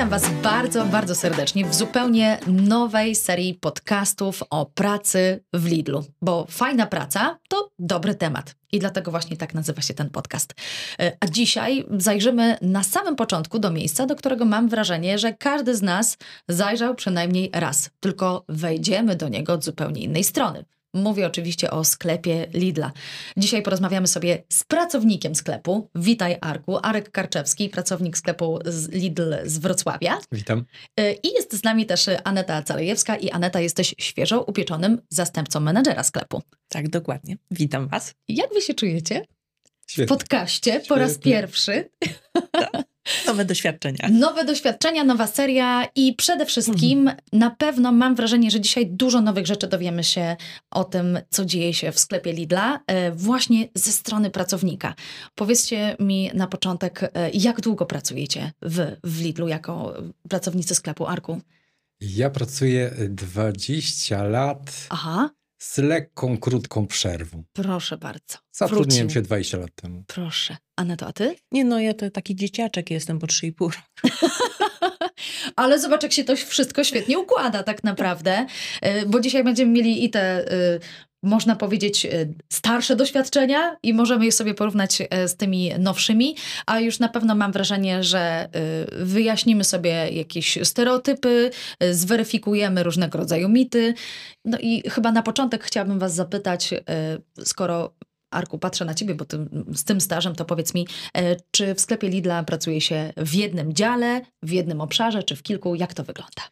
Witam 0.00 0.10
Was 0.20 0.30
bardzo, 0.42 0.84
bardzo 0.84 1.14
serdecznie 1.14 1.64
w 1.64 1.74
zupełnie 1.74 2.38
nowej 2.46 3.14
serii 3.14 3.54
podcastów 3.54 4.42
o 4.50 4.66
pracy 4.66 5.44
w 5.52 5.66
Lidlu, 5.66 6.04
bo 6.22 6.46
fajna 6.50 6.86
praca 6.86 7.38
to 7.48 7.70
dobry 7.78 8.14
temat. 8.14 8.54
I 8.72 8.78
dlatego 8.78 9.10
właśnie 9.10 9.36
tak 9.36 9.54
nazywa 9.54 9.82
się 9.82 9.94
ten 9.94 10.10
podcast. 10.10 10.54
E, 11.00 11.16
a 11.20 11.26
dzisiaj 11.26 11.84
zajrzymy 11.90 12.58
na 12.62 12.82
samym 12.82 13.16
początku 13.16 13.58
do 13.58 13.70
miejsca, 13.70 14.06
do 14.06 14.16
którego 14.16 14.44
mam 14.44 14.68
wrażenie, 14.68 15.18
że 15.18 15.32
każdy 15.32 15.76
z 15.76 15.82
nas 15.82 16.18
zajrzał 16.48 16.94
przynajmniej 16.94 17.50
raz, 17.54 17.90
tylko 18.00 18.44
wejdziemy 18.48 19.16
do 19.16 19.28
niego 19.28 19.52
od 19.52 19.64
zupełnie 19.64 20.02
innej 20.02 20.24
strony. 20.24 20.64
Mówię 20.94 21.26
oczywiście 21.26 21.70
o 21.70 21.84
sklepie 21.84 22.46
Lidla. 22.54 22.92
Dzisiaj 23.36 23.62
porozmawiamy 23.62 24.06
sobie 24.06 24.42
z 24.48 24.64
pracownikiem 24.64 25.34
sklepu. 25.34 25.88
Witaj 25.94 26.36
Arku, 26.40 26.78
Arek 26.82 27.10
Karczewski, 27.10 27.68
pracownik 27.68 28.18
sklepu 28.18 28.58
z 28.64 28.88
Lidl 28.88 29.34
z 29.44 29.58
Wrocławia. 29.58 30.18
Witam. 30.32 30.64
Y, 31.00 31.16
I 31.22 31.32
jest 31.32 31.54
z 31.54 31.64
nami 31.64 31.86
też 31.86 32.10
Aneta 32.24 32.62
Calejewska 32.62 33.16
i 33.16 33.30
Aneta 33.30 33.60
jesteś 33.60 33.94
świeżo 33.98 34.42
upieczonym 34.42 35.00
zastępcą 35.08 35.60
menedżera 35.60 36.02
sklepu. 36.02 36.42
Tak, 36.68 36.88
dokładnie. 36.88 37.36
Witam 37.50 37.88
Was. 37.88 38.14
Jak 38.28 38.54
wy 38.54 38.60
się 38.60 38.74
czujecie? 38.74 39.24
Świetnie. 39.86 40.06
W 40.06 40.18
podcaście 40.18 40.80
po 40.88 40.94
raz 40.94 41.18
pierwszy. 41.18 41.90
Tak. 42.52 42.89
Nowe 43.26 43.44
doświadczenia. 43.44 44.08
Nowe 44.12 44.44
doświadczenia, 44.44 45.04
nowa 45.04 45.26
seria 45.26 45.88
i 45.94 46.14
przede 46.14 46.46
wszystkim 46.46 46.98
mhm. 46.98 47.18
na 47.32 47.50
pewno 47.50 47.92
mam 47.92 48.14
wrażenie, 48.14 48.50
że 48.50 48.60
dzisiaj 48.60 48.86
dużo 48.86 49.20
nowych 49.20 49.46
rzeczy 49.46 49.66
dowiemy 49.66 50.04
się 50.04 50.36
o 50.70 50.84
tym, 50.84 51.18
co 51.30 51.44
dzieje 51.44 51.74
się 51.74 51.92
w 51.92 51.98
sklepie 51.98 52.32
Lidla, 52.32 52.80
e, 52.86 53.12
właśnie 53.12 53.68
ze 53.74 53.92
strony 53.92 54.30
pracownika. 54.30 54.94
Powiedzcie 55.34 55.96
mi 56.00 56.30
na 56.34 56.46
początek, 56.46 57.02
e, 57.02 57.30
jak 57.30 57.60
długo 57.60 57.86
pracujecie 57.86 58.52
w, 58.62 58.96
w 59.04 59.22
Lidlu 59.22 59.48
jako 59.48 59.94
pracownicy 60.28 60.74
sklepu 60.74 61.06
Arku? 61.06 61.40
Ja 62.00 62.30
pracuję 62.30 62.90
20 63.08 64.24
lat. 64.24 64.86
Aha 64.88 65.30
z 65.62 65.78
lekką, 65.78 66.38
krótką 66.38 66.86
przerwą. 66.86 67.44
Proszę 67.52 67.96
bardzo. 67.96 68.38
Zatrudniłem 68.52 69.06
Wrócił. 69.06 69.14
się 69.14 69.22
20 69.22 69.58
lat 69.58 69.70
temu. 69.74 70.04
Proszę. 70.06 70.56
Aneto, 70.76 71.06
a 71.06 71.12
ty? 71.12 71.36
Nie 71.52 71.64
no, 71.64 71.80
ja 71.80 71.94
to 71.94 72.10
taki 72.10 72.36
dzieciaczek 72.36 72.90
jestem 72.90 73.18
po 73.18 73.26
3,5 73.26 73.78
Ale 75.56 75.78
zobacz, 75.78 76.02
jak 76.02 76.12
się 76.12 76.24
to 76.24 76.36
wszystko 76.36 76.84
świetnie 76.84 77.18
układa 77.18 77.62
tak 77.62 77.84
naprawdę, 77.84 78.46
y, 78.86 79.06
bo 79.06 79.20
dzisiaj 79.20 79.44
będziemy 79.44 79.72
mieli 79.72 80.04
i 80.04 80.10
te 80.10 80.52
y, 80.52 80.80
można 81.22 81.56
powiedzieć, 81.56 82.06
e, 82.06 82.10
starsze 82.52 82.96
doświadczenia 82.96 83.76
i 83.82 83.94
możemy 83.94 84.24
je 84.24 84.32
sobie 84.32 84.54
porównać 84.54 85.02
e, 85.10 85.28
z 85.28 85.36
tymi 85.36 85.70
nowszymi, 85.78 86.36
a 86.66 86.80
już 86.80 86.98
na 86.98 87.08
pewno 87.08 87.34
mam 87.34 87.52
wrażenie, 87.52 88.02
że 88.02 88.20
e, 88.20 88.48
wyjaśnimy 89.04 89.64
sobie 89.64 89.90
jakieś 90.10 90.58
stereotypy, 90.62 91.50
zweryfikujemy 91.90 92.82
różnego 92.82 93.18
rodzaju 93.18 93.48
mity. 93.48 93.94
No 94.44 94.58
i 94.60 94.82
chyba 94.90 95.12
na 95.12 95.22
początek 95.22 95.64
chciałabym 95.64 95.98
Was 95.98 96.14
zapytać, 96.14 96.74
skoro 97.44 97.94
Arku, 98.30 98.58
patrzę 98.58 98.84
na 98.84 98.94
ciebie, 98.94 99.14
bo 99.14 99.24
ty, 99.24 99.38
z 99.74 99.84
tym 99.84 100.00
stażem 100.00 100.34
to 100.34 100.44
powiedz 100.44 100.74
mi, 100.74 100.86
czy 101.50 101.74
w 101.74 101.80
sklepie 101.80 102.08
Lidla 102.08 102.42
pracuje 102.44 102.80
się 102.80 103.12
w 103.16 103.34
jednym 103.34 103.72
dziale, 103.72 104.20
w 104.42 104.50
jednym 104.50 104.80
obszarze, 104.80 105.22
czy 105.22 105.36
w 105.36 105.42
kilku? 105.42 105.74
Jak 105.74 105.94
to 105.94 106.04
wygląda? 106.04 106.42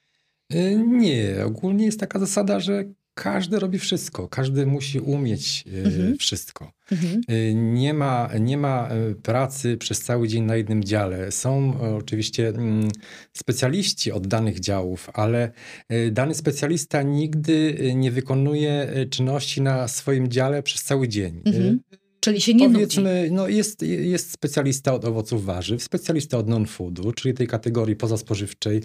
Nie, 0.86 1.44
ogólnie 1.46 1.84
jest 1.84 2.00
taka 2.00 2.18
zasada, 2.18 2.60
że 2.60 2.84
każdy 3.22 3.58
robi 3.58 3.78
wszystko, 3.78 4.28
każdy 4.28 4.66
musi 4.66 5.00
umieć 5.00 5.64
e, 5.66 5.86
mhm. 5.86 6.18
wszystko. 6.18 6.72
Mhm. 6.92 7.20
E, 7.28 7.54
nie, 7.54 7.94
ma, 7.94 8.30
nie 8.40 8.56
ma 8.56 8.88
e, 8.88 9.14
pracy 9.14 9.76
przez 9.76 10.00
cały 10.00 10.28
dzień 10.28 10.44
na 10.44 10.56
jednym 10.56 10.84
dziale. 10.84 11.32
Są 11.32 11.80
oczywiście 11.96 12.48
mm, 12.48 12.88
specjaliści 13.32 14.12
od 14.12 14.26
danych 14.26 14.60
działów, 14.60 15.10
ale 15.14 15.52
dany 16.12 16.34
specjalista 16.34 17.02
nigdy 17.02 17.78
nie 17.94 18.10
wykonuje 18.10 18.88
czynności 19.10 19.62
na 19.62 19.88
swoim 19.88 20.28
dziale 20.28 20.62
przez 20.62 20.82
cały 20.82 21.08
dzień. 21.08 21.42
Mhm. 21.44 21.80
Czyli 22.20 22.40
się 22.40 22.54
nie 22.54 22.70
Powiedzmy, 22.70 23.20
nudzi. 23.20 23.32
no 23.32 23.48
jest, 23.48 23.82
jest 23.82 24.32
specjalista 24.32 24.94
od 24.94 25.04
owoców 25.04 25.44
warzyw, 25.44 25.82
specjalista 25.82 26.38
od 26.38 26.48
non-foodu, 26.48 27.12
czyli 27.12 27.34
tej 27.34 27.46
kategorii 27.46 27.96
pozaspożywczej, 27.96 28.82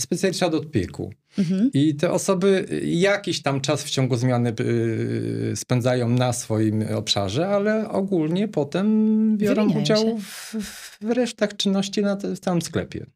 specjalista 0.00 0.46
od 0.46 0.54
odpieku. 0.54 1.12
Mhm. 1.38 1.70
I 1.74 1.94
te 1.94 2.12
osoby 2.12 2.66
jakiś 2.84 3.42
tam 3.42 3.60
czas 3.60 3.84
w 3.84 3.90
ciągu 3.90 4.16
zmiany 4.16 4.54
y, 4.60 5.52
spędzają 5.56 6.08
na 6.08 6.32
swoim 6.32 6.84
obszarze, 6.94 7.48
ale 7.48 7.88
ogólnie 7.88 8.48
potem 8.48 9.38
biorą 9.38 9.72
udział 9.72 10.18
w, 10.18 10.54
w, 11.00 11.10
resztach 11.10 11.56
czynności 11.56 12.02
na, 12.02 12.16
w 12.16 12.38
całym 12.38 12.62
sklepie. 12.62 13.06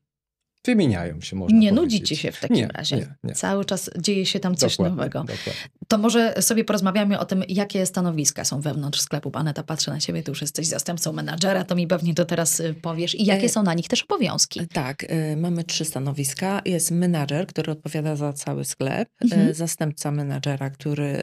Wymieniają 0.65 1.21
się, 1.21 1.37
można 1.37 1.59
Nie 1.59 1.69
powiedzieć. 1.71 1.93
nudzicie 1.93 2.17
się 2.17 2.33
w 2.33 2.41
takim 2.41 2.57
nie, 2.57 2.69
razie. 2.69 2.97
Nie, 2.97 3.15
nie. 3.25 3.35
Cały 3.35 3.65
czas 3.65 3.91
dzieje 3.99 4.27
się 4.27 4.41
tam 4.41 4.55
coś 4.55 4.73
dokładnie, 4.73 4.97
nowego. 4.97 5.21
Dokładnie. 5.21 5.53
To 5.89 5.99
może 5.99 6.35
sobie 6.43 6.65
porozmawiamy 6.65 7.19
o 7.19 7.25
tym, 7.25 7.45
jakie 7.49 7.87
stanowiska 7.87 8.45
są 8.45 8.61
wewnątrz 8.61 9.01
sklepu. 9.01 9.31
Aneta, 9.35 9.63
patrzę 9.63 9.91
na 9.91 10.01
ciebie, 10.01 10.23
ty 10.23 10.31
już 10.31 10.41
jesteś 10.41 10.67
zastępcą 10.67 11.13
menadżera, 11.13 11.65
to 11.65 11.75
mi 11.75 11.87
pewnie 11.87 12.15
to 12.15 12.25
teraz 12.25 12.61
y, 12.61 12.75
powiesz. 12.75 13.15
I 13.15 13.25
jakie 13.25 13.45
e, 13.45 13.49
są 13.49 13.63
na 13.63 13.75
nich 13.75 13.89
też 13.89 14.03
obowiązki? 14.03 14.69
Tak, 14.69 15.05
y, 15.05 15.37
mamy 15.37 15.65
trzy 15.65 15.85
stanowiska. 15.85 16.63
Jest 16.65 16.91
menadżer, 16.91 17.47
który 17.47 17.73
odpowiada 17.73 18.17
za 18.17 18.33
cały 18.33 18.65
sklep, 18.65 19.09
y, 19.09 19.25
mhm. 19.25 19.55
zastępca 19.55 20.11
menadżera, 20.11 20.71
który 20.71 21.21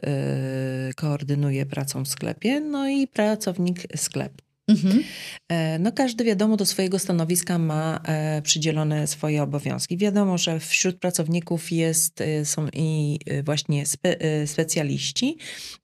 koordynuje 0.96 1.66
pracą 1.66 2.04
w 2.04 2.08
sklepie, 2.08 2.60
no 2.60 2.88
i 2.88 3.06
pracownik 3.06 3.96
sklepu. 3.96 4.47
Mhm. 4.68 5.02
E, 5.48 5.78
no 5.78 5.92
każdy 5.92 6.24
wiadomo 6.24 6.56
do 6.56 6.66
swojego 6.66 6.98
stanowiska 6.98 7.58
ma 7.58 8.00
e, 8.04 8.42
przydzielone 8.42 9.06
swoje 9.06 9.42
obowiązki. 9.42 9.96
Wiadomo, 9.96 10.38
że 10.38 10.60
wśród 10.60 10.98
pracowników 10.98 11.72
jest, 11.72 12.20
e, 12.20 12.44
są 12.44 12.68
i 12.72 13.18
właśnie 13.44 13.86
spe, 13.86 14.16
specjaliści 14.46 15.38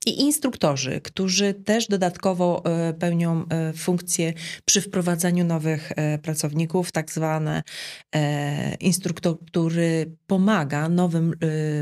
i 0.05 0.21
instruktorzy, 0.21 1.01
którzy 1.01 1.53
też 1.53 1.87
dodatkowo 1.87 2.63
pełnią 2.99 3.45
funkcję 3.75 4.33
przy 4.65 4.81
wprowadzaniu 4.81 5.45
nowych 5.45 5.91
pracowników, 6.21 6.91
tak 6.91 7.11
zwane 7.11 7.63
instruktor, 8.79 9.37
który 9.45 10.15
pomaga 10.27 10.89
nowym 10.89 11.33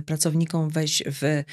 pracownikom 0.06 0.70
wejść 0.70 1.04
w 1.08 1.44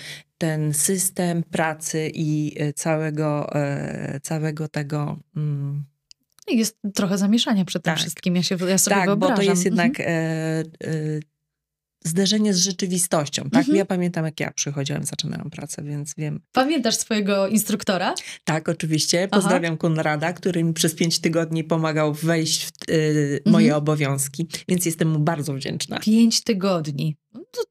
ten 0.40 0.74
system 0.74 1.42
pracy 1.42 2.10
i 2.14 2.54
e, 2.58 2.72
całego, 2.72 3.54
e, 3.54 4.20
całego 4.22 4.68
tego. 4.68 5.18
Mm, 5.36 5.84
jest 6.48 6.78
trochę 6.94 7.18
zamieszania 7.18 7.64
przed 7.64 7.82
tym 7.82 7.92
tak. 7.92 7.98
wszystkim, 7.98 8.36
ja, 8.36 8.42
się, 8.42 8.56
ja 8.68 8.78
sobie 8.78 8.96
tak, 8.96 9.06
wyobrażam. 9.06 9.36
bo 9.36 9.42
to 9.42 9.50
jest 9.50 9.64
jednak 9.64 10.00
mhm. 10.00 10.08
e, 10.08 10.88
e, 10.88 11.20
zderzenie 12.04 12.54
z 12.54 12.58
rzeczywistością. 12.58 13.42
Tak? 13.42 13.60
Mhm. 13.60 13.76
Ja 13.76 13.84
pamiętam, 13.84 14.24
jak 14.24 14.40
ja 14.40 14.50
przychodziłam, 14.50 15.04
zaczynałam 15.04 15.50
pracę, 15.50 15.82
więc 15.82 16.14
wiem. 16.18 16.40
Pamiętasz 16.52 16.96
swojego 16.96 17.48
instruktora? 17.48 18.14
Tak, 18.44 18.68
oczywiście. 18.68 19.28
Pozdrawiam 19.28 19.72
Aha. 19.72 19.80
Konrada, 19.80 20.32
który 20.32 20.64
mi 20.64 20.72
przez 20.72 20.94
pięć 20.94 21.18
tygodni 21.18 21.64
pomagał 21.64 22.14
wejść 22.14 22.66
w 22.66 22.90
y, 22.90 23.42
moje 23.46 23.66
mhm. 23.66 23.82
obowiązki, 23.82 24.46
więc 24.68 24.86
jestem 24.86 25.08
mu 25.08 25.18
bardzo 25.18 25.54
wdzięczna. 25.54 25.98
Pięć 25.98 26.44
tygodni 26.44 27.16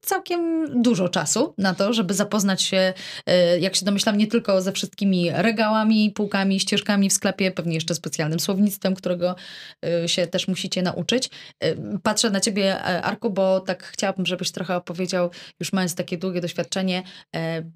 całkiem 0.00 0.66
dużo 0.82 1.08
czasu 1.08 1.54
na 1.58 1.74
to, 1.74 1.92
żeby 1.92 2.14
zapoznać 2.14 2.62
się, 2.62 2.92
e, 3.26 3.58
jak 3.58 3.76
się 3.76 3.84
domyślam, 3.84 4.16
nie 4.16 4.26
tylko 4.26 4.62
ze 4.62 4.72
wszystkimi 4.72 5.30
regałami, 5.32 6.10
półkami, 6.10 6.60
ścieżkami 6.60 7.10
w 7.10 7.12
sklepie, 7.12 7.50
pewnie 7.50 7.74
jeszcze 7.74 7.94
specjalnym 7.94 8.40
słownictwem, 8.40 8.94
którego 8.94 9.36
e, 9.84 10.08
się 10.08 10.26
też 10.26 10.48
musicie 10.48 10.82
nauczyć. 10.82 11.30
E, 11.60 11.98
patrzę 12.02 12.30
na 12.30 12.40
ciebie, 12.40 12.82
Arku, 12.82 13.30
bo 13.30 13.60
tak 13.60 13.82
chciałabym, 13.82 14.26
żebyś 14.26 14.52
trochę 14.52 14.76
opowiedział, 14.76 15.30
już 15.60 15.72
mając 15.72 15.94
takie 15.94 16.18
długie 16.18 16.40
doświadczenie, 16.40 17.02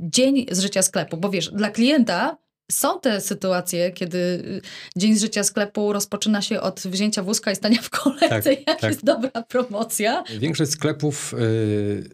dzień 0.00 0.46
z 0.50 0.60
życia 0.60 0.82
sklepu, 0.82 1.16
bo 1.16 1.30
wiesz, 1.30 1.50
dla 1.50 1.70
klienta 1.70 2.36
są 2.72 3.00
te 3.00 3.20
sytuacje, 3.20 3.90
kiedy 3.90 4.18
y, 4.18 4.60
dzień 4.96 5.14
z 5.14 5.20
życia 5.20 5.44
sklepu 5.44 5.92
rozpoczyna 5.92 6.42
się 6.42 6.60
od 6.60 6.80
wzięcia 6.80 7.22
wózka 7.22 7.52
i 7.52 7.56
stania 7.56 7.82
w 7.82 7.90
kolejce, 7.90 8.42
tak, 8.42 8.66
jak 8.66 8.80
tak. 8.80 8.90
jest 8.90 9.04
dobra 9.04 9.42
promocja. 9.42 10.24
Większość 10.38 10.70
sklepów 10.70 11.34
y, 11.34 12.10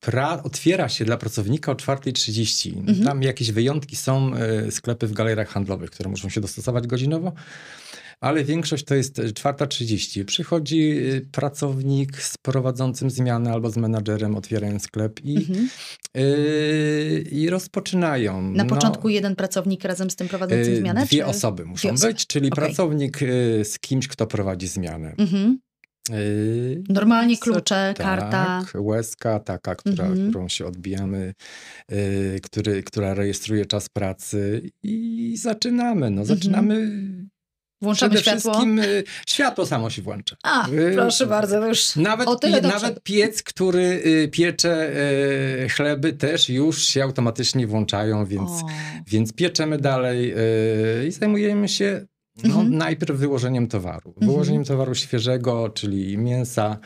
pra, 0.00 0.42
otwiera 0.42 0.88
się 0.88 1.04
dla 1.04 1.16
pracownika 1.16 1.72
o 1.72 1.74
4.30. 1.74 2.78
Mhm. 2.78 3.04
Tam 3.04 3.22
jakieś 3.22 3.52
wyjątki 3.52 3.96
są, 3.96 4.32
y, 4.66 4.70
sklepy 4.70 5.06
w 5.06 5.12
galerach 5.12 5.48
handlowych, 5.48 5.90
które 5.90 6.10
muszą 6.10 6.28
się 6.28 6.40
dostosować 6.40 6.86
godzinowo 6.86 7.32
ale 8.20 8.44
większość 8.44 8.84
to 8.84 8.94
jest 8.94 9.18
4.30. 9.18 10.24
Przychodzi 10.24 10.90
y, 10.98 11.28
pracownik 11.32 12.22
z 12.22 12.38
prowadzącym 12.38 13.10
zmianę 13.10 13.52
albo 13.52 13.70
z 13.70 13.76
menadżerem, 13.76 14.36
otwierają 14.36 14.78
sklep 14.78 15.20
i, 15.24 15.36
mhm. 15.36 15.68
yy, 16.14 17.24
i 17.30 17.50
rozpoczynają. 17.50 18.42
Na 18.42 18.64
no, 18.64 18.70
początku 18.70 19.08
jeden 19.08 19.36
pracownik 19.36 19.84
razem 19.84 20.10
z 20.10 20.16
tym 20.16 20.28
prowadzącym 20.28 20.72
yy, 20.72 20.78
zmianę? 20.78 21.06
Dwie 21.06 21.18
czy... 21.18 21.26
osoby 21.26 21.64
muszą 21.64 21.94
dwie 21.94 22.08
być, 22.08 22.26
czyli 22.26 22.52
okay. 22.52 22.64
pracownik 22.64 23.20
yy, 23.20 23.64
z 23.64 23.78
kimś, 23.78 24.08
kto 24.08 24.26
prowadzi 24.26 24.68
zmianę. 24.68 25.14
Mhm. 25.18 25.58
Normalnie 26.88 27.38
klucze, 27.38 27.94
tak, 27.96 28.06
karta. 28.06 28.64
łezka 28.74 29.40
taka, 29.40 29.74
która, 29.74 30.06
mhm. 30.06 30.30
którą 30.30 30.48
się 30.48 30.66
odbijamy, 30.66 31.34
yy, 31.90 32.40
który, 32.42 32.82
która 32.82 33.14
rejestruje 33.14 33.66
czas 33.66 33.88
pracy 33.88 34.70
i 34.82 35.36
zaczynamy. 35.36 36.10
No, 36.10 36.24
zaczynamy 36.24 36.74
mhm 36.74 37.28
Włączamy 37.82 38.14
Przede 38.14 38.22
światło. 38.22 38.52
wszystkim 38.52 38.78
y, 38.78 39.04
światło 39.26 39.66
samo 39.66 39.90
się 39.90 40.02
włącza. 40.02 40.36
A, 40.42 40.68
Y, 40.68 40.92
proszę 40.94 41.26
bardzo, 41.26 41.66
już 41.66 41.96
Nawet, 41.96 42.28
o 42.28 42.36
tyle 42.36 42.60
dobrze. 42.60 42.76
nawet 42.76 43.02
piec, 43.02 43.42
który 43.42 44.02
y, 44.06 44.28
piecze 44.32 44.92
chleby, 45.76 46.12
też 46.12 46.48
już 46.48 46.84
się 46.84 47.02
automatycznie 47.02 47.66
włączają, 47.66 48.26
więc, 48.26 48.50
O. 48.50 48.66
więc 49.06 49.32
pieczemy 49.32 49.78
dalej 49.78 50.34
i 51.08 51.10
zajmujemy 51.12 51.68
się 51.68 52.06
no, 52.44 52.54
Mhm. 52.54 52.76
najpierw 52.76 53.16
wyłożeniem 53.18 53.66
towaru. 53.66 54.08
Mhm. 54.10 54.30
Wyłożeniem 54.32 54.64
towaru 54.64 54.94
świeżego, 54.94 55.68
czyli 55.68 56.18
mięsa, 56.18 56.78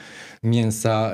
mięsa 0.43 1.13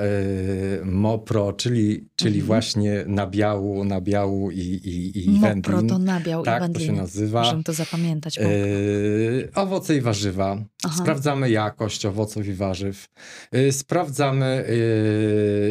y, 0.80 0.84
mopro, 0.84 1.52
czyli, 1.52 2.08
czyli 2.16 2.34
Mhm. 2.34 2.46
właśnie 2.46 3.04
nabiału, 3.06 3.84
nabiału 3.84 4.50
i, 4.50 4.58
i, 4.58 5.24
i 5.24 5.30
Mopro 5.30 5.48
wędlin. 5.48 5.88
to 5.88 5.98
nabiał 5.98 6.42
Tak, 6.42 6.70
i 6.70 6.72
to 6.72 6.80
się 6.80 6.92
nazywa. 6.92 7.42
Możemy 7.42 7.62
to 7.64 7.72
zapamiętać. 7.72 8.36
Yy, 8.36 9.48
owoce 9.54 9.96
i 9.96 10.00
warzywa. 10.00 10.64
Aha. 10.84 11.02
Sprawdzamy 11.02 11.50
jakość 11.50 12.06
owoców 12.06 12.46
i 12.46 12.52
warzyw. 12.54 13.08
Yy, 13.52 13.72
sprawdzamy 13.72 14.64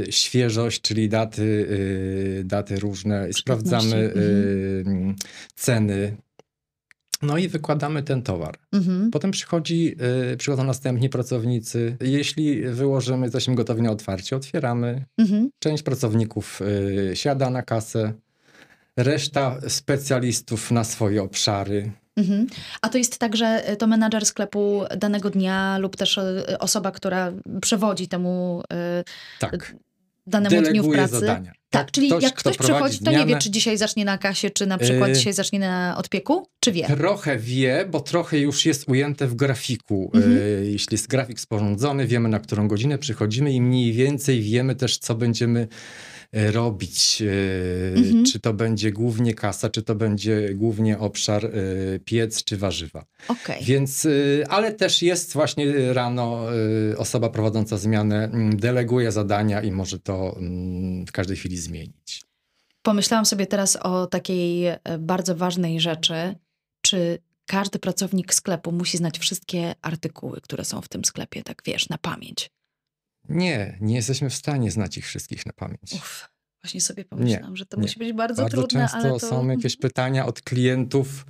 yy, 0.05 0.11
świeżość, 0.11 0.81
czyli 0.81 1.09
daty, 1.09 1.67
yy, 2.37 2.43
daty 2.43 2.79
różne. 2.79 3.27
Sprawdzamy 3.33 3.95
mhm. 3.95 5.07
yy, 5.07 5.15
ceny. 5.55 6.17
No 7.21 7.37
i 7.37 7.47
wykładamy 7.47 8.03
ten 8.03 8.21
towar. 8.21 8.55
Mhm. 8.73 9.11
Potem 9.11 9.31
przychodzi, 9.31 9.95
yy, 10.29 10.37
przychodzą 10.37 10.63
następni 10.63 11.09
pracownicy. 11.09 11.97
Jeśli 12.01 12.61
wyłożymy, 12.61 13.25
jesteśmy 13.25 13.55
gotowi 13.55 13.81
na 13.81 13.91
otwarcie, 13.91 14.35
otwieramy. 14.35 15.05
Mhm. 15.17 15.49
Część 15.59 15.83
pracowników 15.83 16.59
yy, 17.07 17.15
siada 17.15 17.49
na 17.49 17.61
kasę. 17.61 18.13
Reszta 18.97 19.57
specjalistów 19.67 20.71
na 20.71 20.83
swoje 20.83 21.23
obszary. 21.23 21.91
Mhm. 22.15 22.47
A 22.81 22.89
to 22.89 22.97
jest 22.97 23.17
tak, 23.17 23.35
że 23.35 23.75
to 23.79 23.87
menadżer 23.87 24.25
sklepu 24.25 24.83
danego 24.97 25.29
dnia 25.29 25.77
lub 25.77 25.95
też 25.95 26.17
e, 26.17 26.59
osoba, 26.59 26.91
która 26.91 27.31
przewodzi 27.61 28.07
temu 28.07 28.63
Tak. 29.39 29.75
danemu 30.27 30.55
dniu 30.55 30.61
w 30.61 30.73
deleguje 30.73 30.97
pracy. 30.97 31.19
zadania. 31.19 31.51
Tak, 31.69 31.91
czyli 31.91 32.09
jak 32.09 32.33
kto 32.33 32.51
ktoś 32.51 32.57
przychodzi, 32.57 32.99
to 32.99 33.11
nie 33.11 33.25
wie, 33.25 33.37
czy 33.37 33.51
dzisiaj 33.51 33.77
zacznie 33.77 34.05
na 34.05 34.17
kasie, 34.17 34.49
czy 34.49 34.65
na 34.65 34.77
przykład 34.77 35.09
Yy. 35.09 35.15
dzisiaj 35.15 35.33
zacznie 35.33 35.59
na 35.59 35.97
odpieku, 35.97 36.47
czy 36.59 36.71
wie? 36.71 36.87
Trochę 36.87 37.37
wie, 37.37 37.87
bo 37.91 37.99
trochę 37.99 38.39
już 38.39 38.65
jest 38.65 38.89
ujęte 38.89 39.27
w 39.27 39.35
grafiku. 39.35 40.11
Mhm. 40.13 40.37
E, 40.37 40.65
Jeśli 40.65 40.93
jest 40.93 41.07
grafik 41.07 41.39
sporządzony, 41.39 42.07
wiemy 42.07 42.29
na 42.29 42.39
którą 42.39 42.67
godzinę 42.67 42.97
przychodzimy 42.97 43.51
i 43.53 43.61
mniej 43.61 43.93
więcej 43.93 44.41
wiemy 44.41 44.75
też, 44.75 44.97
co 44.97 45.15
będziemy 45.15 45.67
robić. 46.33 47.21
E, 47.21 47.77
Mhm. 47.95 48.25
Czy 48.25 48.39
to 48.39 48.53
będzie 48.53 48.91
głównie 48.91 49.33
kasa, 49.33 49.69
czy 49.69 49.81
to 49.81 49.95
będzie 49.95 50.53
głównie 50.53 50.99
obszar 50.99 51.45
e, 51.45 51.49
piec 52.05 52.43
czy 52.43 52.57
warzywa. 52.57 53.05
Okej. 53.27 53.63
Więc, 53.63 54.05
e, 54.05 54.09
ale 54.49 54.73
też 54.73 55.01
jest 55.01 55.33
właśnie 55.33 55.93
rano 55.93 56.47
e, 56.91 56.97
osoba 56.97 57.29
prowadząca 57.29 57.77
zmianę, 57.77 58.23
mm, 58.23 58.57
deleguje 58.57 59.11
zadania 59.11 59.61
i 59.61 59.71
może 59.71 59.99
to 59.99 60.35
mm, 60.37 61.05
w 61.05 61.11
każdej 61.11 61.37
chwili 61.37 61.57
zmienić. 61.57 62.23
Pomyślałam 62.81 63.25
sobie 63.25 63.45
teraz 63.45 63.75
o 63.75 64.07
takiej 64.07 64.65
e, 64.65 64.79
bardzo 64.99 65.35
ważnej 65.35 65.79
rzeczy, 65.79 66.35
czy 66.81 67.19
każdy 67.45 67.79
pracownik 67.79 68.33
sklepu 68.33 68.71
musi 68.71 68.97
znać 68.97 69.19
wszystkie 69.19 69.75
artykuły, 69.81 70.41
które 70.41 70.65
są 70.65 70.81
w 70.81 70.87
tym 70.87 71.05
sklepie, 71.05 71.43
tak 71.43 71.61
wiesz, 71.65 71.89
na 71.89 71.97
pamięć. 71.97 72.49
Nie, 73.29 73.77
nie 73.81 73.95
jesteśmy 73.95 74.29
w 74.29 74.35
stanie 74.35 74.71
znać 74.71 74.97
ich 74.97 75.05
wszystkich 75.05 75.45
na 75.45 75.53
pamięć. 75.53 75.93
Uff, 75.93 76.29
właśnie 76.63 76.81
sobie 76.81 77.05
pomyślałam, 77.05 77.55
że 77.55 77.65
to 77.65 77.77
nie. 77.77 77.81
musi 77.81 77.99
być 77.99 78.13
bardzo, 78.13 78.41
Bardzo 78.41 78.57
trudne, 78.57 78.79
często 78.79 78.97
ale 78.97 79.09
to... 79.09 79.19
są 79.19 79.47
jakieś 79.47 79.77
pytania 79.87 80.25
od 80.25 80.41
klientów. 80.41 81.25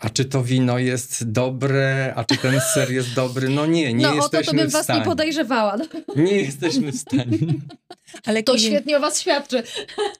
A 0.00 0.10
czy 0.10 0.24
to 0.24 0.42
wino 0.44 0.78
jest 0.78 1.30
dobre, 1.30 2.12
a 2.16 2.24
czy 2.24 2.36
ten 2.36 2.60
ser 2.74 2.90
jest 2.92 3.14
dobry? 3.14 3.48
No 3.48 3.66
nie, 3.66 3.94
nie 3.94 4.02
no 4.06 4.08
o 4.10 4.12
to, 4.12 4.16
jesteśmy 4.38 4.52
to 4.52 4.56
bym 4.58 4.68
w 4.68 4.72
was 4.72 4.84
stanie. 4.84 4.98
nie 5.00 5.04
podejrzewała. 5.06 5.76
No, 5.76 5.84
Nie 6.22 6.32
jesteśmy 6.36 6.92
w 6.92 6.96
stanie. 6.96 7.38
Ale 8.26 8.42
to 8.42 8.52
klient- 8.54 8.58
świetnie 8.66 8.96
o 8.96 9.00
was 9.00 9.20
świadczy. 9.20 9.62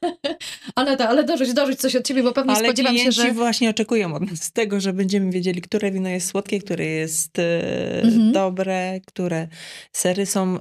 Aneta, 0.75 1.09
ale 1.09 1.25
dożyć, 1.25 1.53
dożyć 1.53 1.81
coś 1.81 1.97
od 1.97 2.05
ciebie, 2.07 2.23
bo 2.23 2.33
pewnie 2.33 2.53
Ale 2.55 2.65
spodziewam 2.69 2.99
się, 2.99 3.13
że... 3.13 3.33
właśnie 3.33 3.71
oczekują 3.71 4.15
od 4.15 4.31
nas 4.31 4.53
tego, 4.53 4.81
że 4.81 4.93
będziemy 4.93 5.31
wiedzieli, 5.31 5.61
które 5.63 5.91
wino 5.91 6.09
jest 6.09 6.29
słodkie, 6.29 6.61
które 6.61 6.85
jest 6.87 7.39
e, 7.39 8.03
Mhm. 8.03 8.33
dobre, 8.33 9.01
które 9.07 9.49
sery 9.93 10.27
są 10.27 10.61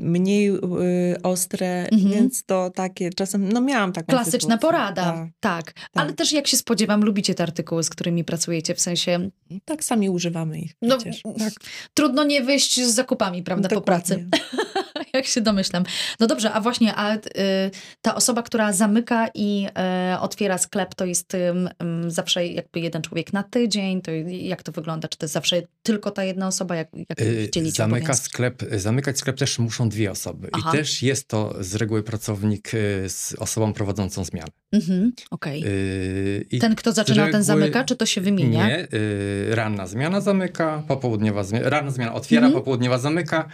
mniej 0.00 0.48
e, 0.48 0.58
ostre, 1.22 1.88
Mhm. 1.92 2.12
więc 2.12 2.44
to 2.44 2.70
takie 2.70 3.10
czasem, 3.10 3.52
no 3.52 3.60
miałam 3.60 3.92
taką 3.92 4.06
Klasyczna 4.06 4.38
sytuację. 4.38 4.58
porada. 4.58 5.28
Tak. 5.40 5.72
Ale 5.94 6.12
też 6.12 6.32
jak 6.32 6.46
się 6.46 6.56
spodziewam, 6.56 7.04
lubicie 7.04 7.34
te 7.34 7.42
artykuły, 7.42 7.82
z 7.84 7.90
którymi 7.90 8.24
pracujecie, 8.24 8.33
w 8.74 8.80
sensie 8.80 9.30
Tak, 9.64 9.84
sami 9.84 10.10
używamy 10.10 10.58
ich 10.58 10.72
No, 10.82 10.96
przecież. 10.96 11.22
tak. 11.38 11.52
trudno 11.94 12.24
nie 12.24 12.42
wyjść 12.42 12.80
z 12.80 12.94
zakupami, 12.94 13.42
prawda, 13.42 13.68
po 13.68 13.80
pracy. 13.80 14.26
Dokładnie. 14.30 14.64
jak 15.14 15.26
się 15.26 15.40
domyślam. 15.40 15.84
No 16.20 16.26
dobrze, 16.26 16.52
a 16.52 16.60
właśnie 16.60 16.94
a, 16.94 17.14
y, 17.16 17.20
ta 18.02 18.14
osoba, 18.14 18.42
która 18.42 18.72
zamyka 18.72 19.28
i 19.34 19.66
y, 20.14 20.18
otwiera 20.20 20.58
sklep, 20.58 20.94
to 20.94 21.04
jest 21.04 21.34
ym, 21.34 21.68
zawsze 22.10 22.46
jakby 22.46 22.80
jeden 22.80 23.02
człowiek 23.02 23.32
na 23.32 23.42
tydzień? 23.42 24.02
To 24.02 24.10
jak 24.28 24.62
to 24.62 24.72
wygląda? 24.72 25.08
Czy 25.08 25.18
to 25.18 25.24
jest 25.26 25.34
zawsze 25.34 25.62
tylko 25.82 26.10
ta 26.10 26.24
jedna 26.24 26.46
osoba? 26.46 26.76
Jak, 26.76 26.88
jak 27.08 27.20
Y, 27.20 27.48
dzielicie 27.52 27.76
Zamyka 27.76 27.98
obowiązki? 28.04 28.24
sklep, 28.30 28.62
zamykać 28.76 29.18
sklep 29.18 29.36
też 29.36 29.58
muszą 29.58 29.88
dwie 29.88 30.10
osoby. 30.10 30.48
Aha. 30.52 30.70
I 30.74 30.76
też 30.76 31.02
jest 31.02 31.28
to 31.28 31.54
z 31.60 31.74
reguły 31.74 32.02
pracownik 32.02 32.74
y, 32.74 33.08
z 33.08 33.34
osobą 33.38 33.72
prowadzącą 33.72 34.24
zmianę. 34.24 34.50
Mhm, 34.72 35.12
Okej. 35.30 35.64
Y, 35.66 36.46
i 36.50 36.58
Ten, 36.58 36.74
kto 36.74 36.92
zaczyna, 36.92 37.22
ten 37.24 37.32
reguły- 37.32 37.42
zamyka, 37.44 37.84
czy 37.84 37.96
to 37.96 38.06
się 38.06 38.20
wymienia? 38.20 38.68
Nie, 38.68 38.88
y, 38.94 39.54
ranna 39.54 39.86
zmiana 39.86 40.20
zamyka, 40.20 40.82
popołudniowa 40.88 41.44
zmiana, 41.44 41.68
ranna 41.70 41.90
zmiana 41.90 42.14
otwiera, 42.14 42.46
Mhm. 42.46 42.60
popołudniowa 42.62 42.98
zamyka. 42.98 43.48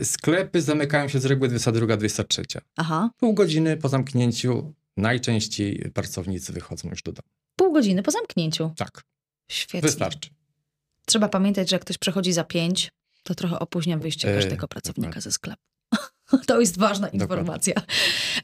Y, 0.00 0.04
sklepy 0.04 0.62
zamykają 0.62 1.08
się 1.08 1.20
z 1.20 1.26
reguły 1.26 1.48
22, 1.48 1.96
23. 1.96 2.60
Aha. 2.76 3.10
Pół 3.18 3.34
godziny 3.34 3.76
po 3.76 3.88
zamknięciu 3.88 4.72
najczęściej 5.00 5.90
pracownicy 5.94 6.52
wychodzą 6.52 6.88
już 6.88 7.02
do 7.02 7.12
domu. 7.12 7.28
Pół 7.56 7.72
godziny 7.72 8.02
po 8.02 8.10
zamknięciu. 8.10 8.72
Tak, 8.76 9.02
Świetnie. 9.50 9.80
wystarczy. 9.88 10.30
Trzeba 11.06 11.28
pamiętać, 11.28 11.70
że 11.70 11.76
jak 11.76 11.82
ktoś 11.82 11.98
przychodzi 11.98 12.32
za 12.32 12.44
pięć, 12.44 12.90
to 13.22 13.34
trochę 13.34 13.58
opóźnia 13.58 13.98
wyjście 13.98 14.32
E, 14.32 14.34
każdego 14.36 14.68
pracownika 14.68 15.08
dokładnie. 15.08 15.22
ze 15.22 15.32
sklepu. 15.32 15.62
To 16.46 16.60
jest 16.60 16.78
ważna 16.78 17.08
informacja. 17.08 17.74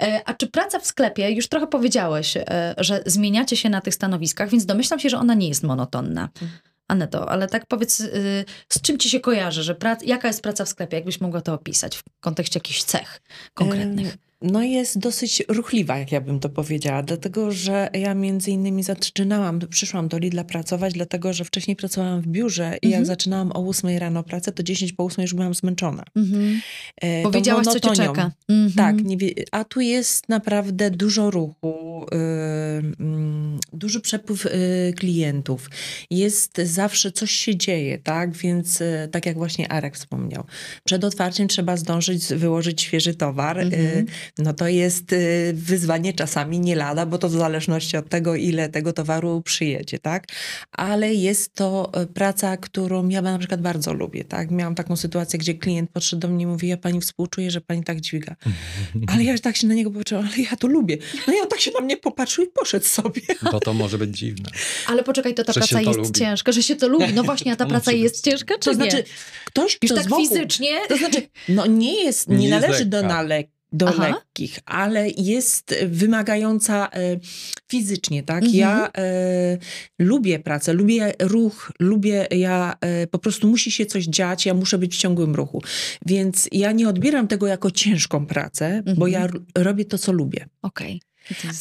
E, 0.02 0.22
A 0.26 0.34
czy 0.34 0.46
praca 0.46 0.78
w 0.80 0.86
sklepie, 0.86 1.30
już 1.30 1.48
trochę 1.48 1.66
powiedziałeś, 1.66 2.36
e, 2.36 2.74
że 2.78 3.02
zmieniacie 3.06 3.56
się 3.56 3.68
na 3.68 3.80
tych 3.80 3.94
stanowiskach, 3.94 4.50
więc 4.50 4.66
domyślam 4.66 5.00
się, 5.00 5.10
że 5.10 5.18
ona 5.18 5.34
nie 5.34 5.48
jest 5.48 5.62
monotonna. 5.62 6.22
Mhm. 6.42 6.50
Aneto, 6.88 7.28
ale 7.30 7.48
tak 7.48 7.66
powiedz, 7.66 8.00
y, 8.00 8.44
z 8.68 8.80
czym 8.80 8.98
ci 8.98 9.10
się 9.10 9.20
kojarzy, 9.20 9.62
że 9.62 9.74
pra- 9.74 10.04
jaka 10.04 10.28
jest 10.28 10.42
praca 10.42 10.64
w 10.64 10.68
sklepie? 10.68 10.96
Jakbyś 10.96 11.20
mogła 11.20 11.40
to 11.40 11.54
opisać 11.54 11.96
w 11.96 12.02
kontekście 12.20 12.56
jakichś 12.58 12.82
cech 12.82 13.20
konkretnych? 13.54 14.16
No 14.42 14.62
jest 14.62 14.98
dosyć 14.98 15.42
ruchliwa, 15.48 15.98
jak 15.98 16.12
ja 16.12 16.20
bym 16.20 16.40
to 16.40 16.48
powiedziała, 16.48 17.02
dlatego 17.02 17.52
że 17.52 17.88
ja 17.92 18.14
między 18.14 18.50
innymi 18.50 18.82
zaczynałam, 18.82 19.60
przyszłam 19.70 20.08
do 20.08 20.18
Lidla 20.18 20.44
pracować, 20.44 20.94
dlatego 20.94 21.32
że 21.32 21.44
wcześniej 21.44 21.76
pracowałam 21.76 22.20
w 22.20 22.26
biurze 22.26 22.76
i 22.82 22.86
Mhm. 22.86 22.92
jak 22.92 23.06
zaczynałam 23.06 23.52
o 23.54 23.68
8 23.68 23.98
rano 23.98 24.22
pracę, 24.22 24.52
to 24.52 24.62
10 24.62 24.92
po 24.92 25.04
8 25.04 25.22
już 25.22 25.34
byłam 25.34 25.54
zmęczona. 25.54 26.04
Mhm. 26.16 26.60
E, 27.00 27.22
Powiedziałaś, 27.22 27.66
co 27.66 27.80
cię 27.80 27.90
czeka. 27.90 28.30
Mhm. 28.48 28.72
Tak, 28.72 29.04
nie 29.04 29.16
wie, 29.16 29.30
a 29.50 29.64
tu 29.64 29.80
jest 29.80 30.28
naprawdę 30.28 30.90
dużo 30.90 31.30
ruchu, 31.30 32.06
y, 32.12 32.16
mm, 33.00 33.58
duży 33.72 34.00
przepływ 34.00 34.46
y, 34.46 34.50
klientów. 34.96 35.70
Jest 36.10 36.58
zawsze 36.64 37.12
coś 37.12 37.30
się 37.30 37.56
dzieje, 37.56 37.98
tak? 37.98 38.32
Więc 38.36 38.80
y, 38.80 39.08
tak 39.12 39.26
jak 39.26 39.36
właśnie 39.36 39.72
Arek 39.72 39.94
wspomniał, 39.96 40.44
przed 40.84 41.04
otwarciem 41.04 41.48
trzeba 41.48 41.76
zdążyć 41.76 42.26
wyłożyć 42.26 42.82
świeży 42.82 43.14
towar. 43.14 43.56
No 44.38 44.52
to 44.52 44.68
jest 44.68 45.12
y, 45.12 45.52
wyzwanie 45.54 46.12
czasami 46.12 46.60
nie 46.60 46.76
lada, 46.76 47.06
bo 47.06 47.18
to 47.18 47.28
w 47.28 47.32
zależności 47.32 47.96
od 47.96 48.08
tego, 48.08 48.34
ile 48.34 48.68
tego 48.68 48.92
towaru 48.92 49.42
przyjedzie, 49.42 49.98
tak? 49.98 50.26
Ale 50.72 51.14
jest 51.14 51.54
to 51.54 51.92
y, 52.02 52.06
praca, 52.06 52.56
którą 52.56 53.08
ja 53.08 53.22
na 53.22 53.38
przykład 53.38 53.60
bardzo 53.60 53.92
lubię, 53.92 54.24
tak? 54.24 54.50
Miałam 54.50 54.74
taką 54.74 54.96
sytuację, 54.96 55.38
gdzie 55.38 55.54
klient 55.54 55.90
podszedł 55.90 56.20
do 56.20 56.28
mnie 56.28 56.42
i 56.44 56.46
mówi, 56.46 56.68
ja 56.68 56.76
pani 56.76 57.00
współczuję, 57.00 57.50
że 57.50 57.60
pani 57.60 57.84
tak 57.84 58.00
dźwiga. 58.00 58.36
Ale 59.12 59.24
ja 59.24 59.38
tak 59.38 59.56
się 59.56 59.66
na 59.66 59.74
niego 59.74 59.90
popatrzyłam, 59.90 60.28
ale 60.34 60.42
ja 60.50 60.56
to 60.56 60.66
lubię. 60.66 60.98
No 61.26 61.34
i 61.34 61.40
on 61.40 61.48
tak 61.48 61.60
się 61.60 61.70
na 61.70 61.80
mnie 61.80 61.96
popatrzył 61.96 62.44
i 62.44 62.48
poszedł 62.48 62.86
sobie. 62.86 63.20
Bo 63.52 63.60
to 63.60 63.74
może 63.74 63.98
być 63.98 64.18
dziwne. 64.18 64.50
Ale 64.86 65.02
poczekaj, 65.02 65.34
to 65.34 65.44
ta 65.44 65.52
Że 65.52 65.60
praca 65.60 65.74
to 65.74 65.80
jest 65.80 65.98
lubi. 65.98 66.12
ciężka, 66.12 66.52
że 66.52 66.62
się 66.62 66.76
to 66.76 66.88
lubi. 66.88 67.12
No 67.14 67.22
właśnie, 67.22 67.52
a 67.52 67.56
ta 67.62 67.66
praca 67.66 67.92
jest 67.92 68.24
ciężka, 68.24 68.54
czy 68.54 68.60
To 68.60 68.70
nie? 68.70 68.76
znaczy, 68.76 69.04
ktoś, 69.44 69.78
Już 69.82 69.92
kto 69.92 69.94
tak 69.94 70.04
z 70.04 70.08
wokół, 70.08 70.28
fizycznie? 70.28 70.70
To 70.88 70.96
znaczy, 70.96 71.22
no 71.48 71.66
nie 71.66 72.04
jest, 72.04 72.28
nie, 72.28 72.36
Nie 72.36 72.50
należy 72.50 72.84
do, 72.84 73.22
lekka. 73.22 73.55
Do 73.76 73.88
Aha. 73.88 74.08
lekkich, 74.08 74.58
ale 74.66 75.08
jest 75.10 75.74
wymagająca 75.86 76.88
e, 76.92 77.18
fizycznie, 77.70 78.22
tak? 78.22 78.42
Mhm. 78.42 78.54
Ja 78.58 78.90
e, 78.98 79.58
lubię 79.98 80.38
pracę, 80.38 80.72
lubię 80.72 81.12
ruch, 81.20 81.72
lubię, 81.80 82.26
ja 82.30 82.74
e, 82.80 83.06
po 83.06 83.18
prostu 83.18 83.48
musi 83.48 83.70
się 83.70 83.86
coś 83.86 84.04
dziać, 84.04 84.46
ja 84.46 84.54
muszę 84.54 84.78
być 84.78 84.94
w 84.96 84.98
ciągłym 84.98 85.34
ruchu. 85.34 85.62
Więc 86.06 86.48
ja 86.52 86.72
nie 86.72 86.88
odbieram 86.88 87.28
tego 87.28 87.46
jako 87.46 87.70
ciężką 87.70 88.26
pracę, 88.26 88.82
bo 88.84 88.90
Mhm. 89.06 89.12
ja 89.12 89.20
r- 89.24 89.40
robię 89.58 89.84
to, 89.84 89.98
co 89.98 90.12
lubię. 90.12 90.46
Okej. 90.62 91.00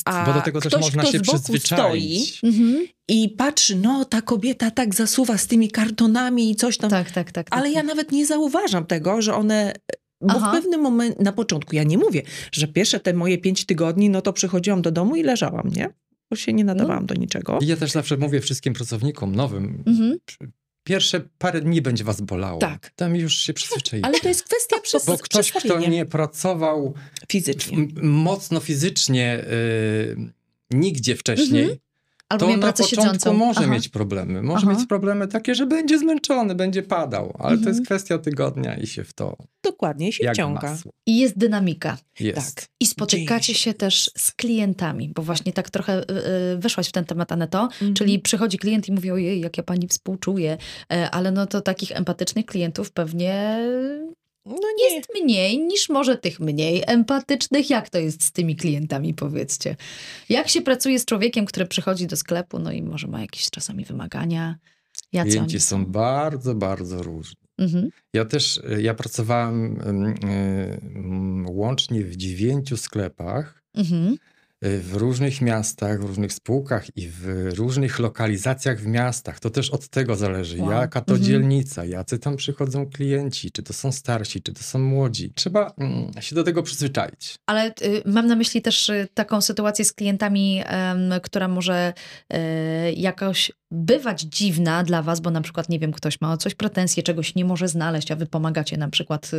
A 0.06 0.26
Bo 0.26 0.34
do 0.34 0.42
tego 0.42 0.62
też 0.62 0.70
ktoś, 0.74 0.82
można 0.84 1.02
kto 1.04 1.12
się 1.12 1.18
z 1.18 1.22
boku 1.22 1.40
przyzwyczaić. 1.40 2.38
stoi 2.38 2.50
Mhm. 2.50 2.88
i 3.08 3.30
patrzy, 3.30 3.76
no 3.76 4.06
ta 4.06 4.22
kobieta 4.22 4.72
tak 4.72 4.96
zasuwa 4.96 5.38
z 5.38 5.48
tymi 5.48 5.72
kartonami 5.72 6.52
i 6.52 6.56
coś 6.56 6.78
tam. 6.78 6.90
Tak, 6.90 7.12
tak, 7.12 7.32
tak. 7.32 7.48
Ale 7.50 7.64
tak. 7.64 7.74
ja 7.74 7.84
nawet 7.84 8.12
nie 8.12 8.26
zauważam 8.26 8.86
tego, 8.86 9.22
że 9.22 9.36
one. 9.36 9.74
Bo 10.25 10.34
Aha. 10.38 10.51
w 10.51 10.55
pewnym 10.55 10.82
momencie, 10.82 11.24
na 11.24 11.32
początku, 11.32 11.75
ja 11.75 11.84
nie 11.84 11.98
mówię, 11.98 12.22
że 12.51 12.67
pierwsze 12.67 13.00
te 13.00 13.13
moje 13.13 13.38
pięć 13.38 13.65
tygodni, 13.65 14.10
no 14.10 14.22
to 14.22 14.34
przychodziłam 14.34 14.82
do 14.82 14.91
domu 14.91 15.15
i 15.15 15.24
leżałam, 15.24 15.70
nie? 15.75 15.89
Bo 16.29 16.36
się 16.36 16.53
nie 16.53 16.63
nadawałam 16.63 17.05
do 17.05 17.15
niczego. 17.15 17.60
I 17.62 17.67
ja 17.67 17.77
też 17.77 17.91
zawsze 17.91 18.17
mówię 18.17 18.41
wszystkim 18.41 18.74
pracownikom 18.74 19.36
nowym, 19.36 19.84
Mhm. 19.88 20.17
pierwsze 20.84 21.22
parę 21.38 21.62
dni 21.62 21.82
będzie 21.82 22.03
was 22.03 22.22
bolało. 22.22 22.60
Tak. 22.60 22.91
Tam 22.96 23.15
już 23.15 23.36
się 23.38 23.53
przyzwyczaicie. 23.53 24.05
Ale 24.05 24.20
to 24.20 24.27
jest 24.27 24.44
kwestia 24.44 24.79
przez, 24.82 25.05
Bo 25.05 25.17
ktoś, 25.17 25.51
kto 25.51 25.79
nie 25.79 26.05
pracował 26.05 26.94
fizycznie. 27.29 27.88
mocno 28.01 28.60
fizycznie 28.60 29.39
y, 29.39 30.15
nigdzie 30.72 31.15
wcześniej, 31.15 31.62
Mhm. 31.62 31.79
Albo 32.29 32.46
to 32.46 32.51
na 32.51 32.58
pracę 32.58 32.84
początku 32.84 33.03
siedzącą. 33.13 33.34
może 33.34 33.60
Aha. 33.60 33.72
mieć 33.72 33.89
problemy. 33.89 34.41
Może 34.44 34.67
Aha. 34.70 34.75
mieć 34.77 34.88
problemy 34.88 35.27
takie, 35.27 35.55
że 35.55 35.65
będzie 35.65 36.00
zmęczony, 36.00 36.55
będzie 36.55 36.84
padał, 36.84 37.25
ale 37.39 37.50
to 37.50 37.58
Mhm. 37.58 37.67
jest 37.75 37.86
kwestia 37.86 38.17
tygodnia 38.17 38.75
i 38.77 38.88
się 38.88 39.03
w 39.03 39.13
to 39.13 39.38
Dokładnie 39.63 40.13
się 40.13 40.32
wciąga. 40.34 40.70
masło. 40.72 40.91
I 41.08 41.17
jest 41.20 41.38
dynamika. 41.38 41.98
Jest. 42.20 42.55
Tak. 42.55 42.65
I 42.79 42.86
spotykacie 42.86 43.53
się 43.53 43.60
się 43.60 43.74
też 43.74 44.12
z 44.17 44.32
klientami, 44.32 45.12
bo 45.15 45.22
właśnie 45.22 45.53
tak 45.53 45.70
trochę 45.70 46.00
y, 46.00 46.03
y, 46.53 46.58
wyszłaś 46.58 46.88
w 46.88 46.91
ten 46.91 47.05
temat, 47.05 47.32
Aneto, 47.32 47.62
Mhm. 47.63 47.94
czyli 47.94 48.20
przychodzi 48.20 48.58
klient 48.58 48.88
i 48.88 48.91
mówi, 48.91 49.12
ojej, 49.12 49.41
jak 49.41 49.58
ja 49.58 49.63
pani 49.63 49.88
współczuję, 49.88 50.58
E, 50.94 51.12
ale 51.12 51.32
no 51.32 51.46
to 51.48 51.62
takich 51.62 51.91
empatycznych 51.91 52.46
klientów 52.46 52.91
pewnie 52.91 53.60
No 54.46 54.68
nie. 54.78 54.96
jest 54.96 55.10
mniej 55.24 55.60
niż 55.60 55.90
może 55.90 56.18
tych 56.18 56.40
mniej 56.40 56.84
empatycznych. 56.88 57.70
Jak 57.70 57.90
to 57.90 57.98
jest 57.98 58.24
z 58.24 58.32
tymi 58.32 58.56
klientami, 58.56 59.14
powiedzcie? 59.14 59.75
Jak 60.30 60.48
się 60.50 60.62
pracuje 60.62 61.00
z 61.00 61.06
człowiekiem, 61.06 61.46
który 61.46 61.66
przychodzi 61.66 62.08
do 62.08 62.18
sklepu, 62.18 62.60
no 62.60 62.72
i 62.72 62.82
może 62.82 63.08
ma 63.08 63.22
jakieś 63.22 63.50
czasami 63.50 63.86
wymagania? 63.86 64.56
Jacy 65.14 65.30
Klienci 65.30 65.56
oni 65.56 65.60
są 65.60 65.86
bardzo, 65.86 66.56
bardzo 66.56 67.04
różni. 67.04 67.46
Mhm. 67.58 67.90
Ja 68.14 68.25
też, 68.25 68.58
y, 68.58 68.82
ja 68.82 68.94
pracowałem 68.94 69.78
y, 69.78 70.30
mm, 70.96 71.46
łącznie 71.50 72.04
w 72.04 72.16
dziewięciu 72.16 72.78
sklepach 72.78 73.66
Mhm. 73.75 74.18
Y, 74.66 74.80
w 74.80 74.94
różnych 74.96 75.42
miastach, 75.42 76.00
w 76.02 76.04
różnych 76.04 76.34
spółkach 76.34 76.98
i 76.98 77.08
w 77.10 77.26
różnych 77.58 78.00
lokalizacjach 78.00 78.80
w 78.80 78.88
miastach. 78.88 79.40
To 79.40 79.50
też 79.50 79.70
od 79.70 79.88
tego 79.88 80.16
zależy, 80.16 80.58
Wow. 80.62 80.72
jaka 80.72 81.02
to 81.02 81.14
Mhm. 81.14 81.30
dzielnica, 81.32 81.86
jacy 81.86 82.20
tam 82.20 82.36
przychodzą 82.36 82.90
klienci, 82.90 83.52
czy 83.52 83.64
to 83.64 83.74
są 83.74 83.92
starsi, 83.92 84.42
czy 84.42 84.54
to 84.54 84.64
są 84.64 84.80
młodzi. 84.80 85.32
Trzeba 85.36 85.74
mm, 85.78 86.12
się 86.20 86.36
do 86.36 86.44
tego 86.44 86.64
przyzwyczaić. 86.64 87.36
Ale 87.46 87.68
y, 87.68 88.02
mam 88.06 88.28
na 88.28 88.36
myśli 88.36 88.62
też 88.62 88.90
y, 88.90 89.08
taką 89.14 89.42
sytuację 89.42 89.86
z 89.86 89.94
klientami, 89.94 90.62
em, 90.66 91.14
która 91.24 91.48
może 91.48 91.94
y, 92.34 92.38
jakoś 92.94 93.52
bywać 93.72 94.22
dziwna 94.22 94.84
dla 94.84 95.02
was, 95.02 95.20
bo 95.20 95.32
na 95.32 95.42
przykład, 95.42 95.70
nie 95.70 95.80
wiem, 95.80 95.92
ktoś 95.92 96.22
ma 96.22 96.34
o 96.34 96.38
coś 96.38 96.56
pretensje, 96.56 97.04
czegoś 97.04 97.36
nie 97.36 97.46
może 97.46 97.68
znaleźć, 97.68 98.12
a 98.12 98.16
wy 98.16 98.26
pomagacie 98.26 98.78
na 98.78 98.90
przykład 98.90 99.26
y, 99.26 99.30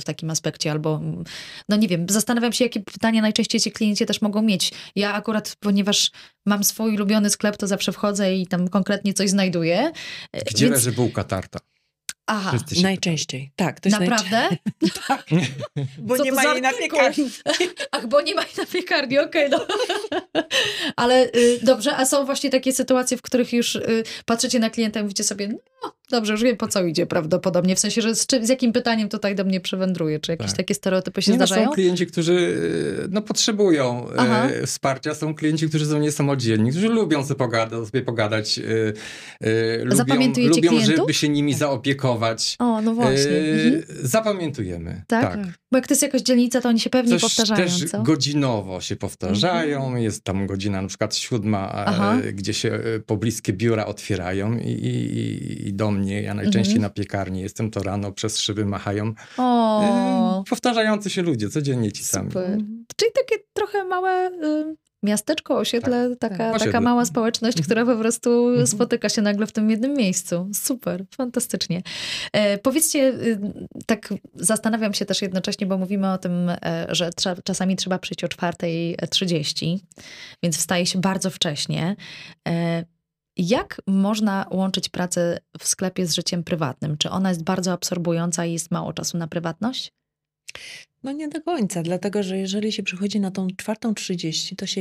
w 0.00 0.02
takim 0.04 0.30
aspekcie, 0.30 0.70
albo 0.70 0.96
mm, 0.96 1.24
no 1.68 1.76
nie 1.76 1.88
wiem, 1.88 2.06
zastanawiam 2.10 2.52
się, 2.52 2.64
jakie 2.64 2.80
pytania 2.80 3.22
najczęściej 3.22 3.60
ci 3.60 3.72
klienci 3.72 4.06
też 4.06 4.22
mogą 4.22 4.42
mieć. 4.42 4.49
Ja 4.96 5.12
akurat, 5.12 5.56
ponieważ 5.60 6.10
mam 6.46 6.64
swój 6.64 6.94
ulubiony 6.94 7.30
sklep, 7.30 7.56
to 7.56 7.66
zawsze 7.66 7.92
wchodzę 7.92 8.34
i 8.34 8.46
tam 8.46 8.68
konkretnie 8.68 9.14
coś 9.14 9.30
znajduję. 9.30 9.92
Gdzie 10.50 10.66
Więc- 10.66 10.76
leży 10.76 10.92
bułka 10.92 11.24
tarta? 11.24 11.58
Aha, 12.32 12.58
Najczęściej. 12.82 13.52
Tak, 13.56 13.80
to 13.80 13.88
jest 13.88 14.00
naprawdę? 14.00 14.48
tak. 15.08 15.26
Bo 15.98 16.16
Co 16.16 16.24
nie 16.24 16.32
ma 16.32 16.44
jej 16.44 16.62
na 16.62 16.72
piekarni. 16.72 17.30
Ach, 17.92 18.06
bo 18.06 18.20
nie 18.20 18.34
ma 18.34 18.42
jej 18.42 18.52
na 18.58 18.66
piekarni, 18.66 19.18
okej, 19.18 19.50
no. 19.50 19.66
Ale 20.96 21.26
y, 21.36 21.60
dobrze, 21.62 21.96
a 21.96 22.06
są 22.06 22.24
właśnie 22.24 22.50
takie 22.50 22.72
sytuacje, 22.72 23.16
w 23.16 23.22
których 23.22 23.52
już 23.52 23.74
y, 23.74 24.04
patrzycie 24.24 24.58
na 24.58 24.70
klienta 24.70 25.00
i 25.00 25.02
mówicie 25.02 25.24
sobie, 25.24 25.48
no 25.82 25.92
dobrze, 26.10 26.32
już 26.32 26.42
wiem 26.42 26.56
po 26.56 26.68
co 26.68 26.84
idzie 26.84 27.06
prawdopodobnie, 27.06 27.76
w 27.76 27.78
sensie, 27.78 28.02
że 28.02 28.14
z, 28.14 28.26
czy, 28.26 28.46
z 28.46 28.48
jakim 28.48 28.72
pytaniem 28.72 29.08
tutaj 29.08 29.34
do 29.34 29.44
mnie 29.44 29.60
przewędruje, 29.60 30.20
czy 30.20 30.32
jakieś 30.32 30.46
Tak. 30.46 30.56
takie 30.56 30.74
stereotypy 30.74 31.22
się 31.22 31.32
Nie, 31.32 31.38
no, 31.38 31.46
zdarzają? 31.46 31.68
są 31.68 31.74
klienci, 31.74 32.06
którzy 32.06 32.32
y, 32.32 33.08
no, 33.10 33.22
potrzebują 33.22 34.06
e, 34.10 34.66
wsparcia, 34.66 35.14
są 35.14 35.34
klienci, 35.34 35.68
którzy 35.68 35.86
są 35.86 35.98
niesamodzielni, 35.98 36.70
którzy 36.70 36.88
lubią 36.88 37.24
sobie 37.24 37.38
pogadać, 37.38 37.86
sobie 37.86 38.02
pogadać 38.02 38.58
y, 38.58 38.62
y, 39.46 39.78
lubią, 39.84 39.96
Zapamiętujecie 39.96 40.56
lubią 40.56 40.68
klientów? 40.70 40.96
żeby 40.96 41.14
się 41.14 41.28
nimi 41.28 41.54
zaopiekować. 41.54 42.56
O, 42.58 42.80
no 42.82 42.94
właśnie. 42.94 43.30
E, 43.30 43.50
Mhm. 43.60 43.82
Zapamiętujemy. 44.02 45.02
Tak? 45.06 45.38
Bo 45.72 45.78
jak 45.78 45.86
to 45.86 45.92
jest 45.94 46.02
jakaś 46.02 46.22
dzielnica, 46.22 46.60
to 46.60 46.68
oni 46.68 46.80
się 46.80 46.90
pewnie 46.90 47.12
Też, 47.12 47.22
powtarzają, 47.22 47.64
też 47.64 47.84
co? 47.90 48.02
godzinowo 48.02 48.80
się 48.80 48.96
powtarzają. 48.96 49.96
Jest 49.96 50.24
tam 50.24 50.46
godzina 50.46 50.82
na 50.82 50.88
przykład 50.88 51.16
siódma, 51.16 51.84
e, 52.24 52.32
gdzie 52.32 52.54
się 52.54 52.72
e, 52.72 53.00
pobliskie 53.00 53.52
biura 53.52 53.86
otwierają 53.86 54.58
i, 54.58 54.68
i, 54.70 55.68
i- 55.68 55.74
do 55.74 55.90
mnie, 55.90 56.22
ja 56.22 56.34
najczęściej 56.34 56.76
Mhm. 56.76 56.82
na 56.82 56.90
piekarni 56.90 57.40
jestem, 57.40 57.70
to 57.70 57.82
rano 57.82 58.12
przez 58.12 58.38
szyby 58.38 58.66
machają. 58.66 59.12
O, 59.38 60.40
E, 60.40 60.42
powtarzający 60.50 61.10
się 61.10 61.22
ludzie, 61.22 61.48
codziennie 61.48 61.92
ci 61.92 62.04
sami. 62.04 62.28
super. 62.30 62.58
Czyli 62.96 63.10
takie 63.14 63.42
trochę 63.52 63.84
małe 63.84 64.30
y, 64.30 64.76
miasteczko, 65.02 65.56
osiedle, 65.58 66.16
taka, 66.16 66.36
taka 66.36 66.52
Osiedle. 66.56 66.80
mała 66.80 67.04
społeczność, 67.04 67.62
która 67.62 67.86
po 67.86 67.96
prostu 67.96 68.48
Mhm. 68.48 68.66
spotyka 68.66 69.08
się 69.08 69.22
nagle 69.22 69.46
w 69.46 69.52
tym 69.52 69.70
jednym 69.70 69.94
miejscu. 69.94 70.48
Super, 70.54 71.04
fantastycznie. 71.16 71.82
E, 72.32 72.58
powiedzcie, 72.58 73.08
y, 73.08 73.38
tak 73.86 74.14
zastanawiam 74.34 74.94
się 74.94 75.04
też 75.04 75.22
jednocześnie, 75.22 75.66
bo 75.66 75.78
mówimy 75.78 76.12
o 76.12 76.18
tym, 76.18 76.48
e, 76.48 76.86
że 76.88 77.10
trza, 77.10 77.36
czasami 77.44 77.76
trzeba 77.76 77.98
przyjść 77.98 78.24
o 78.24 78.28
4.30, 78.28 79.78
więc 80.42 80.56
wstaje 80.58 80.86
się 80.86 81.00
bardzo 81.00 81.30
wcześnie. 81.30 81.96
E, 82.48 82.84
jak 83.36 83.80
można 83.86 84.46
łączyć 84.50 84.88
pracę 84.88 85.38
w 85.58 85.68
sklepie 85.68 86.06
z 86.06 86.14
życiem 86.14 86.44
prywatnym? 86.44 86.96
Czy 86.98 87.10
ona 87.10 87.28
jest 87.28 87.42
bardzo 87.44 87.72
absorbująca 87.72 88.46
i 88.46 88.52
jest 88.52 88.70
mało 88.70 88.92
czasu 88.92 89.18
na 89.18 89.26
prywatność? 89.28 89.92
No 91.02 91.12
nie 91.12 91.28
do 91.28 91.40
końca, 91.42 91.82
dlatego 91.82 92.22
że 92.22 92.38
jeżeli 92.38 92.72
się 92.72 92.82
przychodzi 92.82 93.20
na 93.20 93.30
tą 93.30 93.48
czwartą 93.56 93.94
30, 93.94 94.56
to 94.56 94.66
się 94.66 94.80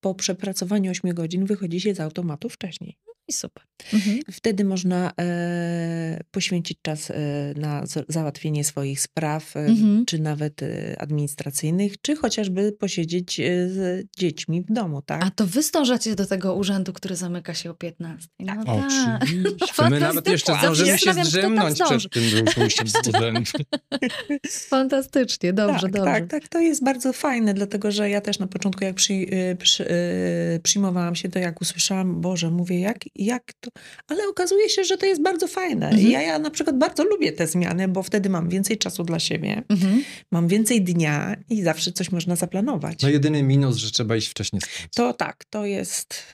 po 0.00 0.14
przepracowaniu 0.14 0.90
8 0.90 1.14
godzin 1.14 1.44
wychodzi 1.44 1.80
się 1.80 1.94
z 1.94 2.00
automatu 2.00 2.48
wcześniej. 2.48 2.96
I 3.28 3.32
super. 3.32 3.62
Mhm. 3.94 4.18
Wtedy 4.32 4.64
można 4.64 5.12
e, 5.20 6.20
poświęcić 6.30 6.78
czas 6.82 7.10
e, 7.10 7.14
na 7.56 7.84
załatwienie 8.08 8.64
swoich 8.64 9.00
spraw, 9.00 9.56
e, 9.56 9.60
Mhm. 9.60 10.04
czy 10.06 10.18
nawet 10.18 10.62
e, 10.62 10.96
administracyjnych, 11.00 12.00
czy 12.00 12.16
chociażby 12.16 12.72
posiedzieć 12.72 13.40
e, 13.40 13.44
z 13.68 14.06
dziećmi 14.16 14.62
w 14.62 14.72
domu, 14.72 15.02
tak? 15.02 15.24
A 15.24 15.30
to 15.30 15.46
wy 15.46 15.62
zdążacie 15.62 16.14
do 16.14 16.26
tego 16.26 16.54
urzędu, 16.54 16.92
który 16.92 17.16
zamyka 17.16 17.54
się 17.54 17.70
o 17.70 17.74
15. 17.74 18.28
No 18.38 18.64
tak. 18.64 18.68
Oczywiście. 18.68 19.90
My 19.90 20.00
nawet 20.00 20.28
jeszcze 20.28 20.54
zdążymy 20.58 20.98
się 20.98 21.12
zdrzemnąć 21.24 21.78
przed 21.82 22.12
tym 22.12 22.44
pójściem. 22.54 22.86
Fantastycznie, 24.68 25.52
dobrze, 25.52 25.80
tak, 25.80 25.92
dobrze. 25.92 26.12
tak, 26.12 26.28
tak, 26.28 26.48
to 26.48 26.58
jest 26.60 26.84
bardzo 26.84 27.12
fajne, 27.12 27.54
dlatego 27.54 27.90
że 27.90 28.10
ja 28.10 28.20
też 28.20 28.38
na 28.38 28.46
początku, 28.46 28.84
jak 28.84 28.94
przy, 28.94 29.26
przy, 29.58 29.90
y, 29.90 30.60
przyjmowałam 30.62 31.14
się, 31.14 31.28
to 31.28 31.38
jak 31.38 31.60
usłyszałam, 31.60 32.20
Boże, 32.20 32.50
mówię, 32.50 32.80
jak, 32.80 32.98
jak 33.18 33.52
to. 33.60 33.70
Ale 34.08 34.28
okazuje 34.28 34.68
się, 34.68 34.84
że 34.84 34.96
to 34.98 35.06
jest 35.06 35.22
bardzo 35.22 35.48
fajne. 35.48 35.88
Mhm. 35.88 36.10
Ja, 36.10 36.22
ja 36.22 36.38
na 36.38 36.50
przykład 36.50 36.78
bardzo 36.78 37.04
lubię 37.04 37.32
te 37.32 37.46
zmiany, 37.46 37.88
bo 37.88 38.02
wtedy 38.02 38.28
mam 38.30 38.48
więcej 38.48 38.78
czasu 38.78 39.04
dla 39.04 39.18
siebie, 39.18 39.62
Mhm. 39.68 40.02
mam 40.32 40.48
więcej 40.48 40.82
dnia 40.82 41.36
i 41.50 41.62
zawsze 41.62 41.92
coś 41.92 42.12
można 42.12 42.36
zaplanować. 42.36 43.02
No 43.02 43.08
jedyny 43.08 43.42
minus, 43.42 43.76
że 43.76 43.90
trzeba 43.90 44.16
iść 44.16 44.28
wcześniej 44.28 44.62
spać. 44.62 44.88
To 44.94 45.12
tak, 45.12 45.44
to 45.50 45.66
jest. 45.66 46.32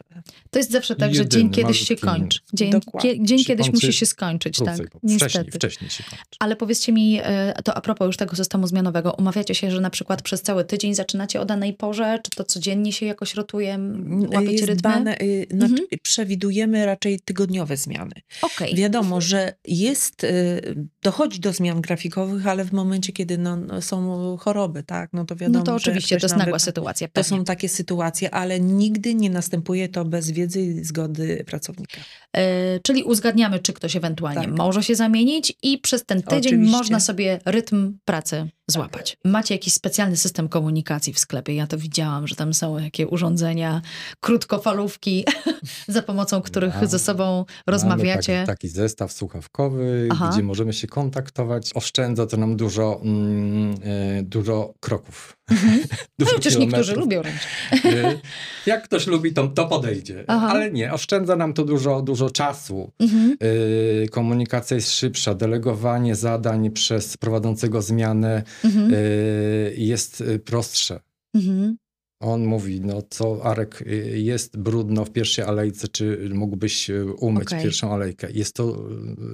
To 0.50 0.58
jest 0.58 0.70
zawsze 0.70 0.96
tak, 0.96 1.14
że 1.14 1.22
Jedyny, 1.22 1.42
dzień 1.42 1.50
kiedyś 1.50 1.88
się 1.88 1.96
kończy. 1.96 2.38
Dzień, 2.52 2.72
kie, 3.02 3.24
dzień 3.24 3.44
kiedyś 3.44 3.72
musi 3.72 3.92
się 3.92 4.06
skończyć, 4.06 4.58
tak. 4.58 4.76
Bo 4.78 4.84
wcześniej, 4.84 5.00
Niestety. 5.02 5.50
wcześniej 5.50 5.90
się 5.90 6.04
kończy. 6.04 6.24
Ale 6.38 6.56
powiedzcie 6.56 6.92
mi, 6.92 7.20
e, 7.22 7.54
to 7.64 7.74
a 7.74 7.80
propos 7.80 8.06
już 8.06 8.16
tego 8.16 8.36
systemu 8.36 8.66
zmianowego, 8.66 9.12
umawiacie 9.18 9.54
się, 9.54 9.70
że 9.70 9.80
na 9.80 9.90
przykład 9.90 10.22
przez 10.22 10.42
cały 10.42 10.64
tydzień 10.64 10.94
zaczynacie 10.94 11.40
o 11.40 11.44
danej 11.44 11.74
porze, 11.74 12.18
czy 12.22 12.30
to 12.30 12.44
codziennie 12.44 12.92
się 12.92 13.06
jakoś 13.06 13.34
rotuje, 13.34 13.74
m, 13.74 14.26
łapiecie 14.32 14.52
jest 14.52 14.64
rytmy? 14.64 14.76
dbane, 14.76 15.20
y, 15.22 15.46
znaczy, 15.50 15.72
Mhm. 15.74 15.88
Przewidujemy 16.02 16.73
raczej 16.74 17.20
tygodniowe 17.20 17.76
zmiany. 17.76 18.12
Okej. 18.42 18.74
Wiadomo, 18.74 19.20
że 19.20 19.54
jest, 19.64 20.24
y, 20.24 20.76
dochodzi 21.02 21.40
do 21.40 21.52
zmian 21.52 21.80
grafikowych, 21.80 22.46
ale 22.46 22.64
w 22.64 22.72
momencie, 22.72 23.12
kiedy 23.12 23.38
no, 23.38 23.56
no, 23.56 23.82
są 23.82 24.36
choroby, 24.36 24.82
tak, 24.82 25.10
no 25.12 25.24
to 25.24 25.36
wiadomo, 25.36 25.58
No 25.58 25.64
to 25.64 25.74
oczywiście, 25.74 26.20
to 26.20 26.24
jest 26.26 26.36
nagła 26.36 26.58
sytuacja. 26.58 27.08
To 27.08 27.12
pewnie. 27.12 27.38
są 27.38 27.44
takie 27.44 27.68
sytuacje, 27.68 28.34
ale 28.34 28.60
nigdy 28.60 29.14
nie 29.14 29.30
następuje 29.30 29.88
to 29.88 30.04
bez 30.04 30.30
wiedzy 30.30 30.62
i 30.62 30.84
zgody 30.84 31.44
pracownika. 31.46 32.00
E, 32.32 32.80
czyli 32.80 33.02
uzgadniamy, 33.02 33.58
czy 33.58 33.72
ktoś 33.72 33.96
ewentualnie 33.96 34.44
Tak. 34.44 34.56
może 34.56 34.82
się 34.82 34.94
zamienić 34.94 35.52
i 35.62 35.78
przez 35.78 36.04
ten 36.04 36.22
tydzień 36.22 36.52
Oczywiście. 36.54 36.76
można 36.76 37.00
sobie 37.00 37.40
rytm 37.44 37.98
pracy 38.04 38.48
złapać. 38.70 39.16
Macie 39.24 39.54
jakiś 39.54 39.74
specjalny 39.74 40.16
system 40.16 40.48
komunikacji 40.48 41.12
w 41.12 41.18
sklepie. 41.18 41.54
Ja 41.54 41.66
to 41.66 41.78
widziałam, 41.78 42.26
że 42.26 42.34
tam 42.34 42.54
są 42.54 42.78
jakie 42.78 43.08
urządzenia, 43.08 43.82
krótkofalówki, 44.20 45.24
za 45.88 46.02
pomocą 46.02 46.42
których 46.42 46.74
Mamy- 46.74 46.86
ze 46.86 46.98
sobą 46.98 47.44
rozmawiacie. 47.66 48.32
taki, 48.46 48.46
taki 48.46 48.68
zestaw 48.68 49.12
słuchawkowy, 49.12 50.08
Aha. 50.12 50.30
gdzie 50.32 50.42
możemy 50.42 50.72
się 50.72 50.86
kontaktować. 50.86 51.70
Oszczędza 51.74 52.26
to 52.26 52.36
nam 52.36 52.56
dużo, 52.56 53.00
mm, 53.02 53.74
e, 53.82 54.22
dużo 54.22 54.74
kroków. 54.80 55.36
Mhm. 55.50 55.80
No 56.18 56.26
chociaż 56.26 56.56
niektórzy 56.56 56.94
lubią 56.94 57.22
ręczne. 57.22 57.50
Jak 58.66 58.84
ktoś 58.84 59.06
lubi, 59.06 59.32
to, 59.32 59.48
to 59.48 59.66
podejdzie. 59.66 60.24
Aha. 60.26 60.48
Ale 60.50 60.70
nie, 60.70 60.92
oszczędza 60.92 61.36
nam 61.36 61.52
to 61.52 61.64
dużo, 61.64 62.02
dużo 62.02 62.30
czasu. 62.30 62.92
Mhm. 62.98 63.36
Y, 63.42 64.08
komunikacja 64.10 64.74
jest 64.74 64.92
szybsza, 64.92 65.34
delegowanie 65.34 66.14
zadań 66.14 66.70
przez 66.70 67.16
prowadzącego 67.16 67.82
zmianę 67.82 68.42
mhm. 68.64 68.94
y, 68.94 69.74
jest 69.76 70.24
prostsze. 70.44 71.00
Mhm. 71.34 71.76
On 72.24 72.44
mówi, 72.44 72.80
no 72.80 73.02
co 73.10 73.44
Arek, 73.44 73.82
y, 73.82 74.18
jest 74.18 74.58
brudno 74.58 75.04
w 75.04 75.10
pierwszej 75.10 75.44
alejce, 75.44 75.88
czy 75.88 76.30
mógłbyś 76.34 76.90
y, 76.90 77.12
umyć 77.12 77.48
okay. 77.48 77.62
pierwszą 77.62 77.94
alejkę? 77.94 78.28
Jest 78.32 78.54
to, 78.54 78.76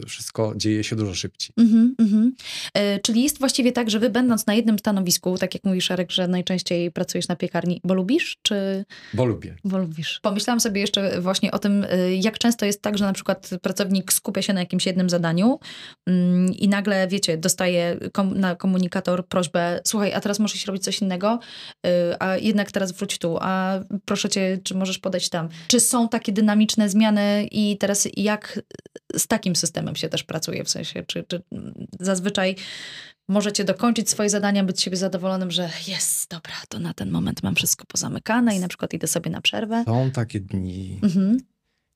y, 0.03 0.07
wszystko 0.07 0.53
dzieje 0.57 0.85
się 0.85 0.97
dużo 0.97 1.15
szybciej. 1.15 1.55
Mm 1.59 1.95
-hmm. 1.99 2.31
e, 2.75 2.99
czyli 2.99 3.23
jest 3.23 3.39
właściwie 3.39 3.73
tak, 3.73 3.91
że 3.91 3.99
wy 3.99 4.11
będąc 4.11 4.47
na 4.47 4.55
jednym 4.55 4.79
stanowisku, 4.79 5.39
tak 5.39 5.55
jak 5.55 5.65
mówisz 5.65 5.91
Arek, 5.91 6.11
że 6.11 6.29
najczęściej 6.29 6.91
pracujesz 6.91 7.29
na 7.29 7.37
piekarni, 7.37 7.81
bo 7.85 7.95
lubisz, 7.95 8.39
czy... 8.43 8.85
Bo 9.15 9.25
lubię. 9.25 9.57
Bo 9.65 9.79
lubisz. 9.79 10.21
Pomyślałam 10.23 10.61
sobie 10.61 10.81
jeszcze 10.81 11.21
właśnie 11.21 11.53
o 11.53 11.59
tym, 11.59 11.87
jak 12.21 12.39
często 12.39 12.67
jest 12.67 12.83
tak, 12.83 12.99
że 12.99 13.05
na 13.05 13.13
przykład 13.13 13.51
pracownik 13.63 14.13
skupia 14.13 14.43
się 14.43 14.53
na 14.53 14.61
jakimś 14.61 14.87
jednym 14.87 15.11
zadaniu 15.11 15.59
mm, 16.07 16.53
i 16.55 16.69
nagle, 16.69 17.09
wiecie, 17.09 17.39
dostaje 17.39 17.97
kom 18.13 18.41
na 18.41 18.57
komunikator 18.57 19.27
prośbę, 19.27 19.81
słuchaj, 19.85 20.13
a 20.13 20.21
teraz 20.21 20.39
możesz 20.39 20.67
robić 20.67 20.85
coś 20.85 21.03
innego, 21.03 21.39
a 22.19 22.37
jednak 22.37 22.73
teraz 22.73 22.80
wróć 22.87 23.19
tu, 23.19 23.39
a 23.41 23.81
proszę 24.05 24.29
cię, 24.29 24.59
czy 24.65 24.75
możesz 24.75 24.99
podać 24.99 25.29
tam. 25.29 25.49
Czy 25.69 25.81
są 25.81 26.09
takie 26.09 26.33
dynamiczne 26.33 26.89
zmiany 26.89 27.49
i 27.51 27.79
teraz 27.79 28.09
jak 28.17 28.63
z 29.17 29.27
takim 29.27 29.57
systemem 29.57 29.97
się 29.97 30.09
też 30.09 30.25
pracuje, 30.25 30.65
w 30.65 30.71
sensie, 30.71 31.03
czy, 31.07 31.25
czy 31.29 31.43
zazwyczaj 32.01 32.57
możecie 33.29 33.65
dokończyć 33.65 34.11
swoje 34.11 34.31
zadania, 34.31 34.65
być 34.65 34.83
siebie 34.83 34.97
zadowolonym, 34.97 35.51
że 35.51 35.71
jest, 35.89 36.31
dobra, 36.31 36.53
to 36.69 36.79
na 36.79 36.95
ten 36.95 37.11
moment 37.11 37.43
mam 37.43 37.55
wszystko 37.55 37.85
pozamykane 37.85 38.57
i 38.57 38.61
na 38.61 38.69
przykład 38.69 38.95
idę 38.95 39.07
sobie 39.07 39.31
na 39.31 39.41
przerwę. 39.41 39.85
Są 39.87 40.11
takie 40.11 40.41
dni. 40.41 40.99
Mhm. 41.03 41.39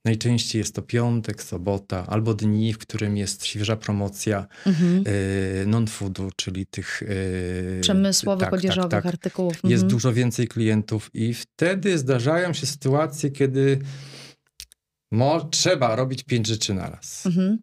Najczęściej 0.05 0.59
jest 0.59 0.75
to 0.75 0.81
piątek, 0.81 1.43
sobota, 1.43 2.05
albo 2.07 2.33
dni, 2.33 2.73
w 2.73 2.77
którym 2.77 3.17
jest 3.17 3.45
świeża 3.45 3.75
promocja 3.75 4.47
mhm. 4.65 5.03
y, 5.07 5.65
non-foodu, 5.67 6.29
czyli 6.35 6.65
tych 6.65 7.01
y, 7.01 7.79
przemysłowych, 7.81 8.45
tak, 8.45 8.53
odzieżowych 8.53 8.91
tak, 8.91 9.03
tak. 9.03 9.13
artykułów. 9.13 9.55
Mhm. 9.55 9.71
Jest 9.71 9.85
dużo 9.85 10.13
więcej 10.13 10.47
klientów 10.47 11.09
i 11.13 11.33
wtedy 11.33 11.97
zdarzają 11.97 12.53
się 12.53 12.65
sytuacje, 12.65 13.31
kiedy 13.31 13.79
mo, 15.11 15.45
trzeba 15.45 15.95
robić 15.95 16.23
pięć 16.23 16.47
rzeczy 16.47 16.73
na 16.73 16.89
raz. 16.89 17.25
Mhm. 17.25 17.57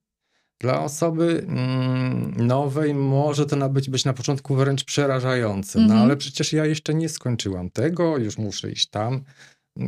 Dla 0.60 0.80
osoby 0.80 1.44
mm, 1.48 2.46
nowej 2.46 2.94
może 2.94 3.46
to 3.46 3.68
być, 3.68 3.90
być 3.90 4.04
na 4.04 4.12
początku 4.12 4.54
wręcz 4.54 4.84
przerażające, 4.84 5.80
no 5.80 5.94
ale 5.94 6.16
przecież 6.16 6.52
ja 6.52 6.66
jeszcze 6.66 6.94
nie 6.94 7.08
skończyłam 7.08 7.70
tego, 7.70 8.18
już 8.18 8.38
muszę 8.38 8.70
iść 8.70 8.90
tam. 8.90 9.24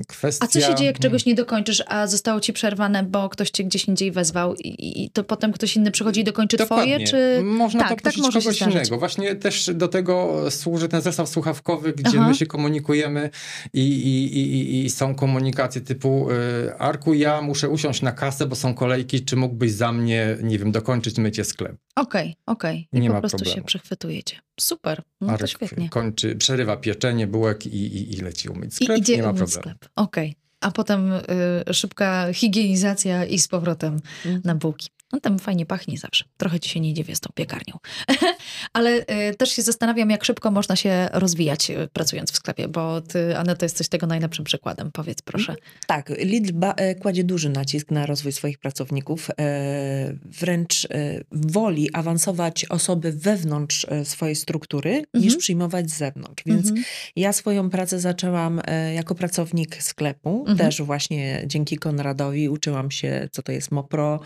Kwestia... 0.08 0.44
A 0.44 0.48
co 0.48 0.60
się 0.60 0.74
dzieje, 0.74 0.86
jak 0.86 0.98
czegoś 0.98 1.26
nie 1.26 1.34
dokończysz, 1.34 1.82
a 1.86 2.06
zostało 2.06 2.40
ci 2.40 2.52
przerwane, 2.52 3.02
bo 3.02 3.28
ktoś 3.28 3.50
cię 3.50 3.64
gdzieś 3.64 3.84
indziej 3.84 4.12
wezwał 4.12 4.54
i, 4.54 5.04
i 5.04 5.10
to 5.10 5.24
potem 5.24 5.52
ktoś 5.52 5.76
inny 5.76 5.90
przychodzi 5.90 6.20
i 6.20 6.24
dokończy 6.24 6.56
Dokładnie. 6.56 7.06
twoje, 7.06 7.38
czy... 7.38 7.42
Można 7.42 7.88
tak, 7.88 8.02
tak 8.02 8.16
może 8.16 8.38
kogoś 8.38 8.60
innego. 8.60 8.98
Właśnie 8.98 9.34
też 9.34 9.70
do 9.74 9.88
tego 9.88 10.44
służy 10.50 10.88
ten 10.88 11.02
zestaw 11.02 11.28
słuchawkowy, 11.28 11.92
gdzie 11.92 12.18
Aha. 12.18 12.28
my 12.28 12.34
się 12.34 12.46
komunikujemy 12.46 13.30
i, 13.72 13.80
i, 13.80 14.38
i, 14.38 14.84
i 14.84 14.90
są 14.90 15.14
komunikacje 15.14 15.80
typu 15.80 16.30
y, 16.30 16.74
Arku, 16.78 17.14
ja 17.14 17.42
muszę 17.42 17.68
usiąść 17.68 18.02
na 18.02 18.12
kasę, 18.12 18.46
bo 18.46 18.56
są 18.56 18.74
kolejki, 18.74 19.24
czy 19.24 19.36
mógłbyś 19.36 19.72
za 19.72 19.92
mnie, 19.92 20.36
nie 20.42 20.58
wiem, 20.58 20.72
dokończyć 20.72 21.18
mycie 21.18 21.44
sklep. 21.44 21.76
Okej, 21.96 22.36
okay, 22.46 22.54
okej. 22.54 22.88
Okay. 22.90 22.98
I 22.98 23.02
nie 23.02 23.08
po 23.08 23.14
ma 23.14 23.20
prostu 23.20 23.38
problemu. 23.38 23.60
się 23.60 23.64
przechwytujecie. 23.64 24.36
Super, 24.60 25.02
no 25.20 25.32
Arek 25.32 25.40
to 25.40 25.46
świetnie. 25.46 25.88
kończy, 25.88 26.36
przerywa 26.36 26.76
pieczenie 26.76 27.26
bułek 27.26 27.66
i, 27.66 27.68
i, 27.68 28.14
i 28.14 28.20
leci 28.20 28.48
umyć 28.48 28.74
sklep, 28.74 28.98
I 28.98 29.00
idzie 29.00 29.16
nie 29.16 29.22
ma 29.22 29.28
problemu. 29.28 29.62
sklep, 29.62 29.88
okej. 29.96 30.30
Okay. 30.30 30.44
A 30.60 30.70
potem 30.70 31.12
y, 31.12 31.74
szybka 31.74 32.32
higienizacja 32.32 33.24
i 33.24 33.38
z 33.38 33.48
powrotem 33.48 34.00
mm. 34.26 34.40
na 34.44 34.54
bułki. 34.54 34.88
On 35.12 35.20
tam 35.20 35.38
fajnie 35.38 35.66
pachnie 35.66 35.98
zawsze. 35.98 36.24
Trochę 36.36 36.60
ci 36.60 36.70
się 36.70 36.80
nie 36.80 36.94
dziwię 36.94 37.16
z 37.16 37.20
tą 37.20 37.30
piekarnią. 37.34 37.78
Ale 38.72 38.90
y, 39.30 39.34
też 39.38 39.52
się 39.52 39.62
zastanawiam, 39.62 40.10
jak 40.10 40.24
szybko 40.24 40.50
można 40.50 40.76
się 40.76 41.08
rozwijać 41.12 41.70
y, 41.70 41.88
pracując 41.92 42.32
w 42.32 42.36
sklepie, 42.36 42.68
bo 42.68 43.00
ty, 43.00 43.36
Aneta, 43.36 43.66
jesteś 43.66 43.88
tego 43.88 44.06
najlepszym 44.06 44.44
przykładem. 44.44 44.90
Powiedz 44.92 45.22
proszę. 45.22 45.56
Tak, 45.86 46.08
Lidl 46.18 46.52
e, 46.76 46.94
kładzie 46.94 47.24
duży 47.24 47.48
nacisk 47.48 47.90
na 47.90 48.06
rozwój 48.06 48.32
swoich 48.32 48.58
pracowników. 48.58 49.30
E, 49.30 50.14
wręcz 50.24 50.84
e, 50.84 51.20
woli 51.32 51.92
awansować 51.92 52.64
osoby 52.64 53.12
wewnątrz 53.12 53.86
swojej 54.04 54.36
struktury, 54.36 54.90
mhm. 54.90 55.24
niż 55.24 55.36
przyjmować 55.36 55.90
z 55.90 55.96
zewnątrz. 55.96 56.42
Więc 56.46 56.66
mhm. 56.66 56.84
ja 57.16 57.32
swoją 57.32 57.70
pracę 57.70 58.00
zaczęłam 58.00 58.60
jako 58.94 59.14
pracownik 59.14 59.82
sklepu. 59.82 60.38
Mhm. 60.38 60.58
Też 60.58 60.82
właśnie 60.82 61.42
dzięki 61.46 61.76
Konradowi 61.76 62.48
uczyłam 62.48 62.90
się, 62.90 63.28
co 63.32 63.42
to 63.42 63.52
jest 63.52 63.70
MOPRO, 63.70 64.20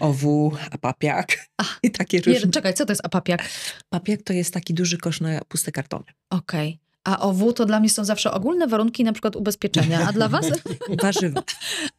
owu, 0.00 0.52
apapiak 0.70 1.46
Ach, 1.56 1.78
i 1.82 1.90
takie 1.90 2.20
różne. 2.20 2.50
Czekaj, 2.50 2.74
co 2.74 2.86
to 2.86 2.92
jest 2.92 3.04
apapiak? 3.04 3.42
Papiak 3.88 4.22
to 4.22 4.32
jest 4.32 4.54
taki 4.54 4.74
duży 4.74 4.98
kosz 4.98 5.20
na 5.20 5.40
puste 5.48 5.72
kartony. 5.72 6.04
Okej. 6.30 6.68
Okay. 6.68 6.86
A 7.04 7.20
OW 7.20 7.52
to 7.52 7.64
dla 7.66 7.80
mnie 7.80 7.90
są 7.90 8.04
zawsze 8.04 8.32
ogólne 8.32 8.66
warunki, 8.66 9.04
na 9.04 9.12
przykład 9.12 9.36
ubezpieczenia, 9.36 10.08
a 10.08 10.12
dla 10.12 10.28
was? 10.28 10.46
warzywa. 11.02 11.42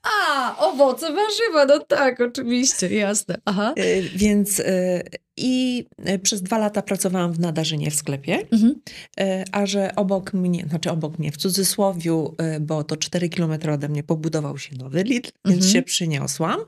A, 0.04 0.56
owoce, 0.58 1.14
warzywa, 1.14 1.66
no 1.66 1.80
tak, 1.80 2.22
oczywiście, 2.22 2.96
jasne. 2.96 3.38
Aha. 3.46 3.74
Y, 3.78 4.10
więc 4.16 4.60
y, 4.60 5.04
i 5.38 5.86
e, 5.98 6.20
przez 6.20 6.42
dwa 6.42 6.58
lata 6.58 6.82
pracowałam 6.82 7.34
w 7.34 7.40
Nadarzynie 7.40 7.92
w 7.92 7.96
sklepie, 7.96 8.48
mhm. 8.52 8.76
E, 9.20 9.44
a 9.52 9.66
że 9.66 9.96
obok 9.96 10.34
mnie, 10.34 10.66
znaczy 10.70 10.92
obok 10.92 11.20
mnie, 11.20 11.32
w 11.32 11.38
cudzysłowiu, 11.38 12.36
e, 12.38 12.60
bo 12.60 12.84
to 12.84 12.98
4 12.98 13.30
kilometry 13.30 13.72
ode 13.72 13.90
mnie 13.90 14.04
pobudował 14.04 14.58
się 14.58 14.76
nowy 14.76 15.04
Lidl, 15.04 15.30
mhm. 15.30 15.56
więc 15.56 15.72
się 15.72 15.82
przyniosłam. 15.82 16.60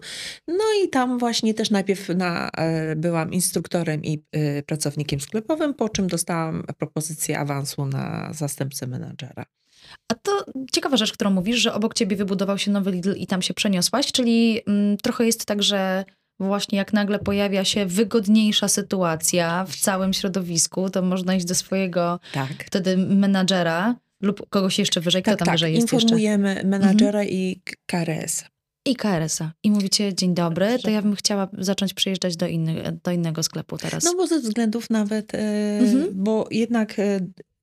No 0.47 0.63
i 0.86 0.89
tam 0.89 1.19
właśnie 1.19 1.53
też 1.53 1.69
najpierw 1.69 2.10
na, 2.10 2.49
byłam 2.95 3.34
instruktorem 3.34 4.03
i 4.03 4.23
pracownikiem 4.65 5.19
sklepowym, 5.19 5.73
po 5.73 5.89
czym 5.89 6.08
dostałam 6.08 6.63
propozycję 6.77 7.39
awansu 7.39 7.86
na 7.86 8.29
zastępcę 8.34 8.88
menadżera. 8.88 9.45
A 10.12 10.15
to 10.15 10.45
ciekawa 10.71 10.97
rzecz, 10.97 11.13
którą 11.13 11.29
mówisz, 11.32 11.58
że 11.58 11.73
obok 11.73 11.93
ciebie 11.93 12.15
wybudował 12.15 12.58
się 12.58 12.71
nowy 12.71 12.91
Lidl 12.91 13.13
i 13.17 13.27
tam 13.27 13.41
się 13.41 13.53
przeniosłaś, 13.53 14.12
czyli 14.12 14.62
mm, 14.67 14.97
trochę 14.97 15.25
jest 15.25 15.45
tak, 15.45 15.63
że 15.63 16.05
właśnie 16.39 16.78
jak 16.78 16.93
nagle 16.93 17.19
pojawia 17.19 17.65
się 17.65 17.86
wygodniejsza 17.86 18.67
sytuacja 18.67 19.65
w 19.65 19.75
całym 19.75 20.13
środowisku, 20.13 20.89
to 20.89 21.02
można 21.02 21.36
iść 21.36 21.45
do 21.45 21.56
swojego 21.56 22.19
tak. 22.34 22.63
wtedy 22.65 22.97
menadżera 22.97 23.95
lub 24.21 24.49
kogoś 24.49 24.80
jeszcze 24.80 25.02
wyżej, 25.02 25.21
kto 25.21 25.32
tak, 25.32 25.39
tam 25.39 25.45
tak. 25.45 25.54
wyżej 25.54 25.73
jest 25.73 25.93
Informujemy 25.93 26.49
jeszcze? 26.49 26.67
menadżera 26.67 27.19
mhm. 27.19 27.28
i 27.30 27.62
KRS. 27.86 28.45
I 28.86 28.95
KRS-a. 28.95 29.52
I 29.63 29.71
mówicie, 29.71 30.13
dzień 30.13 30.34
dobry, 30.34 30.80
to 30.80 30.89
ja 30.89 31.02
bym 31.02 31.15
chciała 31.15 31.47
zacząć 31.58 31.93
przyjeżdżać 31.93 32.38
do, 32.38 32.47
inny, 32.47 32.99
do 33.04 33.12
innego 33.12 33.43
sklepu 33.43 33.78
teraz. 33.78 34.04
No 34.04 34.15
bo 34.15 34.28
ze 34.28 34.39
względów 34.39 34.89
nawet, 34.89 35.36
e, 35.36 35.38
mhm. 35.80 36.10
bo 36.13 36.47
jednak 36.52 36.99
e, 36.99 37.19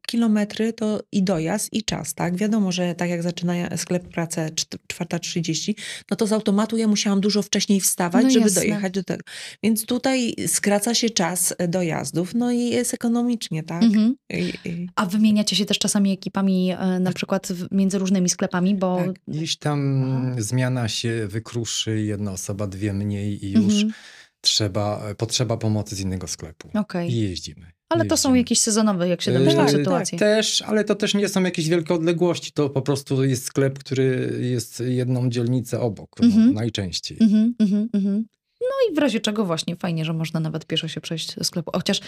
kilometry 0.07 0.73
to 0.73 1.01
i 1.13 1.23
dojazd, 1.23 1.73
i 1.73 1.85
czas, 1.85 2.15
tak? 2.15 2.37
Wiadomo, 2.37 2.73
że 2.73 2.95
tak 2.95 3.11
jak 3.11 3.23
zaczyna 3.23 3.77
sklep 3.77 4.09
pracę 4.09 4.51
4.30, 4.93 5.75
no 6.11 6.17
to 6.17 6.27
z 6.27 6.33
automatu 6.33 6.77
ja 6.77 6.89
musiałam 6.89 7.21
dużo 7.21 7.43
wcześniej 7.43 7.81
wstawać, 7.81 8.25
no 8.25 8.31
żeby 8.31 8.45
jasne. 8.45 8.61
dojechać 8.61 8.93
do 8.93 9.05
tego. 9.05 9.23
Więc 9.63 9.87
tutaj 9.87 10.35
skraca 10.47 10.95
się 10.95 11.11
czas 11.11 11.55
dojazdów, 11.69 12.35
no 12.35 12.53
i 12.53 12.69
jest 12.69 12.95
ekonomicznie, 12.95 13.63
tak? 13.63 13.83
Mhm. 13.83 14.17
I, 14.31 14.53
i... 14.65 14.89
A 14.95 15.07
wymieniacie 15.07 15.57
się 15.57 15.65
też 15.65 15.79
czasami 15.79 16.13
ekipami 16.13 16.73
e, 16.73 17.01
na 17.01 17.13
przykład 17.13 17.49
między 17.71 17.99
różnymi 17.99 18.29
sklepami, 18.29 18.75
bo... 18.75 18.97
Tak. 18.97 19.17
Gdzieś 19.29 19.57
tam 19.57 20.35
zmiana 20.39 20.89
się 20.89 21.27
wykruszy, 21.27 22.01
jedna 22.01 22.33
osoba, 22.33 22.67
dwie 22.67 22.93
mniej 22.93 23.45
i 23.45 23.53
już 23.53 23.75
mhm. 23.75 23.93
trzeba, 24.41 25.15
potrzeba 25.19 25.57
pomocy 25.57 25.97
z 25.97 26.01
innego 26.01 26.27
sklepu. 26.27 26.71
Okay. 26.75 27.09
I 27.09 27.21
jeździmy. 27.21 27.76
Ale 27.89 28.05
to 28.05 28.17
są 28.17 28.35
jakieś 28.35 28.61
sezonowe, 28.61 29.09
jak 29.09 29.23
się 29.23 29.33
domyślam, 29.33 29.67
tak, 29.67 29.77
sytuacje. 29.77 30.19
Tak, 30.19 30.29
też, 30.29 30.63
ale 30.63 30.85
to 30.85 30.95
też 30.95 31.15
nie 31.15 31.29
są 31.29 31.43
jakieś 31.43 31.69
wielkie 31.69 31.95
odległości. 31.95 32.53
To 32.53 32.71
po 32.71 32.83
prostu 32.83 33.25
jest 33.25 33.45
sklep, 33.45 33.79
który 33.79 34.39
jest 34.41 34.83
jedną 34.87 35.31
dzielnicę 35.31 35.81
obok, 35.81 36.21
mm 36.21 36.33
-hmm. 36.33 36.35
no, 36.35 36.41
mhm. 36.41 36.55
najczęściej. 36.55 37.19
Mm 37.21 37.33
-hmm, 37.33 37.53
mm 37.61 37.89
-hmm. 37.89 38.23
No 38.61 38.93
i 38.93 38.95
w 38.95 38.99
razie 38.99 39.21
czego 39.21 39.45
właśnie 39.45 39.77
fajnie, 39.77 40.05
że 40.05 40.13
można 40.13 40.41
nawet 40.41 40.67
pieszo 40.67 40.89
się 40.89 41.01
przejść 41.01 41.35
do 41.35 41.45
sklepu. 41.45 41.71
Chociaż 41.75 42.01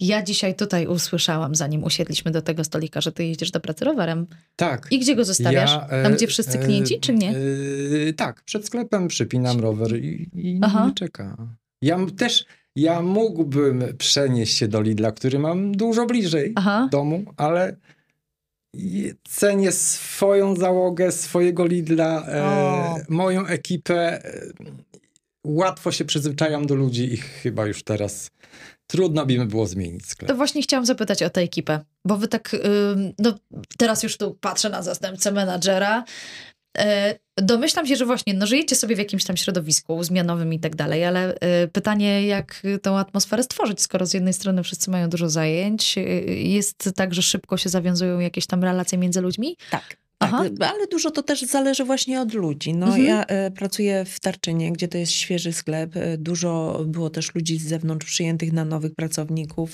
ja 0.00 0.22
dzisiaj 0.22 0.54
tutaj 0.54 0.86
usłyszałam, 0.86 1.54
zanim 1.54 1.84
usiedliśmy 1.84 2.30
do 2.30 2.42
tego 2.42 2.64
stolika, 2.64 3.00
że 3.00 3.12
ty 3.12 3.24
jedziesz 3.24 3.50
do 3.50 3.60
pracy 3.60 3.84
rowerem. 3.84 4.26
Tak. 4.56 4.86
I 4.90 4.98
gdzie 4.98 5.16
go 5.16 5.24
zostawiasz? 5.24 5.70
Ja, 5.70 5.86
e, 5.88 6.02
Tam, 6.02 6.14
gdzie 6.14 6.26
wszyscy 6.26 6.58
klienci, 6.58 6.94
e, 6.94 7.00
czy 7.00 7.14
nie? 7.14 7.34
E, 8.08 8.12
tak, 8.12 8.42
przed 8.42 8.66
sklepem 8.66 9.08
przypinam 9.08 9.60
rower 9.60 9.96
i, 10.04 10.30
i 10.34 10.60
nie 10.60 10.92
czeka. 10.94 11.36
Ja 11.82 11.98
też 12.16 12.44
ja 12.76 13.02
mógłbym 13.02 13.84
przenieść 13.98 14.56
się 14.56 14.68
do 14.68 14.80
Lidla, 14.80 15.12
który 15.12 15.38
mam 15.38 15.72
dużo 15.72 16.06
bliżej 16.06 16.52
Aha. 16.56 16.88
domu, 16.90 17.24
ale 17.36 17.76
cenię 19.28 19.72
swoją 19.72 20.56
załogę, 20.56 21.12
swojego 21.12 21.66
Lidla, 21.66 22.26
e, 22.26 23.04
moją 23.08 23.46
ekipę. 23.46 24.24
E, 24.24 24.52
łatwo 25.46 25.92
się 25.92 26.04
przyzwyczajam 26.04 26.66
do 26.66 26.74
ludzi 26.74 27.14
i 27.14 27.16
chyba 27.16 27.66
już 27.66 27.82
teraz 27.82 28.30
trudno 28.86 29.26
by 29.26 29.38
mi 29.38 29.46
było 29.46 29.66
zmienić 29.66 30.06
sklep. 30.06 30.28
To 30.28 30.36
właśnie 30.36 30.62
chciałam 30.62 30.86
zapytać 30.86 31.22
o 31.22 31.30
tę 31.30 31.40
ekipę. 31.40 31.80
Bo 32.06 32.16
wy 32.16 32.28
tak, 32.28 32.56
no 33.18 33.38
teraz 33.78 34.02
już 34.02 34.16
tu 34.16 34.34
patrzę 34.40 34.70
na 34.70 34.82
zastępcę 34.82 35.32
menadżera. 35.32 36.04
E, 36.78 37.18
domyślam 37.36 37.86
się, 37.86 37.96
że 37.96 38.06
właśnie, 38.06 38.34
no 38.34 38.46
żyjecie 38.46 38.76
sobie 38.76 38.96
w 38.96 38.98
jakimś 38.98 39.24
tam 39.24 39.36
środowisku 39.36 40.04
zmianowym 40.04 40.52
i 40.52 40.60
tak 40.60 40.76
dalej, 40.76 41.04
ale 41.04 41.34
e, 41.34 41.68
pytanie, 41.68 42.26
jak 42.26 42.62
tą 42.82 42.98
atmosferę 42.98 43.42
stworzyć, 43.42 43.80
skoro 43.80 44.06
z 44.06 44.14
jednej 44.14 44.32
strony 44.32 44.62
wszyscy 44.62 44.90
mają 44.90 45.08
dużo 45.08 45.28
zajęć, 45.28 45.98
e, 45.98 46.02
jest 46.32 46.90
tak, 46.96 47.14
że 47.14 47.22
szybko 47.22 47.56
się 47.56 47.68
zawiązują 47.68 48.18
jakieś 48.18 48.46
tam 48.46 48.64
relacje 48.64 48.98
między 48.98 49.20
ludźmi? 49.20 49.56
Tak. 49.70 50.01
Tak, 50.30 50.70
ale 50.74 50.86
dużo 50.86 51.10
to 51.10 51.22
też 51.22 51.42
zależy 51.42 51.84
właśnie 51.84 52.20
od 52.20 52.34
ludzi. 52.34 52.74
No, 52.74 52.86
mhm. 52.86 53.04
Ja 53.04 53.24
e, 53.24 53.50
pracuję 53.50 54.04
w 54.04 54.20
Tarczynie, 54.20 54.72
gdzie 54.72 54.88
to 54.88 54.98
jest 54.98 55.12
świeży 55.12 55.52
sklep. 55.52 55.96
E, 55.96 56.18
dużo 56.18 56.80
było 56.86 57.10
też 57.10 57.34
ludzi 57.34 57.58
z 57.58 57.66
zewnątrz 57.66 58.06
przyjętych 58.06 58.52
na 58.52 58.64
nowych 58.64 58.94
pracowników, 58.94 59.72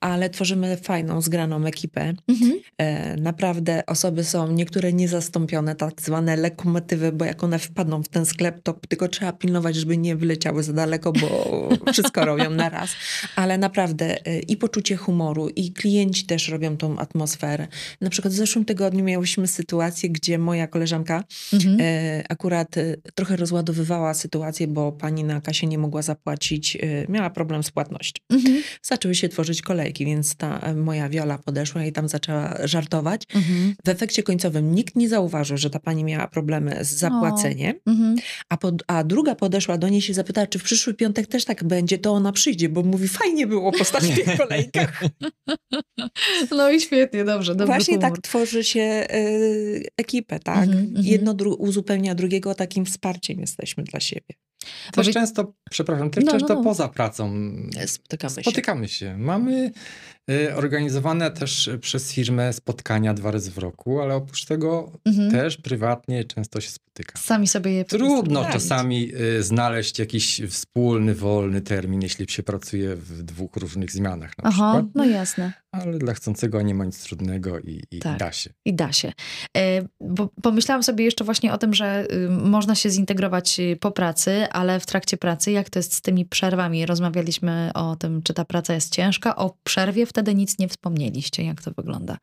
ale 0.00 0.30
tworzymy 0.30 0.76
fajną, 0.76 1.20
zgraną 1.20 1.66
ekipę. 1.66 2.14
Mhm. 2.28 2.60
E, 2.78 3.16
naprawdę 3.16 3.82
osoby 3.86 4.24
są 4.24 4.52
niektóre 4.52 4.92
niezastąpione, 4.92 5.74
tak 5.74 6.02
zwane 6.02 6.36
lekomotywy, 6.36 7.12
bo 7.12 7.24
jak 7.24 7.44
one 7.44 7.58
wpadną 7.58 8.02
w 8.02 8.08
ten 8.08 8.26
sklep, 8.26 8.62
to 8.62 8.72
tylko 8.88 9.08
trzeba 9.08 9.32
pilnować, 9.32 9.76
żeby 9.76 9.96
nie 9.96 10.16
wyleciały 10.16 10.62
za 10.62 10.72
daleko, 10.72 11.12
bo 11.12 11.28
wszystko 11.92 12.24
robią 12.24 12.50
na 12.50 12.68
raz. 12.68 12.90
Ale 13.36 13.58
naprawdę 13.58 14.26
e, 14.26 14.38
i 14.38 14.56
poczucie 14.56 14.96
humoru, 14.96 15.48
i 15.48 15.72
klienci 15.72 16.26
też 16.26 16.48
robią 16.48 16.76
tą 16.76 16.98
atmosferę. 16.98 17.68
Na 18.00 18.10
przykład 18.10 18.34
w 18.34 18.36
zeszłym 18.36 18.64
tygodniu 18.64 19.04
miałyśmy 19.04 19.46
sytuację, 19.46 19.79
sytuację, 19.80 20.10
gdzie 20.10 20.38
moja 20.38 20.66
koleżanka 20.66 21.24
mhm. 21.52 21.76
e, 21.80 22.22
akurat 22.28 22.76
e, 22.76 22.96
trochę 23.14 23.36
rozładowywała 23.36 24.14
sytuację, 24.14 24.66
bo 24.66 24.92
pani 24.92 25.24
na 25.24 25.40
kasie 25.40 25.66
nie 25.66 25.78
mogła 25.78 26.02
zapłacić, 26.02 26.76
e, 26.76 26.80
miała 27.08 27.30
problem 27.30 27.62
z 27.62 27.70
płatnością. 27.70 28.22
Mhm. 28.30 28.62
Zaczęły 28.82 29.14
się 29.14 29.28
tworzyć 29.28 29.62
kolejki, 29.62 30.04
więc 30.04 30.36
ta 30.36 30.58
e, 30.58 30.74
moja 30.74 31.08
Wiola 31.08 31.38
podeszła 31.38 31.84
i 31.84 31.92
tam 31.92 32.08
zaczęła 32.08 32.56
żartować. 32.64 33.22
Mhm. 33.34 33.74
W 33.84 33.88
efekcie 33.88 34.22
końcowym 34.22 34.74
nikt 34.74 34.96
nie 34.96 35.08
zauważył, 35.08 35.56
że 35.56 35.70
ta 35.70 35.78
pani 35.80 36.04
miała 36.04 36.28
problemy 36.28 36.84
z 36.84 36.90
zapłaceniem, 36.90 37.76
mhm. 37.86 38.16
a, 38.48 38.56
pod, 38.56 38.82
a 38.86 39.04
druga 39.04 39.34
podeszła 39.34 39.78
do 39.78 39.88
niej 39.88 40.02
się 40.02 40.14
zapytała, 40.14 40.46
czy 40.46 40.58
w 40.58 40.62
przyszły 40.62 40.94
piątek 40.94 41.26
też 41.26 41.44
tak 41.44 41.64
będzie, 41.64 41.98
to 41.98 42.12
ona 42.12 42.32
przyjdzie, 42.32 42.68
bo 42.68 42.82
mówi, 42.82 43.08
fajnie 43.08 43.46
było 43.46 43.72
postać 43.72 44.04
w 44.04 44.14
tych 44.14 44.36
kolejkach. 44.36 45.02
No 46.50 46.70
i 46.70 46.80
świetnie, 46.80 47.24
dobrze. 47.24 47.54
Właśnie 47.54 47.94
humor. 47.94 48.12
tak 48.12 48.22
tworzy 48.22 48.64
się 48.64 49.06
y, 49.14 49.69
ekipę, 49.96 50.38
tak? 50.38 50.68
Mm 50.68 50.86
-hmm, 50.86 51.04
Jedno 51.04 51.34
dru 51.34 51.54
uzupełnia 51.54 52.14
drugiego, 52.14 52.54
takim 52.54 52.84
wsparciem 52.84 53.40
jesteśmy 53.40 53.84
dla 53.84 54.00
siebie. 54.00 54.34
Też 54.60 54.94
Powie... 54.94 55.12
często, 55.12 55.54
przepraszam, 55.70 56.10
też 56.10 56.24
no, 56.24 56.32
często 56.32 56.48
no, 56.48 56.54
no. 56.54 56.64
poza 56.64 56.88
pracą 56.88 57.32
spotykamy, 57.86 58.42
spotykamy 58.42 58.88
się. 58.88 58.94
się. 58.94 59.16
Mamy 59.16 59.70
organizowane 60.56 61.30
też 61.30 61.70
przez 61.80 62.12
firmę 62.12 62.52
spotkania 62.52 63.14
dwa 63.14 63.30
razy 63.30 63.50
w 63.50 63.58
roku, 63.58 64.00
ale 64.00 64.14
oprócz 64.14 64.44
tego 64.44 64.92
mhm. 65.04 65.30
też 65.30 65.56
prywatnie 65.56 66.24
często 66.24 66.60
się 66.60 66.70
spotykamy. 66.70 67.24
Sami 67.24 67.48
sobie 67.48 67.72
je 67.72 67.84
Trudno 67.84 68.44
czasami 68.44 69.14
y, 69.14 69.42
znaleźć 69.42 69.98
jakiś 69.98 70.42
wspólny, 70.48 71.14
wolny 71.14 71.60
termin, 71.60 72.02
jeśli 72.02 72.28
się 72.28 72.42
pracuje 72.42 72.96
w 72.96 73.22
dwóch 73.22 73.56
różnych 73.56 73.92
zmianach 73.92 74.38
na 74.38 74.44
Aha, 74.44 74.72
przykład. 74.72 74.94
no 74.94 75.04
jasne. 75.04 75.52
Ale 75.72 75.98
dla 75.98 76.14
chcącego 76.14 76.62
nie 76.62 76.74
ma 76.74 76.84
nic 76.84 77.02
trudnego 77.02 77.58
i, 77.58 77.82
i 77.90 77.98
tak, 77.98 78.18
da 78.18 78.32
się. 78.32 78.50
I 78.64 78.74
da 78.74 78.92
się. 78.92 79.12
E, 79.56 79.82
bo 80.00 80.28
pomyślałam 80.42 80.82
sobie 80.82 81.04
jeszcze 81.04 81.24
właśnie 81.24 81.52
o 81.52 81.58
tym, 81.58 81.74
że 81.74 82.06
y, 82.12 82.28
można 82.30 82.74
się 82.74 82.90
zintegrować 82.90 83.60
y, 83.60 83.76
po 83.80 83.90
pracy, 83.90 84.46
ale 84.52 84.80
w 84.80 84.86
trakcie 84.86 85.16
pracy, 85.16 85.52
jak 85.52 85.70
to 85.70 85.78
jest 85.78 85.94
z 85.94 86.00
tymi 86.00 86.24
przerwami? 86.24 86.86
Rozmawialiśmy 86.86 87.70
o 87.74 87.96
tym, 87.96 88.22
czy 88.22 88.34
ta 88.34 88.44
praca 88.44 88.74
jest 88.74 88.94
ciężka. 88.94 89.36
O 89.36 89.56
przerwie 89.64 90.06
wtedy 90.20 90.34
nic 90.34 90.58
nie 90.58 90.68
wspomnieliście. 90.68 91.42
Jak 91.44 91.62
to 91.62 91.70
wygląda? 91.70 92.18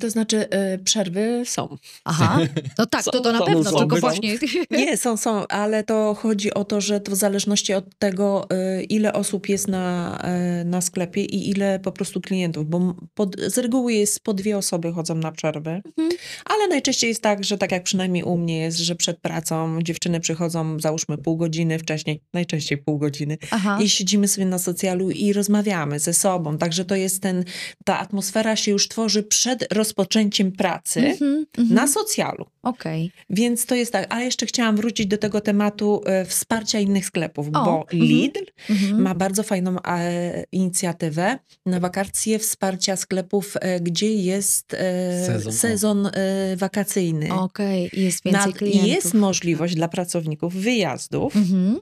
To 0.00 0.10
znaczy, 0.10 0.48
y, 0.74 0.78
przerwy 0.78 1.42
są. 1.44 1.76
Aha, 2.04 2.38
no 2.78 2.86
tak, 2.94 3.02
są, 3.02 3.10
to, 3.10 3.20
to 3.20 3.32
na 3.32 3.38
są, 3.38 3.44
pewno, 3.44 3.64
są, 3.64 3.78
tylko 3.78 3.96
właśnie... 3.96 4.38
Nie, 4.70 4.96
są, 4.96 5.16
są, 5.16 5.46
ale 5.46 5.84
to 5.84 6.14
chodzi 6.14 6.54
o 6.54 6.64
to, 6.64 6.80
że 6.80 7.00
to 7.00 7.12
w 7.12 7.14
zależności 7.14 7.74
od 7.74 7.98
tego, 7.98 8.48
y, 8.80 8.82
ile 8.82 9.12
osób 9.12 9.48
jest 9.48 9.68
na, 9.68 10.18
y, 10.60 10.64
na 10.64 10.80
sklepie 10.80 11.24
i 11.24 11.50
ile 11.50 11.78
po 11.78 11.92
prostu 11.92 12.20
klientów, 12.20 12.70
bo 12.70 12.94
pod, 13.14 13.36
z 13.40 13.58
reguły 13.58 13.92
jest 13.92 14.20
po 14.20 14.34
dwie 14.34 14.58
osoby 14.58 14.92
chodzą 14.92 15.14
na 15.14 15.32
przerwy, 15.32 15.70
mhm. 15.70 16.10
ale 16.44 16.68
najczęściej 16.68 17.08
jest 17.08 17.22
tak, 17.22 17.44
że 17.44 17.58
tak 17.58 17.72
jak 17.72 17.82
przynajmniej 17.82 18.22
u 18.22 18.36
mnie 18.36 18.58
jest, 18.58 18.78
że 18.78 18.94
przed 18.94 19.20
pracą 19.20 19.82
dziewczyny 19.82 20.20
przychodzą 20.20 20.80
załóżmy 20.80 21.18
pół 21.18 21.36
godziny 21.36 21.78
wcześniej, 21.78 22.20
najczęściej 22.32 22.78
pół 22.78 22.98
godziny 22.98 23.38
Aha. 23.50 23.78
i 23.82 23.88
siedzimy 23.88 24.28
sobie 24.28 24.46
na 24.46 24.58
socjalu 24.58 25.10
i 25.10 25.32
rozmawiamy 25.32 25.98
ze 25.98 26.14
sobą, 26.14 26.58
także 26.58 26.84
to 26.84 26.94
jest 26.94 27.13
ten, 27.20 27.44
ta 27.84 27.98
atmosfera 27.98 28.56
się 28.56 28.70
już 28.70 28.88
tworzy 28.88 29.22
przed 29.22 29.72
rozpoczęciem 29.72 30.52
pracy 30.52 31.00
mhm, 31.00 31.46
na 31.56 31.62
mhm. 31.62 31.88
socjalu. 31.88 32.46
Okej. 32.62 33.06
Okay. 33.06 33.24
Więc 33.30 33.66
to 33.66 33.74
jest 33.74 33.92
tak. 33.92 34.06
A 34.14 34.20
jeszcze 34.20 34.46
chciałam 34.46 34.76
wrócić 34.76 35.06
do 35.06 35.18
tego 35.18 35.40
tematu 35.40 36.02
e, 36.06 36.24
wsparcia 36.24 36.78
innych 36.78 37.06
sklepów, 37.06 37.48
o. 37.48 37.50
bo 37.50 37.80
mhm. 37.80 38.02
Lidl 38.02 38.44
mhm. 38.70 39.02
ma 39.02 39.14
bardzo 39.14 39.42
fajną 39.42 39.76
e, 39.82 40.44
inicjatywę 40.52 41.38
na 41.66 41.80
wakacje 41.80 42.38
wsparcia 42.38 42.96
sklepów, 42.96 43.54
e, 43.60 43.80
gdzie 43.80 44.14
jest 44.14 44.74
e, 44.74 45.26
sezon, 45.26 45.52
sezon 45.52 46.06
e, 46.06 46.10
wakacyjny. 46.56 47.32
Okej, 47.32 47.86
okay. 47.86 48.00
jest 48.00 48.24
więcej 48.24 48.52
na, 48.52 48.58
klientów. 48.58 48.88
Jest 48.88 49.14
możliwość 49.14 49.74
dla 49.74 49.88
pracowników 49.88 50.54
wyjazdów 50.54 51.36
mhm. 51.36 51.80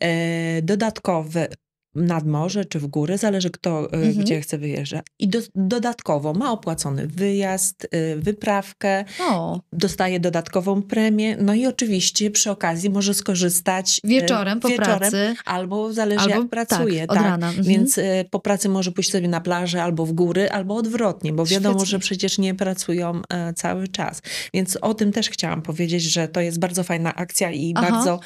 E, 0.00 0.62
dodatkowe 0.62 1.48
nad 1.94 2.26
morze 2.26 2.64
czy 2.64 2.80
w 2.80 2.86
góry, 2.86 3.18
zależy 3.18 3.50
kto 3.50 3.92
mhm. 3.92 4.14
gdzie 4.14 4.40
chce 4.40 4.58
wyjeżdżać. 4.58 5.06
I 5.18 5.28
do, 5.28 5.38
dodatkowo 5.54 6.32
ma 6.32 6.52
opłacony 6.52 7.06
wyjazd, 7.06 7.88
y, 7.94 8.16
wyprawkę, 8.16 9.04
o. 9.20 9.60
dostaje 9.72 10.20
dodatkową 10.20 10.82
premię, 10.82 11.36
no 11.40 11.54
i 11.54 11.66
oczywiście 11.66 12.30
przy 12.30 12.50
okazji 12.50 12.90
może 12.90 13.14
skorzystać 13.14 14.00
y, 14.04 14.08
wieczorem 14.08 14.60
po 14.60 14.68
wieczorem, 14.68 14.98
pracy. 14.98 15.34
Albo 15.44 15.92
zależy 15.92 16.24
albo, 16.24 16.34
jak 16.34 16.48
pracuje. 16.48 17.06
Tak, 17.06 17.16
tak. 17.16 17.26
rana. 17.26 17.48
Mhm. 17.48 17.66
Więc 17.66 17.98
y, 17.98 18.24
po 18.30 18.40
pracy 18.40 18.68
może 18.68 18.92
pójść 18.92 19.10
sobie 19.10 19.28
na 19.28 19.40
plażę 19.40 19.82
albo 19.82 20.06
w 20.06 20.12
góry, 20.12 20.50
albo 20.50 20.76
odwrotnie, 20.76 21.32
bo 21.32 21.46
wiadomo, 21.46 21.78
Świetnie. 21.78 21.90
że 21.90 21.98
przecież 21.98 22.38
nie 22.38 22.54
pracują 22.54 23.22
cały 23.56 23.88
czas. 23.88 24.22
Więc 24.54 24.76
o 24.76 24.94
tym 24.94 25.12
też 25.12 25.30
chciałam 25.30 25.62
powiedzieć, 25.62 26.02
że 26.02 26.28
to 26.28 26.40
jest 26.40 26.58
bardzo 26.58 26.84
fajna 26.84 27.14
akcja 27.14 27.50
i 27.50 27.74
Aha. 27.76 27.90
bardzo 27.90 28.20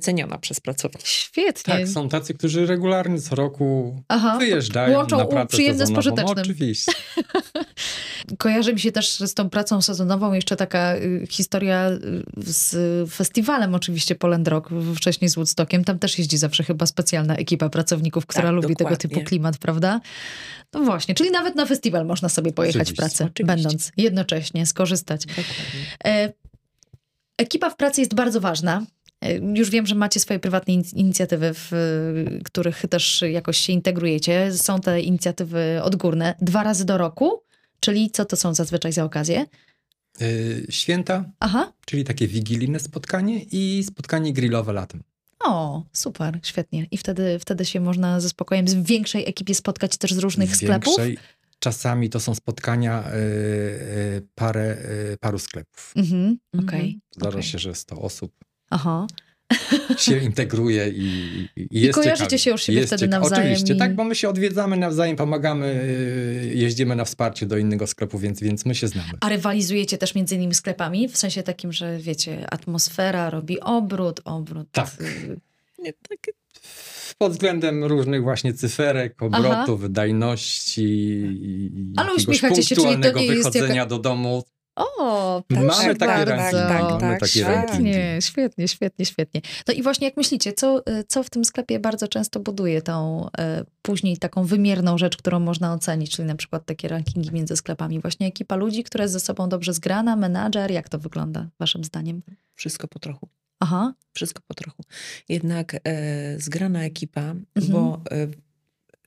ceniona 0.00 0.38
przez 0.38 0.60
pracowników. 0.60 1.08
Świetnie. 1.08 1.74
Tak, 1.74 1.88
są 1.88 2.08
tacy, 2.08 2.34
którzy 2.34 2.66
regularnie 2.66 3.05
regularnie 3.06 3.20
co 3.20 3.36
roku 3.36 4.02
Aha, 4.08 4.38
wyjeżdżają 4.38 4.96
Łączą 4.96 5.18
na 5.18 5.24
pracę 5.24 5.48
przyjemne 5.48 5.86
z 5.86 5.92
pożytecznym. 5.92 6.38
Oczywiście. 6.38 6.92
Kojarzy 8.38 8.72
mi 8.72 8.80
się 8.80 8.92
też 8.92 9.10
z 9.10 9.34
tą 9.34 9.50
pracą 9.50 9.82
sezonową 9.82 10.32
jeszcze 10.32 10.56
taka 10.56 10.96
y, 10.96 11.26
historia 11.30 11.90
y, 11.90 12.24
z 12.36 13.10
festiwalem 13.10 13.74
oczywiście 13.74 14.14
Poland 14.14 14.48
Rock, 14.48 14.70
wcześniej 14.96 15.28
z 15.28 15.34
Woodstockiem. 15.34 15.84
Tam 15.84 15.98
też 15.98 16.18
jeździ 16.18 16.38
zawsze 16.38 16.64
chyba 16.64 16.86
specjalna 16.86 17.36
ekipa 17.36 17.68
pracowników, 17.68 18.26
która 18.26 18.44
tak, 18.44 18.54
lubi 18.54 18.74
dokładnie. 18.74 18.96
tego 18.96 19.14
typu 19.14 19.28
klimat, 19.28 19.58
prawda? 19.58 20.00
No 20.72 20.80
właśnie, 20.80 21.14
czyli 21.14 21.30
nawet 21.30 21.54
na 21.54 21.66
festiwal 21.66 22.06
można 22.06 22.28
sobie 22.28 22.52
pojechać 22.52 22.82
oczywiście, 22.82 22.94
w 22.94 22.96
pracy, 22.96 23.24
oczywiście. 23.24 23.44
będąc 23.46 23.92
jednocześnie, 23.96 24.66
skorzystać. 24.66 25.22
E, 26.04 26.32
ekipa 27.38 27.70
w 27.70 27.76
pracy 27.76 28.00
jest 28.00 28.14
bardzo 28.14 28.40
ważna. 28.40 28.82
E, 29.20 29.34
już 29.34 29.70
wiem, 29.70 29.86
że 29.86 29.94
macie 29.94 30.20
swoje 30.20 30.38
prywatne 30.40 30.74
inicjatywy, 30.74 31.50
w 31.54 31.70
których 32.44 32.82
też 32.90 33.24
jakoś 33.30 33.56
się 33.56 33.72
integrujecie. 33.72 34.52
Są 34.52 34.80
te 34.80 35.00
inicjatywy 35.00 35.80
odgórne 35.82 36.34
dwa 36.40 36.62
razy 36.62 36.84
do 36.84 36.98
roku, 36.98 37.42
czyli 37.80 38.10
co 38.10 38.24
to 38.24 38.36
są 38.36 38.54
zazwyczaj 38.54 38.92
za 38.92 39.04
okazje? 39.04 39.46
Yy, 40.20 40.66
święta, 40.70 41.24
Aha. 41.40 41.72
czyli 41.86 42.04
takie 42.04 42.28
wigilijne 42.28 42.80
spotkanie 42.80 43.42
i 43.52 43.84
spotkanie 43.86 44.32
grillowe 44.32 44.72
latem. 44.72 45.02
O, 45.44 45.84
super, 45.92 46.38
świetnie. 46.42 46.86
I 46.90 46.96
wtedy, 46.96 47.38
wtedy 47.38 47.64
się 47.64 47.80
można 47.80 48.20
ze 48.20 48.28
spokojem 48.28 48.66
w 48.66 48.86
większej 48.86 49.28
ekipie 49.28 49.54
spotkać 49.54 49.96
też 49.96 50.14
z 50.14 50.18
różnych 50.18 50.48
większej, 50.48 50.68
sklepów? 50.68 50.96
Czasami 51.58 52.10
to 52.10 52.20
są 52.20 52.34
spotkania 52.34 53.04
y, 53.08 53.14
y, 53.14 54.28
parę, 54.34 54.76
y, 55.12 55.16
paru 55.20 55.38
sklepów. 55.38 55.92
Mhm, 55.96 56.38
okej. 56.58 56.66
Okay, 56.66 57.00
Zdarza 57.16 57.38
okay. 57.38 57.42
się, 57.42 57.58
że 57.58 57.74
100 57.74 58.00
osób. 58.00 58.32
Aha 58.70 59.06
się 59.98 60.18
integruje 60.30 60.88
i, 60.88 61.02
i, 61.56 61.68
I 61.70 61.80
jest 61.80 61.98
I 61.98 62.02
kojarzycie 62.02 62.24
ciekawie. 62.24 62.38
się 62.38 62.50
już 62.50 62.62
siebie 62.62 62.86
wtedy 62.86 63.00
ciekawe. 63.00 63.20
nawzajem. 63.20 63.44
Oczywiście, 63.52 63.74
i... 63.74 63.76
tak, 63.76 63.94
bo 63.94 64.04
my 64.04 64.14
się 64.14 64.28
odwiedzamy 64.28 64.76
nawzajem, 64.76 65.16
pomagamy, 65.16 65.66
y, 65.66 66.52
jeździmy 66.54 66.96
na 66.96 67.04
wsparcie 67.04 67.46
do 67.46 67.56
innego 67.58 67.86
sklepu, 67.86 68.18
więc, 68.18 68.40
więc 68.40 68.66
my 68.66 68.74
się 68.74 68.88
znamy. 68.88 69.08
A 69.20 69.28
rywalizujecie 69.28 69.98
też 69.98 70.14
między 70.14 70.34
innymi 70.34 70.54
sklepami? 70.54 71.08
W 71.08 71.16
sensie 71.16 71.42
takim, 71.42 71.72
że 71.72 71.98
wiecie, 71.98 72.46
atmosfera 72.50 73.30
robi 73.30 73.60
obrót, 73.60 74.20
obrót. 74.24 74.68
Tak. 74.72 74.90
Y, 75.00 75.40
Nie, 75.78 75.92
tak 75.92 76.18
pod 77.18 77.32
względem 77.32 77.84
różnych 77.84 78.22
właśnie 78.22 78.54
cyferek, 78.54 79.22
obrotu, 79.22 79.46
Aha. 79.52 79.76
wydajności 79.76 80.82
i 80.82 81.70
Ale 81.96 82.14
uśmiechacie 82.14 82.62
się, 82.62 82.76
czyli 82.76 83.00
to 83.00 83.12
nie 83.20 83.28
wychodzenia 83.28 83.64
jest 83.66 83.76
jaka... 83.76 83.86
do 83.86 83.98
domu 83.98 84.44
O, 84.76 85.42
Mamy 85.50 85.66
proszę 85.66 85.94
takie 85.94 86.24
bardzo. 86.26 86.30
rankingi, 86.34 86.68
tak, 86.68 86.82
mamy 86.82 87.00
tak, 87.00 87.20
takie. 87.20 87.28
Świetnie, 87.32 88.18
świetnie, 88.20 88.68
świetnie, 88.68 89.06
świetnie. 89.06 89.40
No 89.68 89.74
i 89.74 89.82
właśnie 89.82 90.06
jak 90.06 90.16
myślicie, 90.16 90.52
co, 90.52 90.78
y, 90.78 91.04
co 91.08 91.22
w 91.22 91.30
tym 91.30 91.44
sklepie 91.44 91.78
bardzo 91.78 92.08
często 92.08 92.40
buduje 92.40 92.82
tą 92.82 93.26
e, 93.38 93.64
później 93.82 94.16
taką 94.16 94.44
wymierną 94.44 94.98
rzecz, 94.98 95.16
którą 95.16 95.40
można 95.40 95.74
ocenić, 95.74 96.10
czyli 96.10 96.28
na 96.28 96.34
przykład 96.34 96.66
takie 96.66 96.88
rankingi 96.88 97.32
między 97.32 97.56
sklepami. 97.56 98.00
Właśnie 98.00 98.26
ekipa 98.26 98.56
ludzi, 98.56 98.84
która 98.84 99.02
jest 99.04 99.12
ze 99.12 99.20
sobą 99.20 99.48
dobrze 99.48 99.72
zgrana, 99.72 100.16
menadżer, 100.16 100.70
jak 100.70 100.88
to 100.88 100.98
wygląda 100.98 101.48
waszym 101.58 101.84
zdaniem? 101.84 102.22
Wszystko 102.54 102.88
po 102.88 102.98
trochu. 102.98 103.28
Aha, 103.60 103.94
Wszystko 104.12 104.42
po 104.46 104.54
trochu. 104.54 104.82
Jednak 105.28 105.74
e, 105.74 105.80
zgrana 106.40 106.84
ekipa, 106.84 107.20
Mhm. 107.20 107.44
bo 107.72 108.00
e, 108.10 108.26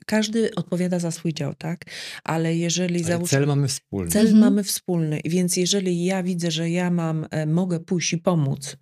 każdy 0.10 0.56
odpowiada 0.56 1.00
za 1.00 1.12
swój 1.12 1.34
dział, 1.34 1.54
tak? 1.56 1.86
Ale 2.24 2.56
jeżeli 2.56 2.96
Ale 2.96 3.04
załóż... 3.04 3.30
cel 3.30 3.48
mamy 3.48 3.68
wspólny. 3.68 4.12
Cel 4.12 4.26
Mhm. 4.26 4.40
mamy 4.40 4.64
wspólny, 4.64 5.20
więc 5.26 5.58
jeżeli 5.58 6.06
ja 6.06 6.24
widzę, 6.24 6.52
że 6.52 6.70
ja 6.70 6.92
mam, 6.92 7.26
e, 7.32 7.46
mogę 7.46 7.80
pójść 7.80 8.14
i 8.14 8.18
pomóc, 8.18 8.78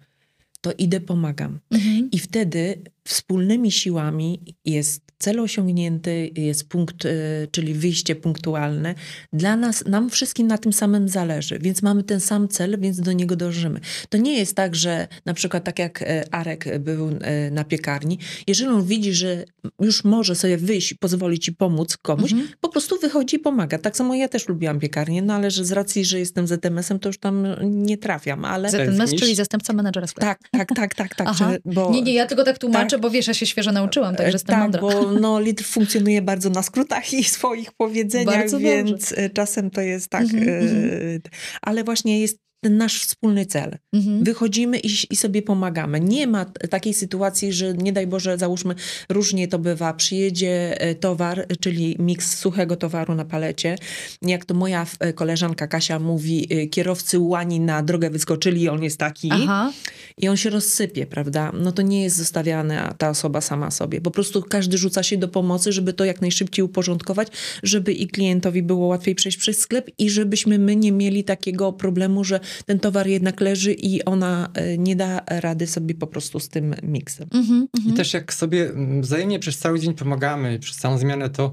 to 0.61 0.71
idę, 0.77 0.99
pomagam. 1.01 1.59
mhm. 1.71 2.09
I 2.11 2.19
wtedy 2.19 2.81
wspólnymi 3.07 3.71
siłami 3.71 4.55
jest 4.65 5.07
cel 5.19 5.39
osiągnięty, 5.39 6.31
jest 6.35 6.69
punkt, 6.69 7.05
e, 7.05 7.09
czyli 7.51 7.73
wyjście 7.73 8.15
punktualne. 8.15 8.95
Dla 9.33 9.55
nas, 9.55 9.85
nam 9.85 10.09
wszystkim 10.09 10.47
na 10.47 10.57
tym 10.57 10.73
samym 10.73 11.09
zależy, 11.09 11.59
więc 11.59 11.81
mamy 11.81 12.03
ten 12.03 12.19
sam 12.19 12.47
cel, 12.47 12.79
więc 12.79 13.01
do 13.01 13.11
niego 13.13 13.35
dążymy. 13.35 13.79
To 14.09 14.17
nie 14.17 14.37
jest 14.37 14.55
tak, 14.55 14.75
że 14.75 15.07
na 15.25 15.33
przykład 15.33 15.63
tak 15.63 15.79
jak 15.79 16.01
e, 16.01 16.33
Arek 16.33 16.79
był 16.79 17.09
e, 17.21 17.51
na 17.51 17.63
piekarni, 17.63 18.19
jeżeli 18.47 18.69
on 18.69 18.83
widzi, 18.85 19.13
że 19.13 19.45
już 19.81 20.03
może 20.03 20.35
sobie 20.35 20.57
wyjść 20.57 20.91
i 20.91 20.95
pozwolić 20.95 21.45
ci 21.45 21.53
pomóc 21.53 21.97
komuś, 21.97 22.31
Mhm. 22.31 22.49
po 22.61 22.69
prostu 22.69 22.99
wychodzi 22.99 23.35
i 23.35 23.39
pomaga. 23.39 23.77
Tak 23.77 23.97
samo 23.97 24.15
ja 24.15 24.27
też 24.27 24.47
lubiłam 24.47 24.79
piekarnię, 24.79 25.21
no 25.21 25.33
ale 25.33 25.51
że 25.51 25.65
z 25.65 25.71
racji, 25.71 26.05
że 26.05 26.19
jestem 26.19 26.47
ZMS-em, 26.47 26.99
to 26.99 27.09
już 27.09 27.17
tam 27.19 27.47
nie 27.63 27.97
trafiam, 27.97 28.45
ale... 28.45 28.69
ZMS, 28.69 29.15
czyli 29.15 29.35
zastępca 29.35 29.73
menadżera 29.73 30.07
sklepu. 30.07 30.25
Tak, 30.25 30.39
tak, 30.51 30.69
tak, 30.75 30.95
tak, 30.95 31.15
tak. 31.15 31.27
Aha. 31.31 31.51
bo, 31.65 31.91
Nie, 31.91 32.01
nie, 32.01 32.13
ja 32.13 32.25
tylko 32.25 32.43
tak 32.43 32.57
tłumaczę, 32.57 32.89
tak. 32.89 32.96
Bo 32.97 33.09
wiesz, 33.09 33.27
ja 33.27 33.33
się 33.33 33.45
świeżo 33.45 33.71
nauczyłam, 33.71 34.15
także 34.15 34.31
jestem 34.31 34.55
tak, 34.55 34.63
mądra. 34.63 34.81
bo 34.81 35.11
no, 35.11 35.39
litr 35.39 35.63
funkcjonuje 35.63 36.21
bardzo 36.21 36.49
na 36.49 36.63
skrótach 36.63 37.13
i 37.13 37.23
swoich 37.23 37.71
powiedzeniach, 37.71 38.35
Bardzo 38.35 38.59
więc 38.59 39.13
e, 39.17 39.29
czasem 39.29 39.71
to 39.71 39.81
jest 39.81 40.09
tak. 40.09 40.23
Mhm, 40.23 40.49
e, 40.49 40.59
mhm. 40.59 41.19
Ale 41.61 41.83
właśnie 41.83 42.21
jest 42.21 42.46
ten 42.61 42.77
nasz 42.77 43.01
wspólny 43.01 43.45
cel. 43.45 43.77
Mhm. 43.93 44.23
Wychodzimy 44.23 44.79
i, 44.79 44.89
i 45.09 45.15
sobie 45.15 45.41
pomagamy. 45.41 45.99
Nie 45.99 46.27
ma 46.27 46.45
takiej 46.45 46.93
sytuacji, 46.93 47.53
że 47.53 47.73
nie 47.73 47.93
daj 47.93 48.07
Boże, 48.07 48.37
załóżmy, 48.37 48.75
różnie 49.09 49.47
to 49.47 49.59
bywa. 49.59 49.93
Przyjedzie 49.93 50.81
e, 50.81 50.95
towar, 50.95 51.47
czyli 51.59 51.95
miks 51.99 52.37
suchego 52.37 52.75
towaru 52.75 53.15
na 53.15 53.25
palecie. 53.25 53.77
Jak 54.21 54.45
to 54.45 54.53
moja 54.53 54.85
e, 54.99 55.13
koleżanka 55.13 55.67
Kasia 55.67 55.99
mówi, 55.99 56.47
e, 56.49 56.67
kierowcy 56.67 57.19
łani 57.19 57.59
na 57.59 57.83
drogę 57.83 58.09
wyskoczyli, 58.09 58.69
on 58.69 58.83
jest 58.83 58.97
taki 58.97 59.29
Aha, 59.31 59.71
i 60.17 60.27
on 60.27 60.37
się 60.37 60.49
rozsypie, 60.49 61.05
prawda? 61.05 61.51
No 61.59 61.71
to 61.71 61.81
nie 61.81 62.03
jest 62.03 62.15
zostawiana 62.15 62.93
ta 62.97 63.09
osoba 63.09 63.41
sama 63.41 63.71
sobie. 63.71 64.01
Po 64.01 64.11
prostu 64.11 64.41
każdy 64.41 64.77
rzuca 64.77 65.03
się 65.03 65.17
do 65.17 65.27
pomocy, 65.27 65.71
żeby 65.71 65.93
to 65.93 66.05
jak 66.05 66.21
najszybciej 66.21 66.65
uporządkować, 66.65 67.27
żeby 67.63 67.93
i 67.93 68.07
klientowi 68.07 68.63
było 68.63 68.87
łatwiej 68.87 69.15
przejść 69.15 69.37
przez 69.37 69.59
sklep 69.59 69.89
i 69.97 70.09
żebyśmy 70.09 70.59
my 70.59 70.75
nie 70.75 70.91
mieli 70.91 71.23
takiego 71.23 71.73
problemu, 71.73 72.23
że 72.23 72.39
ten 72.65 72.79
towar 72.79 73.07
jednak 73.07 73.41
leży 73.41 73.73
i 73.73 74.05
ona 74.05 74.49
e, 74.53 74.77
nie 74.77 74.95
da 74.95 75.21
rady 75.27 75.67
sobie 75.67 75.95
po 75.95 76.07
prostu 76.07 76.39
z 76.39 76.49
tym 76.49 76.75
miksem. 76.83 77.27
mhm, 77.33 77.67
I 77.73 77.77
mhm. 77.77 77.95
też 77.95 78.13
jak 78.13 78.33
sobie 78.33 78.69
mm, 78.69 79.01
wzajemnie 79.01 79.39
przez 79.39 79.57
cały 79.57 79.79
dzień 79.79 79.93
pomagamy, 79.93 80.59
przez 80.59 80.77
całą 80.77 80.97
zmianę, 80.97 81.29
to 81.29 81.51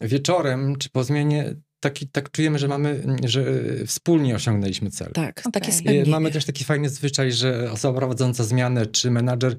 wieczorem 0.00 0.76
czy 0.78 0.90
po 0.90 1.04
zmianie 1.04 1.54
taki, 1.80 2.08
tak 2.08 2.30
czujemy, 2.30 2.58
że 2.58 2.68
mamy, 2.68 3.02
że 3.24 3.44
wspólnie 3.86 4.34
osiągnęliśmy 4.34 4.90
cel. 4.90 5.12
Tak, 5.12 5.40
Okej. 5.40 5.52
takie 5.52 5.70
I 5.70 5.74
I 5.74 5.78
spełnienie. 5.78 6.10
Mamy 6.10 6.30
też 6.30 6.44
taki 6.44 6.64
fajny 6.64 6.88
zwyczaj, 6.88 7.32
że 7.32 7.72
osoba 7.72 7.98
prowadząca 7.98 8.44
zmianę 8.44 8.86
czy 8.86 9.10
menadżer 9.10 9.56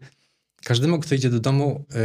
każdemu, 0.63 0.99
kto 0.99 1.15
idzie 1.15 1.29
do 1.29 1.39
domu, 1.39 1.85
e, 1.95 1.97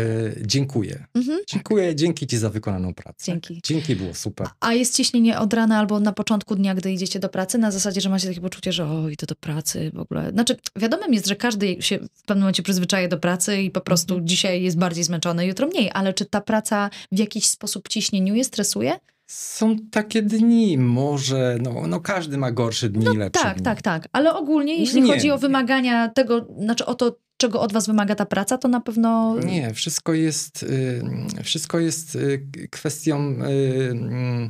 dziękuję. 0.46 1.06
Mhm. 1.14 1.38
Dziękuję, 1.46 1.94
dzięki 1.96 2.26
ci 2.26 2.38
za 2.38 2.50
wykonaną 2.50 2.94
pracę. 2.94 3.24
Dzięki. 3.26 3.60
Dzięki, 3.64 3.96
było 3.96 4.14
super. 4.14 4.46
A 4.60 4.72
jest 4.74 4.96
ciśnienie 4.96 5.38
od 5.38 5.54
rana 5.54 5.78
albo 5.78 6.00
na 6.00 6.12
początku 6.12 6.54
dnia, 6.56 6.74
gdy 6.74 6.92
idziecie 6.92 7.18
do 7.18 7.28
pracy, 7.28 7.58
na 7.58 7.70
zasadzie, 7.70 8.00
że 8.00 8.08
macie 8.08 8.28
takie 8.28 8.40
poczucie, 8.40 8.72
że 8.72 8.86
oj, 8.90 9.16
to 9.16 9.26
do 9.26 9.34
pracy 9.34 9.90
w 9.94 9.98
ogóle. 9.98 10.30
Znaczy, 10.30 10.56
wiadomym 10.76 11.14
jest, 11.14 11.26
że 11.26 11.36
każdy 11.36 11.76
się 11.82 11.98
w 11.98 12.22
pewnym 12.22 12.42
momencie 12.42 12.62
przyzwyczaja 12.62 13.08
do 13.08 13.18
pracy 13.18 13.62
i 13.62 13.70
po 13.70 13.80
prostu 13.80 14.14
Mhm. 14.14 14.28
dzisiaj 14.28 14.62
jest 14.62 14.78
bardziej 14.78 15.04
zmęczony, 15.04 15.46
jutro 15.46 15.66
mniej, 15.66 15.90
ale 15.94 16.14
czy 16.14 16.24
ta 16.24 16.40
praca 16.40 16.90
w 17.12 17.18
jakiś 17.18 17.46
sposób 17.46 17.88
ciśnieniuje, 17.88 18.44
stresuje? 18.44 18.98
Są 19.26 19.76
takie 19.90 20.22
dni, 20.22 20.78
może, 20.78 21.58
no, 21.62 21.86
no 21.88 22.00
każdy 22.00 22.38
ma 22.38 22.50
gorsze 22.52 22.88
dni, 22.88 23.16
lepsze 23.16 23.42
Tak, 23.42 23.54
dni. 23.56 23.64
tak, 23.64 23.82
tak. 23.82 24.08
Ale 24.12 24.34
ogólnie, 24.34 24.76
jeśli 24.76 25.02
Nie, 25.02 25.12
chodzi 25.14 25.30
o 25.30 25.38
wymagania 25.38 26.08
tego, 26.08 26.46
znaczy 26.58 26.86
o 26.86 26.94
to, 26.94 27.16
czego 27.38 27.60
od 27.60 27.72
was 27.72 27.86
wymaga 27.86 28.14
ta 28.14 28.26
praca, 28.26 28.58
to 28.58 28.68
na 28.68 28.80
pewno... 28.80 29.36
Nie, 29.44 29.74
wszystko 29.74 30.14
jest, 30.14 30.62
y, 30.62 31.02
wszystko 31.44 31.78
jest 31.78 32.14
y, 32.14 32.48
kwestią 32.70 33.18
y, 33.32 33.90
mm, 33.90 34.48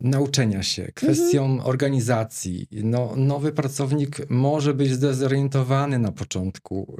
nauczenia 0.00 0.62
się, 0.62 0.92
kwestią 0.94 1.44
Mhm. 1.44 1.68
organizacji. 1.68 2.66
No, 2.72 3.12
nowy 3.16 3.52
pracownik 3.52 4.30
może 4.30 4.74
być 4.74 4.92
zdezorientowany 4.92 5.98
na 5.98 6.12
początku, 6.12 6.96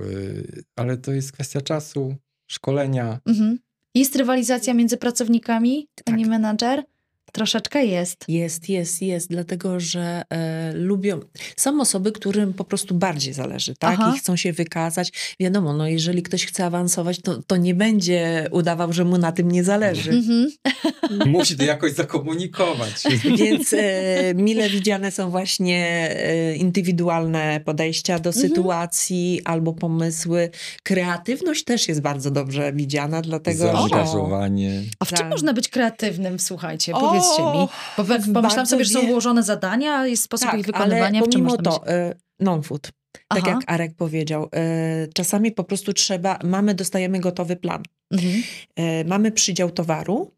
ale 0.76 0.96
to 0.96 1.12
jest 1.12 1.32
kwestia 1.32 1.60
czasu, 1.60 2.14
szkolenia. 2.50 3.18
Mhm. 3.26 3.58
Jest 3.94 4.16
rywalizacja 4.16 4.74
między 4.74 4.96
pracownikami, 4.96 5.88
Tak. 5.94 6.04
pani 6.04 6.26
menadżer? 6.26 6.84
Troszeczkę 7.32 7.84
jest. 7.84 8.24
Jest, 8.28 8.68
jest, 8.68 9.02
jest, 9.02 9.28
dlatego 9.30 9.80
że 9.80 10.22
e, 10.30 10.72
lubią. 10.74 11.20
Są 11.56 11.80
osoby, 11.80 12.12
którym 12.12 12.54
po 12.54 12.64
prostu 12.64 12.94
bardziej 12.94 13.32
zależy, 13.34 13.74
tak? 13.76 13.96
Aha. 14.00 14.12
I 14.16 14.18
chcą 14.18 14.36
się 14.36 14.52
wykazać. 14.52 15.12
Wiadomo, 15.40 15.72
no 15.72 15.88
jeżeli 15.88 16.22
ktoś 16.22 16.46
chce 16.46 16.64
awansować, 16.64 17.20
to, 17.20 17.42
to 17.46 17.56
nie 17.56 17.74
będzie 17.74 18.48
udawał, 18.50 18.92
że 18.92 19.04
mu 19.04 19.18
na 19.18 19.32
tym 19.32 19.50
nie 19.50 19.64
zależy. 19.64 20.10
Mhm. 20.10 20.50
Musi 21.26 21.56
to 21.56 21.64
jakoś 21.64 21.92
zakomunikować. 21.92 22.94
Więc 23.38 23.72
e, 23.72 24.34
mile 24.44 24.70
widziane 24.70 25.10
są 25.10 25.30
właśnie 25.30 26.10
e, 26.16 26.54
indywidualne 26.56 27.60
podejścia 27.64 28.18
do 28.18 28.28
Mhm. 28.30 28.48
sytuacji 28.48 29.40
albo 29.44 29.72
pomysły. 29.72 30.50
Kreatywność 30.82 31.64
też 31.64 31.88
jest 31.88 32.00
bardzo 32.00 32.30
dobrze 32.30 32.72
widziana, 32.72 33.22
dlatego 33.22 33.66
że... 33.66 33.72
Zaangażowanie. 33.72 34.82
A 34.98 35.04
w 35.04 35.08
czym 35.08 35.18
Tak. 35.18 35.30
można 35.30 35.52
być 35.52 35.68
kreatywnym, 35.68 36.38
słuchajcie? 36.38 36.92
O, 36.94 36.98
Powiedzcie 37.20 37.42
mi. 37.42 37.68
Bo 38.06 38.14
jak 38.14 38.22
pomyślałam 38.34 38.66
sobie, 38.66 38.84
że 38.84 38.90
są 38.94 39.00
ułożone 39.06 39.42
zadania, 39.42 40.06
jest 40.06 40.22
sposób 40.22 40.46
ich 40.48 40.52
Tak, 40.52 40.66
wykonywania. 40.66 41.20
ale 41.20 41.28
pomimo 41.28 41.56
to, 41.56 41.80
być? 41.80 42.16
non-food. 42.40 42.90
Tak 43.28 43.38
Aha. 43.42 43.50
jak 43.50 43.58
Arek 43.66 43.94
powiedział, 43.96 44.48
e, 44.54 45.06
czasami 45.14 45.52
po 45.52 45.64
prostu 45.64 45.92
trzeba, 45.92 46.38
mamy, 46.44 46.74
dostajemy 46.74 47.20
gotowy 47.20 47.56
plan, 47.56 47.82
Mhm. 48.12 48.42
e, 48.76 49.04
mamy 49.04 49.32
przydział 49.32 49.70
towaru 49.70 50.30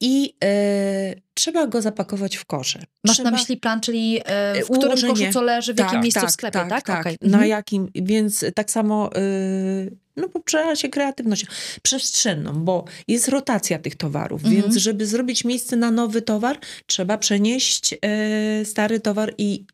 i 0.00 0.34
e, 0.44 1.14
trzeba 1.34 1.66
go 1.66 1.82
zapakować 1.82 2.36
w 2.36 2.44
kosze. 2.44 2.82
Masz 3.04 3.16
trzeba, 3.16 3.30
na 3.30 3.36
myśli 3.36 3.56
plan, 3.56 3.80
czyli 3.80 4.18
e, 4.18 4.54
w 4.54 4.58
E, 4.58 4.62
którym 4.62 4.84
ułożenie. 4.88 5.12
koszu 5.14 5.32
co 5.32 5.42
leży, 5.42 5.74
w 5.74 5.78
jakim 5.78 6.00
miejscu 6.00 6.26
w 6.26 6.30
sklepie, 6.30 6.58
tak? 6.68 6.84
Tak, 6.86 7.00
Okej. 7.00 7.16
Na 7.20 7.26
Mhm. 7.26 7.48
jakim, 7.50 7.88
więc 7.94 8.44
tak 8.54 8.70
samo, 8.70 9.10
e, 9.16 9.20
no 10.16 10.28
bo 10.28 10.40
trzeba 10.40 10.76
się 10.76 10.88
kreatywność, 10.88 11.46
przestrzenną, 11.82 12.52
bo 12.52 12.84
jest 13.08 13.28
rotacja 13.28 13.78
tych 13.78 13.94
towarów, 13.96 14.44
Mhm. 14.44 14.62
więc 14.62 14.76
żeby 14.76 15.06
zrobić 15.06 15.44
miejsce 15.44 15.76
na 15.76 15.90
nowy 15.90 16.22
towar, 16.22 16.58
trzeba 16.86 17.18
przenieść 17.18 17.94
e, 18.02 18.64
stary 18.64 19.00
towar 19.00 19.34
i 19.38 19.64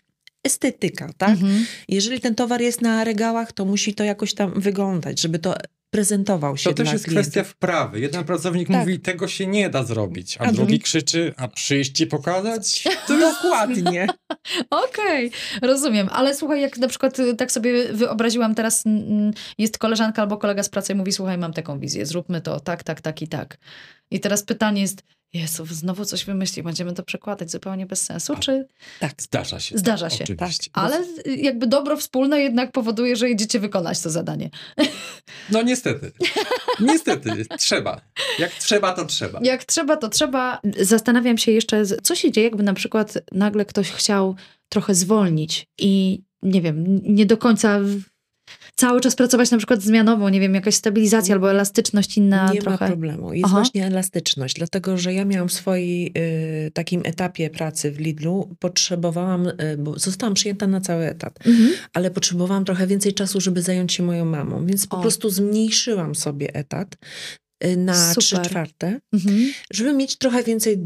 estetyka, 0.44 1.10
tak? 1.18 1.30
Mhm. 1.30 1.66
Jeżeli 1.88 2.20
ten 2.20 2.34
towar 2.34 2.60
jest 2.60 2.82
na 2.82 3.04
regałach, 3.04 3.52
to 3.52 3.64
musi 3.64 3.94
to 3.94 4.04
jakoś 4.04 4.34
tam 4.34 4.60
wyglądać, 4.60 5.20
żeby 5.20 5.38
to 5.38 5.54
prezentował 5.96 6.56
się 6.56 6.70
To 6.70 6.76
też 6.76 6.92
jest 6.92 7.04
klientów. 7.04 7.32
kwestia 7.32 7.44
wprawy. 7.52 8.00
Jeden 8.00 8.24
pracownik 8.24 8.68
Tak. 8.68 8.76
mówi, 8.76 9.00
tego 9.00 9.28
się 9.28 9.46
nie 9.46 9.70
da 9.70 9.84
zrobić, 9.84 10.36
a, 10.40 10.44
A 10.44 10.52
drugi 10.52 10.80
krzyczy, 10.80 11.34
a 11.36 11.48
przyjść 11.48 12.00
i 12.00 12.06
pokazać? 12.06 12.84
Dokładnie. 13.08 14.06
Okej, 14.88 15.30
rozumiem. 15.62 16.08
Ale 16.12 16.34
słuchaj, 16.34 16.60
jak 16.60 16.78
na 16.78 16.88
przykład 16.88 17.18
y, 17.18 17.36
tak 17.36 17.52
sobie 17.52 17.92
wyobraziłam 17.92 18.54
teraz, 18.54 18.84
jest 19.58 19.78
koleżanka 19.78 20.22
albo 20.22 20.36
kolega 20.36 20.62
z 20.62 20.68
pracy 20.68 20.92
i 20.92 20.96
mówi, 20.96 21.12
słuchaj, 21.12 21.38
mam 21.38 21.52
taką 21.52 21.78
wizję, 21.78 22.06
zróbmy 22.06 22.40
to 22.40 22.60
tak, 22.60 22.84
tak, 22.84 23.00
tak 23.00 23.22
i 23.22 23.28
tak. 23.28 23.56
I 24.10 24.20
teraz 24.20 24.42
pytanie 24.42 24.80
jest, 24.82 25.02
Jezu, 25.32 25.66
znowu 25.66 26.04
coś 26.04 26.24
wymyśli, 26.24 26.62
będziemy 26.62 26.92
to 26.92 27.02
przekładać 27.02 27.50
zupełnie 27.50 27.86
bez 27.86 28.02
sensu, 28.02 28.32
A. 28.32 28.36
czy 28.36 28.66
Zdarza 29.18 29.60
się. 29.60 29.78
Zdarza 29.78 30.08
tak, 30.08 30.18
się, 30.18 30.24
Oczywiście. 30.24 30.70
ale 30.72 31.04
jakby 31.26 31.66
dobro 31.66 31.96
wspólne 31.96 32.40
jednak 32.40 32.72
powoduje, 32.72 33.16
że 33.16 33.30
idziecie 33.30 33.60
wykonać 33.60 34.00
to 34.00 34.10
zadanie. 34.10 34.50
No 35.52 35.62
niestety. 35.62 36.12
Niestety, 36.80 37.46
trzeba. 37.58 38.00
Jak 38.38 38.52
trzeba, 38.52 38.92
to 38.92 39.04
trzeba. 39.04 39.40
Jak 39.42 39.64
trzeba, 39.64 39.96
to 39.96 40.08
trzeba. 40.08 40.60
Zastanawiam 40.80 41.38
się 41.38 41.52
jeszcze, 41.52 41.82
co 42.02 42.14
się 42.14 42.32
dzieje, 42.32 42.44
jakby 42.46 42.62
na 42.62 42.74
przykład 42.74 43.14
nagle 43.32 43.64
ktoś 43.64 43.90
chciał 43.90 44.36
trochę 44.68 44.94
zwolnić 44.94 45.66
i 45.78 46.22
nie 46.42 46.62
wiem, 46.62 46.84
nie 47.02 47.26
do 47.26 47.36
końca 47.36 47.80
w- 47.80 48.00
cały 48.76 49.00
czas 49.00 49.14
pracować 49.16 49.50
na 49.50 49.58
przykład 49.58 49.82
zmianowo, 49.82 50.30
nie 50.30 50.40
wiem, 50.40 50.54
jakaś 50.54 50.74
stabilizacja 50.74 51.34
albo 51.34 51.50
elastyczność 51.50 52.16
inna 52.16 52.52
Nie 52.52 52.60
trochę? 52.60 52.84
ma 52.84 52.88
problemu. 52.88 53.32
Jest 53.32 53.44
Aha. 53.46 53.54
właśnie 53.56 53.86
elastyczność, 53.86 54.54
dlatego 54.56 54.98
że 54.98 55.14
ja 55.14 55.24
miałam 55.24 55.48
w 55.48 55.52
swoim 55.52 56.10
takim 56.74 57.00
etapie 57.04 57.50
pracy 57.50 57.92
w 57.92 58.00
Lidlu, 58.00 58.56
potrzebowałam, 58.58 59.46
y, 59.46 59.54
bo 59.78 59.98
zostałam 59.98 60.34
przyjęta 60.34 60.66
na 60.66 60.80
cały 60.80 61.04
etat, 61.04 61.38
Mhm. 61.46 61.68
ale 61.92 62.10
potrzebowałam 62.10 62.64
trochę 62.64 62.86
więcej 62.86 63.14
czasu, 63.14 63.40
żeby 63.40 63.62
zająć 63.62 63.92
się 63.92 64.02
moją 64.02 64.24
mamą, 64.24 64.66
więc 64.66 64.86
po 64.86 64.98
O. 64.98 65.00
prostu 65.00 65.30
zmniejszyłam 65.30 66.14
sobie 66.14 66.54
etat 66.54 66.94
y, 66.94 66.96
na 67.76 68.14
trzy 68.14 68.36
czwarte, 68.42 69.00
Mhm. 69.12 69.52
żeby 69.72 69.92
mieć 69.92 70.16
trochę 70.16 70.42
więcej 70.42 70.78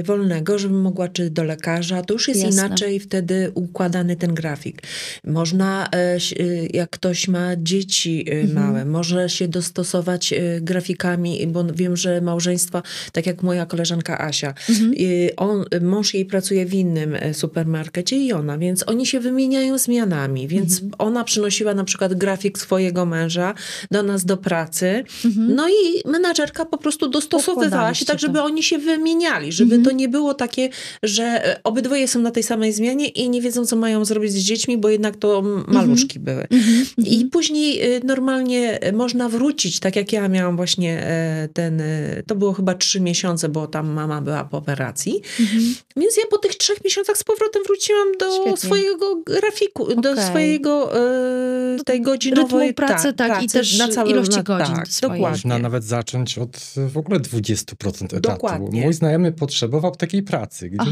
y, 0.00 0.02
wolnego, 0.02 0.58
żebym 0.58 0.80
mogła 0.80 1.08
czy 1.08 1.30
do 1.30 1.44
lekarza. 1.44 2.02
To 2.02 2.14
już 2.14 2.28
jest 2.28 2.40
Jasne. 2.42 2.66
inaczej 2.66 3.00
wtedy 3.00 3.50
układany 3.54 4.16
ten 4.16 4.34
grafik. 4.34 4.82
Można, 5.24 5.88
e, 5.94 6.16
y, 6.40 6.68
jak 6.72 6.90
ktoś 6.90 7.28
ma 7.28 7.50
dzieci 7.56 8.24
y, 8.28 8.32
Mhm. 8.40 8.52
małe, 8.66 8.84
może 8.84 9.28
się 9.28 9.48
dostosować 9.48 10.32
y, 10.32 10.58
grafikami, 10.62 11.46
bo 11.46 11.64
wiem, 11.64 11.96
że 11.96 12.20
małżeństwa, 12.20 12.82
tak 13.12 13.26
jak 13.26 13.42
moja 13.42 13.66
koleżanka 13.66 14.20
Asia, 14.20 14.54
Mhm. 14.68 14.92
y, 15.00 15.30
on, 15.36 15.64
mąż 15.80 16.14
jej 16.14 16.24
pracuje 16.26 16.66
w 16.66 16.74
innym 16.74 17.14
e, 17.14 17.34
supermarkecie 17.34 18.16
i 18.16 18.32
ona, 18.32 18.58
więc 18.58 18.84
oni 18.88 19.06
się 19.06 19.20
wymieniają 19.20 19.78
zmianami, 19.78 20.48
więc 20.48 20.72
Mhm. 20.74 20.92
ona 20.98 21.24
przynosiła 21.24 21.74
na 21.74 21.84
przykład 21.84 22.14
grafik 22.14 22.58
swojego 22.58 23.06
męża 23.06 23.54
do 23.90 24.02
nas 24.02 24.24
do 24.24 24.36
pracy, 24.36 25.04
Mhm. 25.24 25.54
no 25.54 25.68
i 25.68 26.05
menadżerka 26.06 26.64
po 26.64 26.78
prostu 26.78 27.08
dostosowywała 27.08 27.94
się 27.94 28.04
tak, 28.04 28.16
to. 28.16 28.20
żeby 28.20 28.40
oni 28.42 28.62
się 28.62 28.78
wymieniali, 28.78 29.52
żeby 29.52 29.74
Mhm. 29.74 29.84
to 29.84 29.90
nie 29.90 30.08
było 30.08 30.34
takie, 30.34 30.68
że 31.02 31.22
e, 31.24 31.60
obydwoje 31.64 32.08
są 32.08 32.20
na 32.20 32.30
tej 32.30 32.42
samej 32.42 32.72
zmianie 32.72 33.08
i 33.08 33.30
nie 33.30 33.40
wiedzą, 33.42 33.66
co 33.66 33.76
mają 33.76 34.04
zrobić 34.04 34.32
z 34.32 34.36
dziećmi, 34.38 34.78
bo 34.78 34.88
jednak 34.88 35.16
to 35.16 35.38
m- 35.38 35.64
maluszki 35.68 36.18
były. 36.20 36.46
Mhm. 36.50 36.86
I 36.98 37.24
później 37.24 37.96
y, 37.96 38.00
normalnie 38.04 38.88
y, 38.88 38.92
można 38.92 39.28
wrócić, 39.28 39.80
tak 39.80 39.96
jak 39.96 40.12
ja 40.12 40.28
miałam 40.28 40.56
właśnie 40.56 40.98
e, 41.02 41.48
ten, 41.52 41.80
e, 41.80 42.22
to 42.26 42.34
było 42.34 42.52
chyba 42.52 42.74
trzy 42.74 43.00
miesiące, 43.00 43.48
bo 43.48 43.66
tam 43.66 43.88
mama 43.92 44.20
była 44.20 44.44
po 44.44 44.56
operacji, 44.58 45.22
Mhm. 45.40 45.74
więc 45.96 46.16
ja 46.16 46.22
po 46.30 46.38
tych 46.38 46.54
trzech 46.54 46.84
miesiącach 46.84 47.16
z 47.18 47.24
powrotem 47.24 47.62
wróciłam 47.66 48.08
do 48.20 48.32
Świetnie. 48.36 48.56
swojego 48.56 49.16
grafiku, 49.16 49.94
do 50.00 50.10
Okej. 50.10 50.24
swojego 50.24 50.96
e, 50.96 51.84
tej 51.84 52.00
godzinowej 52.02 52.68
rytmu 52.68 52.86
pracy, 52.86 53.12
tak, 53.12 53.42
i 53.42 53.48
też 53.48 53.78
ilości 54.06 54.42
godzin 54.42 54.74
Tak, 54.76 54.86
dokładnie. 55.02 55.28
Można 55.28 55.58
nawet 55.58 55.84
zacząć 55.96 56.38
od 56.38 56.74
w 56.88 56.96
ogóle 56.96 57.20
20% 57.20 58.04
etatu. 58.04 58.20
Dokładnie. 58.20 58.82
Mój 58.84 58.92
znajomy 58.94 59.32
potrzebował 59.32 59.96
takiej 59.96 60.22
pracy. 60.22 60.70
Gdzie. 60.70 60.90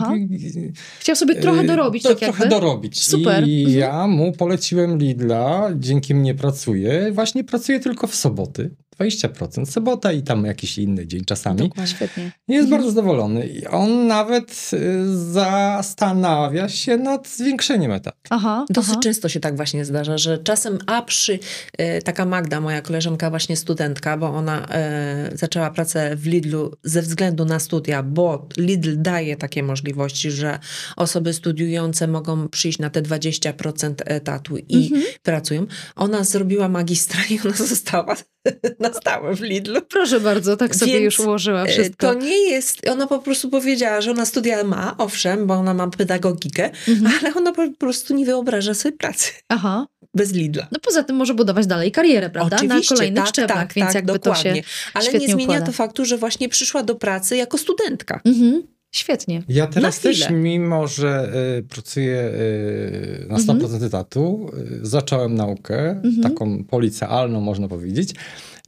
Chciał 1.01 1.17
sobie 1.17 1.35
trochę 1.35 1.61
Yy, 1.61 1.67
dorobić, 1.67 2.03
to, 2.03 2.09
tak 2.09 2.19
Trochę 2.19 2.45
jakby. 2.45 2.49
dorobić. 2.61 3.03
Super. 3.05 3.49
I 3.49 3.61
Mhm. 3.65 3.79
ja 3.79 4.07
mu 4.07 4.33
poleciłem 4.33 4.99
Lidla, 4.99 5.71
dzięki 5.77 6.15
mnie 6.15 6.35
pracuje. 6.35 7.13
Właśnie 7.13 7.45
pracuję 7.45 7.81
tylko 7.81 8.07
w 8.07 8.15
soboty. 8.15 8.71
20%. 9.01 9.67
Sobota 9.67 10.13
i 10.13 10.23
tam 10.23 10.45
jakiś 10.45 10.79
inny 10.79 11.07
dzień 11.07 11.25
czasami. 11.25 11.59
Dokładnie. 11.59 11.87
Świetnie. 11.95 12.33
Jest 12.49 12.65
Mhm. 12.65 12.71
bardzo 12.71 12.91
zadowolony. 12.91 13.47
I 13.47 13.67
on 13.67 14.07
nawet 14.07 14.71
y, 14.73 15.33
zastanawia 15.33 16.69
się 16.69 16.97
nad 16.97 17.29
zwiększeniem 17.29 17.93
etatu. 17.93 18.19
Aha, 18.31 18.65
Dosyć 18.71 18.91
aha. 18.93 19.01
często 19.03 19.29
się 19.29 19.41
tak 19.41 19.57
właśnie 19.57 19.85
zdarza, 19.85 20.19
że 20.19 20.39
czasem, 20.39 20.79
a 20.87 21.03
przy 21.03 21.39
e, 21.79 22.03
taka 22.03 22.25
Magda, 22.25 22.61
moja 22.61 22.83
koleżanka, 22.83 23.31
właśnie 23.31 23.57
studentka, 23.57 24.17
bo 24.17 24.27
ona 24.29 24.67
e, 24.69 25.31
zaczęła 25.35 25.71
pracę 25.71 26.17
w 26.17 26.27
Lidlu 26.27 26.73
ze 26.83 27.03
względu 27.03 27.45
na 27.45 27.59
studia, 27.59 28.03
bo 28.03 28.49
Lidl 28.57 28.95
daje 28.97 29.37
takie 29.37 29.63
możliwości, 29.63 30.31
że 30.31 30.59
osoby 30.97 31.33
studiujące 31.33 32.07
mogą 32.09 32.49
przyjść 32.49 32.79
na 32.79 32.91
te 32.91 33.03
20% 33.03 33.95
etatu 34.05 34.57
i 34.57 34.85
Mhm. 34.87 35.03
pracują. 35.23 35.67
Ona 35.97 36.25
zrobiła 36.25 36.69
magistra 36.69 37.21
i 37.31 37.41
ona 37.45 37.57
została 37.75 38.17
na 38.81 38.93
stałe 38.93 39.37
w 39.37 39.41
Lidlu. 39.41 39.81
Proszę 39.83 40.21
bardzo, 40.21 40.57
tak 40.57 40.77
sobie 40.77 40.93
Więc, 40.93 41.05
już 41.05 41.21
ułożyła 41.21 41.63
E, 41.63 41.67
wszystko. 41.69 42.07
To 42.07 42.15
nie 42.15 42.51
jest, 42.51 42.89
ona 42.89 43.07
po 43.07 43.19
prostu 43.19 43.51
powiedziała, 43.51 44.01
że 44.01 44.11
ona 44.11 44.27
studia 44.27 44.65
ma, 44.65 44.95
owszem, 44.99 45.47
bo 45.47 45.55
ona 45.55 45.75
ma 45.75 45.91
pedagogikę, 45.91 46.71
Mhm. 46.89 47.15
ale 47.21 47.35
ona 47.35 47.53
po 47.53 47.63
prostu 47.79 48.15
nie 48.15 48.25
wyobraża 48.25 48.75
sobie 48.75 48.97
pracy 48.97 49.33
Aha. 49.49 49.87
bez 50.15 50.33
Lidla. 50.33 50.67
No 50.73 50.79
poza 50.83 51.03
tym 51.03 51.17
może 51.17 51.35
budować 51.35 51.67
dalej 51.67 51.93
karierę, 51.93 52.31
prawda? 52.31 52.57
Oczywiście, 52.57 52.95
Na 52.95 52.99
kolejnych 52.99 53.25
tak, 53.25 53.29
szczeblach, 53.29 53.59
tak, 53.59 53.73
więc 53.75 53.87
tak, 53.89 53.95
jakby 53.95 54.13
dokładnie. 54.13 54.51
to 54.53 54.57
się 54.57 54.65
Ale 54.95 55.13
nie 55.19 55.27
zmienia 55.29 55.45
układa. 55.45 55.67
to 55.67 55.73
faktu, 55.73 56.05
że 56.05 56.19
właśnie 56.19 56.49
przyszła 56.49 56.83
do 56.83 56.95
pracy 56.95 57.37
jako 57.37 57.59
studentka. 57.59 58.21
Mhm. 58.25 58.63
Świetnie. 58.95 59.43
Ja 59.49 59.67
teraz 59.67 60.01
też, 60.01 60.31
mimo 60.31 60.89
że 60.89 61.33
y, 61.59 61.63
pracuję 61.63 62.17
y, 62.21 63.27
na 63.29 63.37
Mhm. 63.37 63.59
100% 63.61 63.85
etatu, 63.87 64.51
y, 64.83 64.87
zacząłem 64.87 65.35
naukę, 65.35 65.91
Mhm. 65.91 66.23
taką 66.23 66.65
policealną 66.65 67.41
można 67.41 67.69
powiedzieć. 67.69 68.11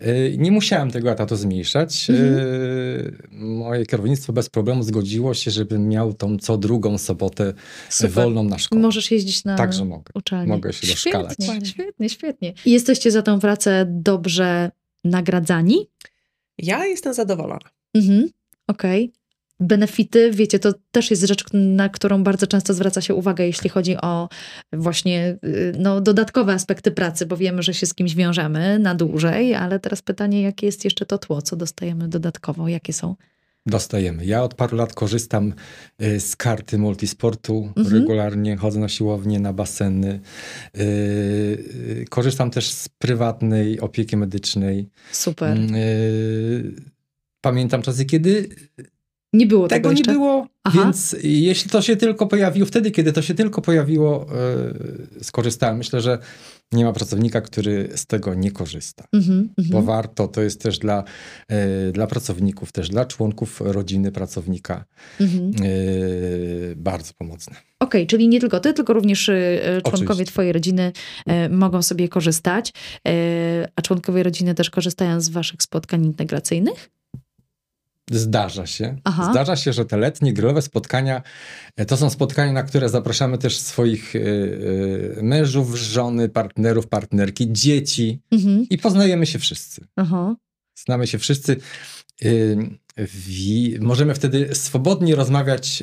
Y, 0.07 0.35
nie 0.39 0.51
musiałem 0.51 0.91
tego 0.91 1.11
etatu 1.11 1.37
zmniejszać. 1.37 2.11
Mhm. 2.11 2.39
Y, 2.39 3.13
moje 3.33 3.87
kierownictwo 3.87 4.33
bez 4.33 4.49
problemu 4.51 4.83
zgodziło 4.83 5.35
się, 5.35 5.51
żebym 5.51 5.89
miał 5.89 6.15
tą 6.15 6.39
co 6.39 6.59
drugą 6.59 6.99
sobotę 6.99 7.53
Super. 7.91 8.11
wolną 8.11 8.45
na 8.45 8.59
szkołę. 8.59 8.83
Możesz 8.83 9.11
jeździć 9.11 9.45
na 9.45 9.57
Także 9.57 9.85
mogę. 9.85 10.11
uczelnię. 10.15 10.47
Mogę 10.53 10.73
się 10.73 10.87
doszkalać. 10.87 11.37
Świetnie, 11.43 11.67
świetnie, 11.67 12.09
świetnie. 12.09 12.53
I 12.65 12.71
jesteście 12.73 13.11
za 13.11 13.23
tą 13.23 13.41
pracę 13.41 13.87
dobrze 13.89 14.71
nagradzani? 15.05 15.87
Ja 16.59 16.87
jestem 16.87 17.15
zadowolona. 17.15 17.69
Mhm. 17.95 18.29
Okej. 18.69 19.13
Benefity, 19.61 20.31
wiecie, 20.31 20.59
to 20.59 20.73
też 20.91 21.11
jest 21.11 21.23
rzecz, 21.23 21.45
na 21.53 21.89
którą 21.89 22.25
bardzo 22.25 22.47
często 22.47 22.75
zwraca 22.75 23.01
się 23.01 23.15
uwagę, 23.15 23.47
jeśli 23.47 23.71
chodzi 23.71 23.97
o 23.97 24.29
właśnie 24.73 25.39
y, 25.45 25.73
no, 25.79 26.01
dodatkowe 26.01 26.53
aspekty 26.53 26.91
pracy, 26.91 27.27
bo 27.27 27.37
wiemy, 27.37 27.63
że 27.63 27.75
się 27.75 27.87
z 27.87 27.95
kimś 27.95 28.15
wiążemy 28.15 28.79
na 28.79 28.95
dłużej, 28.95 29.55
ale 29.55 29.81
teraz 29.81 30.03
pytanie, 30.03 30.43
jakie 30.43 30.67
jest 30.67 30.85
jeszcze 30.85 31.07
to 31.07 31.19
tło, 31.19 31.43
co 31.43 31.57
dostajemy 31.57 32.09
dodatkowo, 32.09 32.69
jakie 32.69 32.93
są? 32.93 33.15
Dostajemy. 33.67 34.27
Ja 34.27 34.43
od 34.43 34.55
paru 34.55 34.77
lat 34.77 34.95
korzystam 34.95 35.55
y, 36.03 36.21
z 36.21 36.37
karty 36.37 36.79
multisportu. 36.79 37.73
Mhm. 37.77 37.97
Regularnie 37.97 38.57
chodzę 38.57 38.81
na 38.81 38.89
siłownię, 38.89 39.41
na 39.41 39.53
baseny. 39.53 40.21
Y, 40.77 40.81
y, 40.81 42.05
Korzystam 42.11 42.51
też 42.51 42.71
z 42.71 42.89
prywatnej 42.89 43.81
opieki 43.81 44.17
medycznej. 44.17 44.89
Super. 45.13 45.57
Mm, 45.57 45.75
y, 45.75 46.97
Pamiętam 47.41 47.83
czasy, 47.83 48.05
kiedy 48.05 48.49
Nie 49.33 49.47
było 49.47 49.69
tego 49.69 49.77
tego 49.77 49.89
nie 49.93 49.99
jeszcze? 49.99 50.13
było, 50.13 50.47
Aha. 50.65 50.83
więc 50.83 51.17
jeśli 51.23 51.71
to 51.71 51.83
się 51.83 51.97
tylko 51.97 52.27
pojawiło, 52.27 52.67
wtedy, 52.67 52.91
kiedy 52.91 53.13
to 53.13 53.23
się 53.23 53.35
tylko 53.35 53.63
pojawiło, 53.63 54.27
y, 55.21 55.25
skorzystałem. 55.25 55.77
Myślę, 55.77 56.01
że 56.01 56.19
nie 56.73 56.85
ma 56.85 56.93
pracownika, 56.93 57.41
który 57.41 57.89
z 57.95 58.07
tego 58.07 58.35
nie 58.35 58.51
korzysta. 58.51 59.05
Mhm, 59.13 59.49
Bo 59.57 59.63
mhm. 59.63 59.85
warto, 59.85 60.29
to 60.29 60.43
jest 60.43 60.63
też 60.63 60.79
dla, 60.79 61.05
y, 61.89 61.93
dla 61.93 62.07
pracowników, 62.07 62.73
też 62.73 62.89
dla 62.89 63.05
członków 63.05 63.61
rodziny 63.61 64.13
pracownika 64.13 64.85
Mhm. 65.21 65.53
y, 65.65 66.75
bardzo 66.77 67.13
pomocne. 67.19 67.57
Okej, 67.81 68.07
czyli 68.07 68.29
nie 68.29 68.41
tylko 68.41 68.61
ty, 68.61 68.73
tylko 68.75 68.93
również 68.93 69.29
y, 69.29 69.61
członkowie 69.83 70.05
Oczywiście. 70.05 70.25
twojej 70.33 70.53
rodziny 70.53 70.93
mogą 71.51 71.83
sobie 71.83 72.09
korzystać, 72.09 72.73
a 73.77 73.83
członkowie 73.83 74.23
rodziny 74.23 74.55
też 74.55 74.71
korzystają 74.71 75.21
z 75.21 75.29
waszych 75.29 75.63
spotkań 75.63 76.05
integracyjnych? 76.05 76.91
Zdarza 78.11 78.67
się. 78.67 78.97
Aha. 79.05 79.29
Zdarza 79.31 79.57
się, 79.57 79.73
że 79.73 79.85
te 79.85 79.97
letnie 79.97 80.33
grillowe 80.33 80.63
spotkania 80.63 81.23
e, 81.77 81.85
to 81.87 81.97
są 81.97 82.11
spotkania, 82.11 82.53
na 82.53 82.63
które 82.63 82.89
zapraszamy 82.89 83.39
też 83.39 83.59
swoich 83.59 84.17
y, 84.17 84.19
y, 84.19 85.23
mężów, 85.23 85.77
żony, 85.79 86.29
partnerów, 86.29 86.87
partnerki, 86.87 87.53
dzieci 87.53 88.21
Mhm. 88.31 88.67
i 88.71 88.79
poznajemy 88.79 89.27
się 89.27 89.39
wszyscy. 89.39 89.85
Aha. 89.97 90.37
Znamy 90.79 91.07
się 91.07 91.19
wszyscy. 91.19 91.57
Wi- 92.99 93.77
możemy 93.81 94.15
wtedy 94.15 94.55
swobodnie 94.55 95.15
rozmawiać 95.15 95.83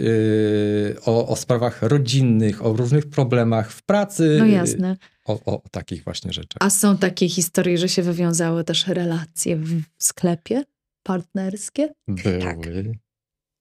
o, 1.06 1.28
o 1.28 1.36
sprawach 1.36 1.82
rodzinnych, 1.82 2.66
o 2.66 2.74
różnych 2.74 3.10
problemach 3.10 3.72
w 3.72 3.84
pracy. 3.84 4.36
No 4.40 4.46
jasne. 4.46 4.98
O, 5.26 5.40
o 5.56 5.62
takich 5.72 6.04
właśnie 6.04 6.34
rzeczach. 6.34 6.58
A 6.60 6.70
są 6.70 6.98
takie 6.98 7.30
historie, 7.30 7.78
że 7.78 7.90
się 7.90 8.02
wywiązały 8.02 8.64
też 8.64 8.88
relacje 8.88 9.56
w 9.58 9.82
sklepie 9.98 10.64
partnerskie? 11.04 11.94
Były. 12.08 12.40
tak. 12.40 12.58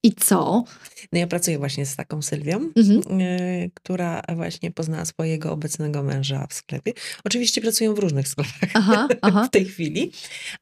I 0.04 0.12
co? 0.14 0.64
No 1.12 1.18
ja 1.18 1.26
pracuję 1.26 1.58
właśnie 1.58 1.86
z 1.86 1.96
taką 1.96 2.22
Sylwią, 2.22 2.70
Mhm. 2.76 3.20
y, 3.20 3.70
która 3.74 4.22
właśnie 4.36 4.70
poznała 4.70 5.04
swojego 5.04 5.52
obecnego 5.52 6.02
męża 6.02 6.46
w 6.46 6.54
sklepie. 6.54 6.92
Oczywiście 7.24 7.60
pracują 7.60 7.94
w 7.94 7.98
różnych 7.98 8.28
sklepach 8.28 8.70
Aha, 8.74 9.08
aha. 9.22 9.44
w 9.44 9.50
tej 9.50 9.64
chwili, 9.64 10.12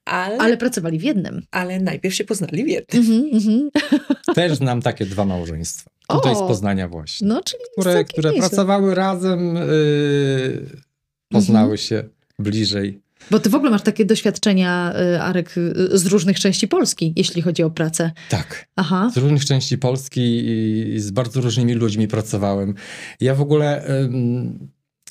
ale, 0.05 0.38
Ale 0.38 0.57
pracowali 0.57 0.99
w 0.99 1.03
jednym. 1.03 1.43
ale 1.51 1.81
najpierw 1.81 2.14
się 2.14 2.25
poznali 2.25 2.64
w 2.64 2.68
jednym. 2.68 3.03
Mhm, 3.03 3.31
mhm. 3.35 3.70
Też 4.35 4.53
znam 4.55 4.83
takie 4.83 5.07
dwa 5.07 5.24
małżeństwa. 5.24 5.91
Tutaj 6.09 6.33
O! 6.33 6.37
z 6.37 6.49
Poznania 6.49 6.89
właśnie. 6.89 7.28
No, 7.28 7.43
czyli 7.43 7.62
które, 7.78 8.05
które 8.05 8.31
nieźle. 8.31 8.49
pracowały 8.49 8.95
razem, 8.95 9.55
yy, 9.57 10.66
poznały 11.28 11.78
się 11.78 12.05
bliżej. 12.39 13.01
Bo 13.31 13.41
ty 13.41 13.51
w 13.51 13.55
ogóle 13.55 13.71
masz 13.71 13.83
takie 13.83 14.05
doświadczenia, 14.05 14.95
y, 15.14 15.21
Arek, 15.21 15.59
y, 15.59 15.99
z 15.99 16.07
różnych 16.07 16.41
części 16.41 16.68
Polski, 16.68 17.12
jeśli 17.16 17.43
chodzi 17.43 17.62
o 17.62 17.71
pracę. 17.71 18.12
Tak. 18.29 18.68
Aha. 18.77 19.11
Z 19.14 19.16
różnych 19.16 19.45
części 19.45 19.79
Polski 19.79 20.47
i 20.95 21.01
z 21.01 21.11
bardzo 21.11 21.41
różnymi 21.41 21.75
ludźmi 21.75 22.09
pracowałem. 22.09 22.75
Ja 23.21 23.35
w 23.35 23.41
ogóle 23.41 23.89
ym, 24.05 24.68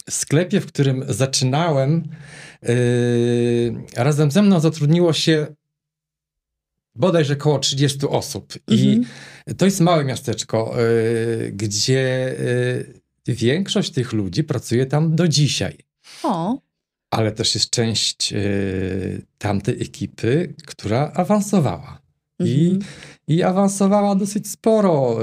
sklepie, 0.10 0.62
w 0.62 0.66
którym 0.66 1.06
zaczynałem, 1.08 2.04
yy, 2.64 2.74
razem 3.96 4.32
ze 4.32 4.42
mną 4.42 4.60
zatrudniło 4.60 5.14
się 5.14 5.48
bodajże 6.96 7.34
około 7.34 7.60
30 7.60 8.08
osób. 8.08 8.54
Mhm. 8.68 9.06
I 9.48 9.56
to 9.56 9.66
jest 9.66 9.80
małe 9.82 10.06
miasteczko, 10.06 10.76
gdzie 11.52 12.36
większość 13.28 13.92
tych 13.92 14.14
ludzi 14.14 14.44
pracuje 14.44 14.86
tam 14.86 15.16
do 15.16 15.28
dzisiaj. 15.28 15.78
O. 16.24 16.69
Ale 17.10 17.32
też 17.32 17.56
jest 17.56 17.70
część 17.70 18.32
yy, 18.32 19.22
tamtej 19.38 19.82
ekipy, 19.82 20.54
która 20.66 21.12
awansowała. 21.16 22.02
I, 22.40 22.66
mhm. 22.66 22.92
I 23.28 23.44
awansowała 23.44 24.16
dosyć 24.16 24.50
sporo. 24.50 25.18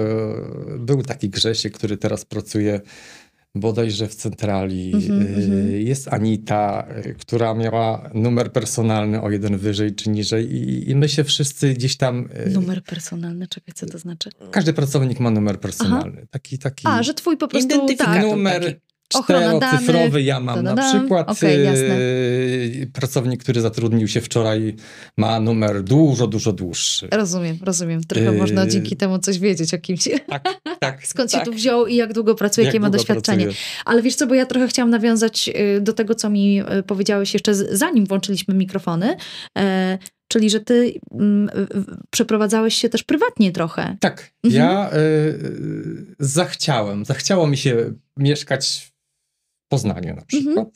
Yy, 0.69 0.79
był 0.79 1.03
taki 1.03 1.31
Grzesiek, 1.31 1.73
który 1.73 1.97
teraz 1.97 2.25
pracuje 2.25 2.81
bodajże 3.57 4.09
w 4.09 4.15
centrali. 4.15 4.95
Mm-hmm, 4.95 5.71
jest 5.71 6.09
Anita, 6.09 6.87
y, 7.07 7.15
która 7.15 7.55
miała 7.55 8.11
numer 8.15 8.53
personalny 8.53 9.23
o 9.23 9.31
jeden 9.31 9.59
wyżej 9.59 9.95
czy 9.95 10.11
niżej 10.11 10.55
i, 10.55 10.91
i 10.91 10.97
my 10.97 11.09
się 11.09 11.25
wszyscy 11.25 11.75
gdzieś 11.75 11.97
tam... 11.97 12.29
Y, 12.47 12.51
numer 12.51 12.83
personalny? 12.83 13.47
Czekaj, 13.47 13.75
co 13.75 13.87
to 13.87 13.99
znaczy? 13.99 14.31
Każdy 14.51 14.73
pracownik 14.73 15.21
ma 15.21 15.31
numer 15.31 15.61
personalny. 15.61 16.27
Taki, 16.31 16.59
taki... 16.59 16.83
A, 16.89 17.03
że 17.03 17.15
twój 17.15 17.37
po 17.37 17.49
prostu... 17.49 17.87
Tak, 17.99 18.23
numer... 18.23 18.65
Taki 18.65 18.86
czterocyfrowy. 19.09 20.23
Ja 20.23 20.41
mam 20.41 20.63
na 20.63 20.77
przykład 20.77 21.31
okay, 21.31 21.57
yy, 21.57 22.87
pracownik, 22.93 23.43
który 23.43 23.61
zatrudnił 23.61 24.09
się 24.09 24.21
wczoraj, 24.21 24.77
ma 25.17 25.41
numer 25.41 25.83
dużo, 25.83 26.27
dużo 26.27 26.53
dłuższy. 26.53 27.09
Rozumiem, 27.13 27.59
rozumiem. 27.63 28.05
Trochę 28.05 28.25
yy... 28.25 28.39
można 28.39 28.67
dzięki 28.67 28.97
temu 28.97 29.19
coś 29.19 29.39
wiedzieć 29.39 29.75
o 29.75 29.79
kimś. 29.79 30.09
Tak, 30.29 30.49
tak. 30.81 31.07
Skąd 31.07 31.31
tak. 31.31 31.41
się 31.41 31.51
tu 31.51 31.57
wziął 31.57 31.87
i 31.87 31.97
jak 31.97 32.13
długo 32.13 32.35
pracuje, 32.35 32.65
jak 32.65 32.75
jakie 32.75 32.81
ma 32.81 32.91
doświadczenie. 32.91 33.45
Pracuje. 33.45 33.65
Ale 33.85 34.03
wiesz 34.03 34.15
co, 34.15 34.27
bo 34.27 34.35
ja 34.35 34.47
trochę 34.47 34.69
chciałam 34.69 34.91
nawiązać 34.91 35.51
y, 35.77 35.81
do 35.81 35.93
tego, 35.93 36.15
co 36.15 36.31
mi 36.31 36.61
y, 36.61 36.83
powiedziałeś 36.83 37.35
jeszcze 37.35 37.55
zanim 37.55 38.07
włączyliśmy 38.07 38.55
mikrofony. 38.55 39.17
E, 39.59 39.99
Czyli, 40.29 40.51
że 40.51 40.61
ty 40.61 40.95
mm, 41.13 41.51
przeprowadzałeś 42.11 42.75
się 42.75 42.89
też 42.89 43.03
prywatnie 43.03 43.53
trochę. 43.53 43.97
Tak. 44.01 44.31
Mhm. 44.45 44.65
Ja 44.65 44.91
y, 44.93 46.15
zachciałem. 46.19 47.05
Zachciało 47.05 47.47
mi 47.47 47.57
się 47.57 47.93
mieszkać 48.17 48.93
Poznaniu 49.69 50.15
na 50.17 50.23
przykład. 50.23 50.57
Mhm. 50.57 50.71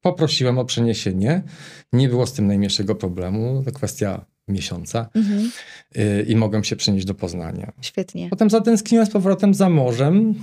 Poprosiłem 0.00 0.58
o 0.58 0.64
przeniesienie. 0.64 1.42
Nie 1.92 2.08
było 2.08 2.26
z 2.26 2.32
tym 2.32 2.46
najmniejszego 2.46 2.94
problemu. 2.94 3.62
To 3.64 3.72
kwestia 3.72 4.24
miesiąca. 4.48 5.08
Mhm. 5.14 5.50
Y, 5.96 6.26
I 6.28 6.36
mogłem 6.36 6.64
się 6.64 6.76
przenieść 6.76 7.06
do 7.06 7.14
Poznania. 7.14 7.72
Świetnie. 7.80 8.28
Potem 8.30 8.50
zatęskniłem 8.50 9.06
z 9.06 9.10
powrotem 9.10 9.54
za 9.54 9.70
morzem. 9.70 10.34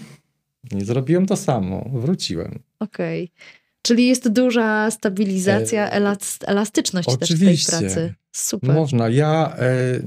Nie 0.71 0.85
zrobiłem 0.85 1.25
to 1.25 1.35
samo. 1.37 1.89
Wróciłem. 1.93 2.59
Okej. 2.79 3.23
Okay. 3.23 3.61
Czyli 3.81 4.07
jest 4.07 4.29
duża 4.29 4.91
stabilizacja, 4.91 5.91
e, 5.91 6.15
elastyczność 6.47 7.07
oczywiście. 7.09 7.71
też 7.71 7.73
w 7.73 7.79
tej 7.79 7.79
pracy. 7.79 8.13
Super. 8.31 8.75
Można. 8.75 9.09
Ja, 9.09 9.55
e, 9.59 9.99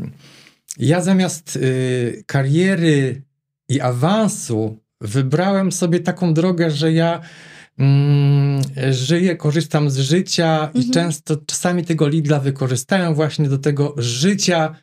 ja 0.78 1.00
zamiast 1.00 1.56
e, 1.56 1.60
kariery 2.22 3.22
i 3.68 3.80
awansu 3.80 4.76
wybrałem 5.00 5.72
sobie 5.72 6.00
taką 6.00 6.34
drogę, 6.34 6.70
że 6.70 6.92
ja 6.92 7.20
mm, 7.78 8.62
żyję, 8.90 9.36
korzystam 9.36 9.90
z 9.90 9.98
życia 9.98 10.66
mhm. 10.66 10.84
i 10.84 10.90
często 10.90 11.36
czasami 11.46 11.84
tego 11.84 12.08
Lidla 12.08 12.40
wykorzystałem 12.40 13.14
właśnie 13.14 13.48
do 13.48 13.58
tego 13.58 13.94
życia, 13.96 14.76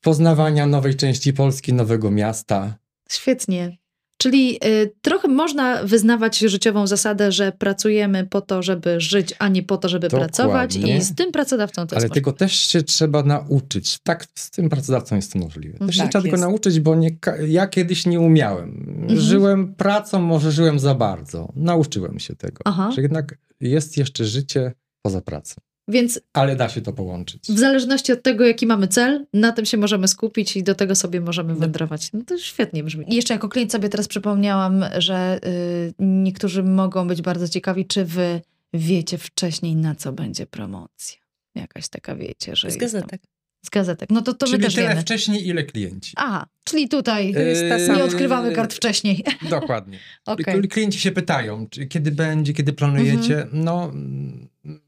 poznawania 0.00 0.66
nowej 0.66 0.96
części 0.96 1.32
Polski, 1.32 1.72
nowego 1.72 2.10
miasta. 2.10 2.78
Świetnie. 3.08 3.76
Czyli 4.18 4.58
y, 4.64 4.92
trochę 5.02 5.28
można 5.28 5.84
wyznawać 5.84 6.38
życiową 6.38 6.86
zasadę, 6.86 7.32
że 7.32 7.52
pracujemy 7.52 8.26
po 8.26 8.40
to, 8.40 8.62
żeby 8.62 9.00
żyć, 9.00 9.34
a 9.38 9.48
nie 9.48 9.62
po 9.62 9.76
to, 9.76 9.88
żeby 9.88 10.08
Dokładnie. 10.08 10.26
pracować. 10.26 10.76
I 10.76 11.00
z 11.02 11.14
tym 11.14 11.32
pracodawcą 11.32 11.86
to 11.86 11.96
Ale 11.96 12.04
jest 12.04 12.14
tego 12.14 12.30
możliwe. 12.30 12.38
też 12.38 12.52
się 12.56 12.82
trzeba 12.82 13.22
nauczyć. 13.22 13.98
Tak, 13.98 14.26
z 14.34 14.50
tym 14.50 14.68
pracodawcą 14.68 15.16
jest 15.16 15.32
to 15.32 15.38
możliwe. 15.38 15.78
Też 15.78 15.96
tak, 15.96 16.06
się 16.06 16.10
trzeba 16.10 16.24
jest. 16.24 16.36
tego 16.36 16.50
nauczyć, 16.50 16.80
bo 16.80 16.94
nie, 16.94 17.10
ja 17.48 17.66
kiedyś 17.66 18.06
nie 18.06 18.20
umiałem. 18.20 18.86
Mhm. 19.00 19.20
Żyłem 19.20 19.74
pracą, 19.74 20.20
może 20.20 20.52
żyłem 20.52 20.78
za 20.78 20.94
bardzo. 20.94 21.52
Nauczyłem 21.56 22.18
się 22.18 22.36
tego. 22.36 22.60
Aha. 22.64 22.90
Że 22.94 23.02
jednak 23.02 23.38
jest 23.60 23.96
jeszcze 23.96 24.24
życie 24.24 24.72
poza 25.02 25.20
pracą. 25.20 25.54
Więc 25.88 26.20
Ale 26.32 26.56
da 26.56 26.68
się 26.68 26.80
to 26.80 26.92
połączyć. 26.92 27.48
W 27.48 27.58
zależności 27.58 28.12
od 28.12 28.22
tego, 28.22 28.46
jaki 28.46 28.66
mamy 28.66 28.88
cel, 28.88 29.26
na 29.32 29.52
tym 29.52 29.64
się 29.64 29.76
możemy 29.76 30.08
skupić 30.08 30.56
i 30.56 30.62
do 30.62 30.74
tego 30.74 30.94
sobie 30.94 31.20
możemy 31.20 31.52
no. 31.52 31.58
wędrować. 31.58 32.12
No 32.12 32.20
to 32.26 32.38
świetnie 32.38 32.84
brzmi. 32.84 33.04
I 33.08 33.16
jeszcze 33.16 33.34
jako 33.34 33.48
klient 33.48 33.72
sobie 33.72 33.88
teraz 33.88 34.08
przypomniałam, 34.08 34.84
że 34.98 35.40
y, 35.46 35.94
niektórzy 35.98 36.62
mogą 36.62 37.08
być 37.08 37.22
bardzo 37.22 37.48
ciekawi, 37.48 37.86
czy 37.86 38.04
wy 38.04 38.40
wiecie 38.72 39.18
wcześniej, 39.18 39.76
na 39.76 39.94
co 39.94 40.12
będzie 40.12 40.46
promocja. 40.46 41.18
Jakaś 41.54 41.88
taka 41.88 42.16
wiecie, 42.16 42.56
że. 42.56 42.70
Z 42.70 42.76
gazetek. 42.76 43.20
Tam... 43.20 43.35
Z 43.66 43.70
gazetek. 43.70 44.10
No 44.10 44.22
to, 44.22 44.34
to 44.34 44.46
czyli 44.46 44.58
my 44.58 44.64
też 44.64 44.74
tyle 44.74 44.88
wiemy. 44.88 45.00
wcześniej, 45.00 45.48
ile 45.48 45.64
klienci. 45.64 46.12
Aha, 46.16 46.46
czyli 46.64 46.88
tutaj 46.88 47.32
yy, 47.32 47.96
nie 47.96 48.04
odkrywamy 48.04 48.52
kart 48.52 48.74
wcześniej. 48.74 49.24
Dokładnie. 49.50 49.98
okay. 50.26 50.62
Klienci 50.62 51.00
się 51.00 51.12
pytają, 51.12 51.66
kiedy 51.88 52.10
będzie, 52.10 52.52
kiedy 52.52 52.72
planujecie. 52.72 53.42
Mhm. 53.42 53.64
No 53.64 53.92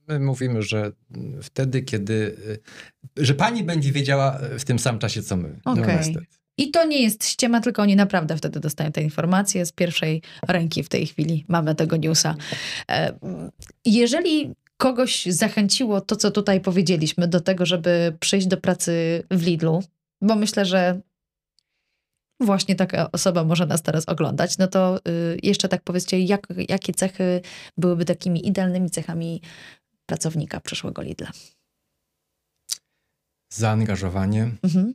My 0.08 0.20
mówimy, 0.20 0.62
że 0.62 0.92
wtedy, 1.42 1.82
kiedy. 1.82 2.36
Y, 3.18 3.24
że 3.24 3.34
pani 3.34 3.64
będzie 3.64 3.92
wiedziała 3.92 4.38
w 4.58 4.64
tym 4.64 4.78
samym 4.78 5.00
czasie, 5.00 5.22
co 5.22 5.36
my. 5.36 5.60
Okay. 5.64 6.00
No, 6.14 6.20
I 6.56 6.70
to 6.70 6.86
nie 6.86 7.02
jest 7.02 7.24
ściema, 7.28 7.60
tylko 7.60 7.82
oni 7.82 7.96
naprawdę 7.96 8.36
wtedy 8.36 8.60
dostają 8.60 8.92
te 8.92 9.02
informacje 9.02 9.66
z 9.66 9.72
pierwszej 9.72 10.22
ręki 10.48 10.82
w 10.82 10.88
tej 10.88 11.06
chwili. 11.06 11.44
Mamy 11.48 11.74
tego 11.74 11.96
newsa. 11.96 12.36
E, 12.90 13.18
jeżeli 13.84 14.54
kogoś 14.78 15.26
zachęciło 15.26 16.00
to, 16.00 16.16
co 16.16 16.30
tutaj 16.30 16.60
powiedzieliśmy, 16.60 17.28
do 17.28 17.40
tego, 17.40 17.66
żeby 17.66 18.16
przyjść 18.20 18.46
do 18.46 18.56
pracy 18.56 19.22
w 19.30 19.42
Lidlu, 19.42 19.82
bo 20.22 20.34
myślę, 20.34 20.64
że 20.64 21.00
właśnie 22.40 22.76
taka 22.76 23.12
osoba 23.12 23.44
może 23.44 23.66
nas 23.66 23.82
teraz 23.82 24.08
oglądać, 24.08 24.58
no 24.58 24.68
to 24.68 24.98
y, 24.98 25.38
jeszcze 25.42 25.68
tak 25.68 25.82
powiedzcie, 25.82 26.20
jak, 26.20 26.46
jakie 26.68 26.94
cechy 26.94 27.40
byłyby 27.76 28.04
takimi 28.04 28.48
idealnymi 28.48 28.90
cechami 28.90 29.42
pracownika 30.06 30.60
przyszłego 30.60 31.02
Lidla? 31.02 31.30
Zaangażowanie 33.52 34.50
mhm. 34.62 34.94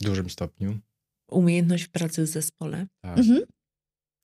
w 0.00 0.04
dużym 0.04 0.30
stopniu. 0.30 0.78
Umiejętność 1.30 1.86
pracy 1.86 2.22
w 2.22 2.26
zespole. 2.26 2.86
Tak. 3.00 3.18
Mhm. 3.18 3.40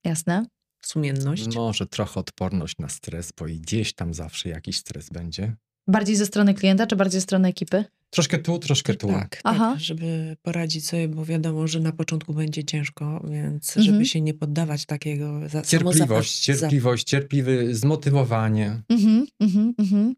Jasne. 0.05 0.47
Sumienność. 0.81 1.55
Może 1.55 1.87
trochę 1.87 2.20
odporność 2.20 2.79
na 2.79 2.89
stres, 2.89 3.33
bo 3.39 3.47
i 3.47 3.61
gdzieś 3.61 3.95
tam 3.95 4.14
zawsze 4.14 4.49
jakiś 4.49 4.76
stres 4.76 5.11
będzie. 5.11 5.57
Bardziej 5.87 6.16
ze 6.16 6.26
strony 6.26 6.55
klienta, 6.55 6.87
czy 6.87 6.97
bardziej 6.97 7.20
ze 7.20 7.24
strony 7.24 7.49
ekipy? 7.49 7.85
Troszkę 8.11 8.39
tu, 8.39 8.59
troszkę 8.59 8.95
tu. 8.95 9.09
Tak, 9.09 9.41
Aha. 9.45 9.70
tak, 9.72 9.81
żeby 9.81 10.37
poradzić 10.43 10.89
sobie, 10.89 11.09
bo 11.09 11.24
wiadomo, 11.24 11.66
że 11.66 11.81
na 11.81 11.93
początku 11.93 12.35
będzie 12.35 12.64
ciężko, 12.64 13.26
więc 13.31 13.76
mhm. 13.76 13.87
żeby 13.87 14.07
się 14.07 14.20
nie 14.20 14.35
poddawać 14.35 14.87
takiego 14.87 15.49
za, 15.49 15.62
Cierpliwość, 15.62 16.41
cierpliwość, 16.41 17.05
cierpliwy, 17.05 17.74
zmotywowanie. 17.74 18.83
Mhm, 18.89 19.26
mhm, 19.41 19.74
mhm. 19.79 20.14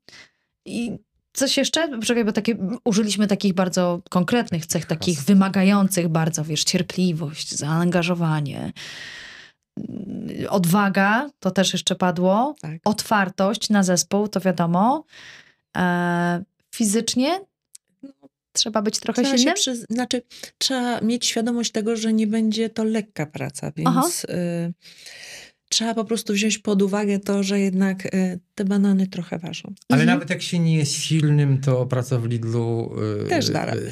I 0.64 0.98
coś 1.32 1.56
jeszcze? 1.56 1.88
Poczekaj, 1.88 2.24
bo 2.24 2.32
takie, 2.32 2.56
użyliśmy 2.84 3.26
takich 3.26 3.54
bardzo 3.54 4.02
konkretnych 4.10 4.66
cech, 4.66 4.86
takich 4.86 5.22
wymagających 5.22 6.08
bardzo, 6.08 6.44
wiesz, 6.44 6.64
cierpliwość, 6.64 7.54
zaangażowanie, 7.54 8.72
odwaga, 10.48 11.30
to 11.40 11.50
też 11.50 11.72
jeszcze 11.72 11.96
padło, 11.96 12.54
tak. 12.60 12.80
otwartość 12.84 13.70
na 13.70 13.82
zespół, 13.82 14.28
to 14.28 14.40
wiadomo. 14.40 15.04
E, 15.76 16.44
fizycznie 16.74 17.40
trzeba 18.52 18.82
być 18.82 18.98
trochę 18.98 19.22
trzeba 19.22 19.36
silnym? 19.36 19.54
Przy, 19.54 19.76
znaczy, 19.90 20.22
trzeba 20.58 21.00
mieć 21.00 21.26
świadomość 21.26 21.72
tego, 21.72 21.96
że 21.96 22.12
nie 22.12 22.26
będzie 22.26 22.70
to 22.70 22.84
lekka 22.84 23.26
praca, 23.26 23.72
więc 23.76 24.24
y, 24.24 24.72
trzeba 25.68 25.94
po 25.94 26.04
prostu 26.04 26.32
wziąć 26.32 26.58
pod 26.58 26.82
uwagę 26.82 27.18
to, 27.18 27.42
że 27.42 27.60
jednak 27.60 28.14
y, 28.14 28.40
te 28.60 28.64
banany 28.64 29.06
trochę 29.06 29.38
ważą. 29.38 29.74
Ale 29.88 30.00
mhm. 30.00 30.18
nawet 30.18 30.30
jak 30.30 30.42
się 30.42 30.58
nie 30.58 30.76
jest 30.76 30.92
silnym, 30.92 31.60
to 31.60 31.86
praca 31.86 32.18
w 32.18 32.24
Lidlu 32.24 32.96
y, 33.30 33.36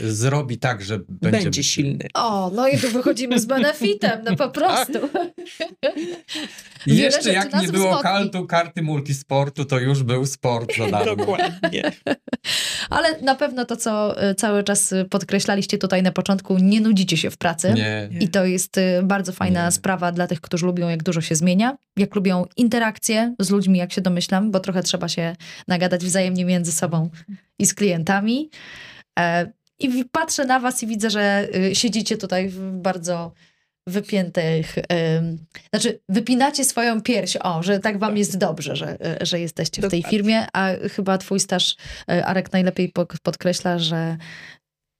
y, 0.04 0.12
zrobi 0.12 0.58
tak, 0.58 0.82
że 0.82 0.98
będzie... 1.08 1.40
będzie 1.42 1.62
silny. 1.62 2.08
O, 2.14 2.50
no 2.54 2.68
i 2.68 2.78
tu 2.78 2.90
wychodzimy 2.90 3.40
z 3.40 3.46
benefitem, 3.46 4.20
no 4.24 4.36
po 4.36 4.48
prostu. 4.48 4.98
I 6.86 6.96
jeszcze 6.96 7.32
jak 7.32 7.62
nie 7.62 7.68
było 7.68 7.98
kaltu, 7.98 8.46
karty 8.46 8.82
multisportu, 8.82 9.64
to 9.64 9.78
już 9.78 10.02
był 10.02 10.26
sport 10.26 10.76
za 10.78 10.90
darmo. 10.90 11.16
Dokładnie. 11.16 11.82
Ale 12.90 13.20
na 13.20 13.34
pewno 13.34 13.64
to, 13.64 13.76
co 13.76 14.22
y, 14.30 14.34
cały 14.34 14.64
czas 14.64 14.94
podkreślaliście 15.10 15.78
tutaj 15.78 16.02
na 16.02 16.12
początku, 16.12 16.58
nie 16.58 16.80
nudzicie 16.80 17.16
się 17.16 17.30
w 17.30 17.36
pracy. 17.36 17.74
Nie. 17.76 18.08
I 18.20 18.28
to 18.28 18.44
jest 18.44 18.76
bardzo 19.02 19.32
fajna 19.32 19.64
nie. 19.64 19.72
sprawa 19.72 20.12
dla 20.12 20.26
tych, 20.26 20.40
którzy 20.40 20.66
lubią, 20.66 20.88
jak 20.88 21.02
dużo 21.02 21.20
się 21.20 21.34
zmienia, 21.34 21.76
jak 21.96 22.14
lubią 22.14 22.44
interakcje 22.56 23.34
z 23.38 23.50
ludźmi, 23.50 23.78
jak 23.78 23.92
się 23.92 24.00
domyślam, 24.00 24.50
bo 24.50 24.57
trochę 24.60 24.82
trzeba 24.82 25.08
się 25.08 25.36
nagadać 25.68 26.04
wzajemnie 26.04 26.44
między 26.44 26.72
sobą 26.72 27.10
i 27.58 27.66
z 27.66 27.74
klientami. 27.74 28.50
E, 29.18 29.52
I 29.78 30.04
patrzę 30.12 30.44
na 30.44 30.60
was 30.60 30.82
i 30.82 30.86
widzę, 30.86 31.10
że 31.10 31.48
y, 31.54 31.74
siedzicie 31.74 32.16
tutaj 32.16 32.48
w 32.48 32.72
bardzo 32.72 33.32
wypiętych, 33.86 34.76
znaczy 35.72 36.00
wypinacie 36.08 36.64
swoją 36.64 37.02
pierś, 37.02 37.36
o, 37.36 37.62
że 37.62 37.78
tak 37.78 37.98
wam 37.98 38.16
jest 38.16 38.38
dobrze, 38.38 38.76
że, 38.76 38.98
że 39.20 39.40
jesteście 39.40 39.82
w 39.82 39.90
tej 39.90 40.02
firmie, 40.02 40.46
a 40.52 40.68
chyba 40.96 41.18
twój 41.18 41.40
staż, 41.40 41.76
Arek, 42.06 42.52
najlepiej 42.52 42.92
podkreśla, 43.22 43.78
że 43.78 44.16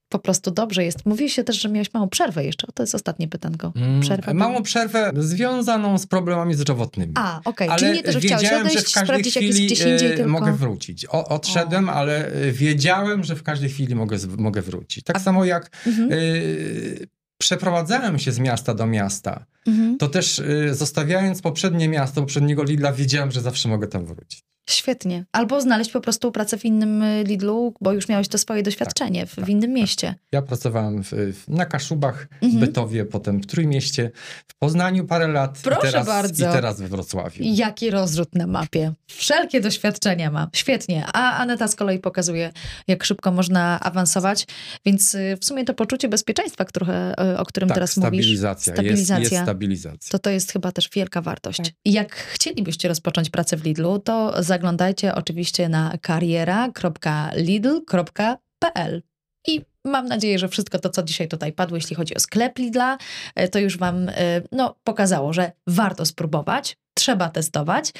po 0.09 0.19
prostu 0.19 0.51
dobrze 0.51 0.85
jest. 0.85 1.07
Mówi 1.07 1.31
się 1.31 1.45
też, 1.45 1.61
że 1.61 1.69
miałeś 1.69 1.95
małą 1.95 2.09
przerwę 2.09 2.45
jeszcze. 2.45 2.67
To 2.75 2.83
jest 2.83 2.95
ostatnie 2.95 3.29
pytanko. 3.29 3.73
Mm, 3.77 4.01
przerwę 4.01 4.35
małą 4.35 4.63
przerwę 4.63 5.13
związaną 5.17 5.99
z 5.99 6.07
problemami 6.07 6.55
zdrowotnymi. 6.55 7.13
A, 7.17 7.41
okej. 7.45 7.69
Okay. 7.69 7.79
Czyli 7.79 7.93
nie 7.93 8.03
to, 8.03 8.13
że 8.13 8.21
chciałeś 8.21 8.53
odejść, 8.53 8.95
że 8.95 9.03
sprawdzić 9.03 9.37
chwili 9.37 9.67
gdzieś 9.67 9.81
indziej, 9.81 10.13
e, 10.13 10.17
tylko... 10.17 10.31
mogę 10.31 10.53
wrócić. 10.53 11.07
O, 11.07 11.29
odszedłem, 11.29 11.89
o. 11.89 11.93
ale 11.93 12.33
e, 12.33 12.53
wiedziałem, 12.53 13.25
że 13.25 13.37
w 13.37 13.43
każdej 13.43 13.71
chwili 13.71 13.95
mogę, 13.95 14.17
mogę 14.39 14.63
wrócić. 14.63 15.05
Tak 15.05 15.17
A... 15.17 15.21
samo 15.21 15.45
jak 15.45 15.71
mhm. 15.87 16.13
y, 16.13 17.09
przeprowadzałem 17.39 18.19
się 18.19 18.33
z 18.33 18.39
miasta 18.39 18.75
do 18.75 18.87
miasta, 18.87 19.47
mhm. 19.67 19.99
to 19.99 20.09
też 20.09 20.39
y, 20.39 20.75
zostawiając 20.75 21.43
poprzednie 21.43 21.89
miasto, 21.89 22.21
poprzedniego 22.21 22.63
Lidla, 22.63 22.93
wiedziałem, 22.93 23.31
że 23.31 23.41
zawsze 23.41 23.69
mogę 23.69 23.87
tam 23.87 24.07
wrócić. 24.07 24.45
Świetnie. 24.69 25.25
Albo 25.33 25.61
znaleźć 25.61 25.91
po 25.91 26.01
prostu 26.01 26.33
pracę 26.33 26.59
w 26.59 26.65
innym 26.65 27.03
y, 27.03 27.25
Lidlu, 27.25 27.75
bo 27.81 27.93
już 27.93 28.09
miałeś 28.09 28.29
to 28.29 28.39
swoje 28.39 28.63
doświadczenie 28.63 29.21
tak, 29.21 29.31
w, 29.31 29.37
tak, 29.37 29.45
w, 29.45 29.49
innym 29.49 29.71
tak. 29.71 29.81
mieście. 29.81 30.15
Ja 30.33 30.43
pracowałem 30.43 31.05
w, 31.05 31.35
na 31.49 31.67
Kaszubach, 31.67 32.29
mhm. 32.33 32.53
w 32.53 32.57
Bytowie, 32.67 33.05
potem 33.05 33.41
w 33.41 33.47
Trójmieście, 33.47 34.11
w 34.49 34.59
Poznaniu 34.59 35.05
parę 35.05 35.29
lat 35.29 35.59
Proszę 35.63 35.89
i 35.89 35.93
teraz, 35.93 36.07
bardzo. 36.07 36.51
i 36.51 36.53
teraz 36.53 36.81
we 36.81 36.89
Wrocławiu. 36.89 37.45
Jaki 37.45 37.91
rozrzut 37.91 38.35
na 38.35 38.47
mapie. 38.47 38.93
Wszelkie 39.07 39.61
doświadczenia 39.61 40.31
ma. 40.31 40.49
Świetnie. 40.53 41.07
A 41.13 41.37
Aneta 41.37 41.69
z 41.69 41.75
kolei 41.75 41.99
pokazuje, 41.99 42.53
jak 42.89 43.05
szybko 43.05 43.33
można 43.33 43.81
awansować, 43.81 44.47
więc 44.87 45.15
y, 45.15 45.37
w 45.41 45.45
sumie 45.45 45.65
to 45.65 45.75
poczucie 45.75 46.09
bezpieczeństwa, 46.09 46.65
które, 46.65 47.15
y, 47.35 47.39
o 47.39 47.45
którym 47.45 47.69
tak, 47.69 47.77
teraz 47.77 47.91
stabilizacja. 47.91 48.73
mówisz. 48.73 48.79
Stabilizacja. 48.79 49.21
Jest, 49.21 49.33
jest 49.33 49.45
stabilizacja. 49.45 50.11
To 50.11 50.19
to 50.19 50.31
jest 50.31 50.53
chyba 50.53 50.73
też 50.73 50.91
wielka 50.95 51.23
wartość. 51.23 51.59
Tak. 51.59 51.73
Jak 51.85 52.15
chcielibyście 52.17 52.89
rozpocząć 52.89 53.31
pracę 53.31 53.57
w 53.57 53.65
Lidlu, 53.65 53.99
to 53.99 54.43
za 54.43 54.58
zaglądajcie 54.59 55.15
oczywiście 55.15 55.69
na 55.69 55.93
kariera.lidl.pl 56.03 59.03
i 59.47 59.61
mam 59.85 60.07
nadzieję, 60.07 60.39
że 60.39 60.49
wszystko 60.49 60.79
to, 60.79 60.91
co 60.91 61.03
dzisiaj 61.03 61.29
tutaj 61.29 61.53
padło, 61.53 61.77
jeśli 61.77 61.97
chodzi 61.97 62.15
o 62.15 62.21
sklep 62.21 62.59
Lidla, 62.59 62.99
e, 63.35 63.49
to 63.49 63.59
już 63.59 63.79
Wam 63.79 64.09
e, 64.09 64.13
no, 64.53 64.77
pokazało, 64.85 65.33
że 65.33 65.53
warto 65.67 66.07
spróbować 66.07 66.77
trzeba 66.95 67.29
testować. 67.29 67.93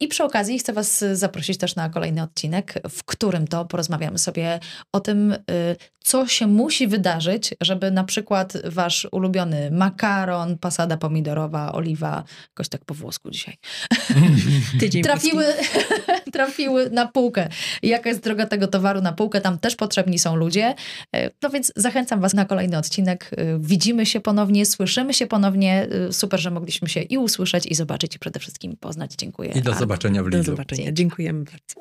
I 0.00 0.08
przy 0.08 0.24
okazji 0.24 0.58
chcę 0.58 0.72
Was 0.72 1.04
zaprosić 1.12 1.58
też 1.58 1.76
na 1.76 1.88
kolejny 1.88 2.22
odcinek, 2.22 2.74
w 2.90 3.04
którym 3.04 3.46
to 3.46 3.64
porozmawiamy 3.64 4.18
sobie 4.18 4.60
o 4.92 5.00
tym, 5.00 5.34
co 6.04 6.26
się 6.26 6.46
musi 6.46 6.86
wydarzyć, 6.86 7.54
żeby 7.60 7.90
na 7.90 8.04
przykład 8.04 8.52
Wasz 8.64 9.06
ulubiony 9.12 9.70
makaron, 9.70 10.58
pasada 10.58 10.96
pomidorowa, 10.96 11.72
oliwa, 11.72 12.24
jakoś 12.48 12.68
tak 12.68 12.84
po 12.84 12.94
włosku 12.94 13.30
dzisiaj, 13.30 13.56
trafiły, 15.04 15.44
trafiły 16.32 16.90
na 16.90 17.06
półkę. 17.06 17.48
Jaka 17.82 18.08
jest 18.08 18.22
droga 18.22 18.46
tego 18.46 18.66
towaru 18.66 19.00
na 19.00 19.12
półkę? 19.12 19.40
Tam 19.40 19.58
też 19.58 19.76
potrzebni 19.76 20.18
są 20.18 20.36
ludzie. 20.36 20.74
Y, 21.16 21.30
no 21.42 21.50
więc 21.50 21.72
zachęcam 21.76 22.20
Was 22.20 22.34
na 22.34 22.44
kolejny 22.44 22.78
odcinek. 22.78 23.30
Y, 23.32 23.58
widzimy 23.60 24.06
się 24.06 24.20
ponownie, 24.20 24.66
słyszymy 24.66 25.14
się 25.14 25.26
ponownie. 25.26 25.86
Super, 26.10 26.40
że 26.40 26.50
mogliśmy 26.50 26.88
się 26.88 27.00
i 27.00 27.18
usłyszeć, 27.18 27.66
i 27.66 27.74
zobaczyć, 27.74 28.16
i 28.16 28.18
przede 28.18 28.40
wszystkim 28.40 28.76
poznać. 28.76 29.14
Dziękuję. 29.18 29.52
I 29.54 29.62
do 29.62 29.74
zobaczenia 29.74 30.22
w 30.22 30.26
Lidlu. 30.26 30.38
Do 30.38 30.44
zobaczenia. 30.44 30.92
Dziękujemy 30.92 31.44
bardzo. 31.44 31.74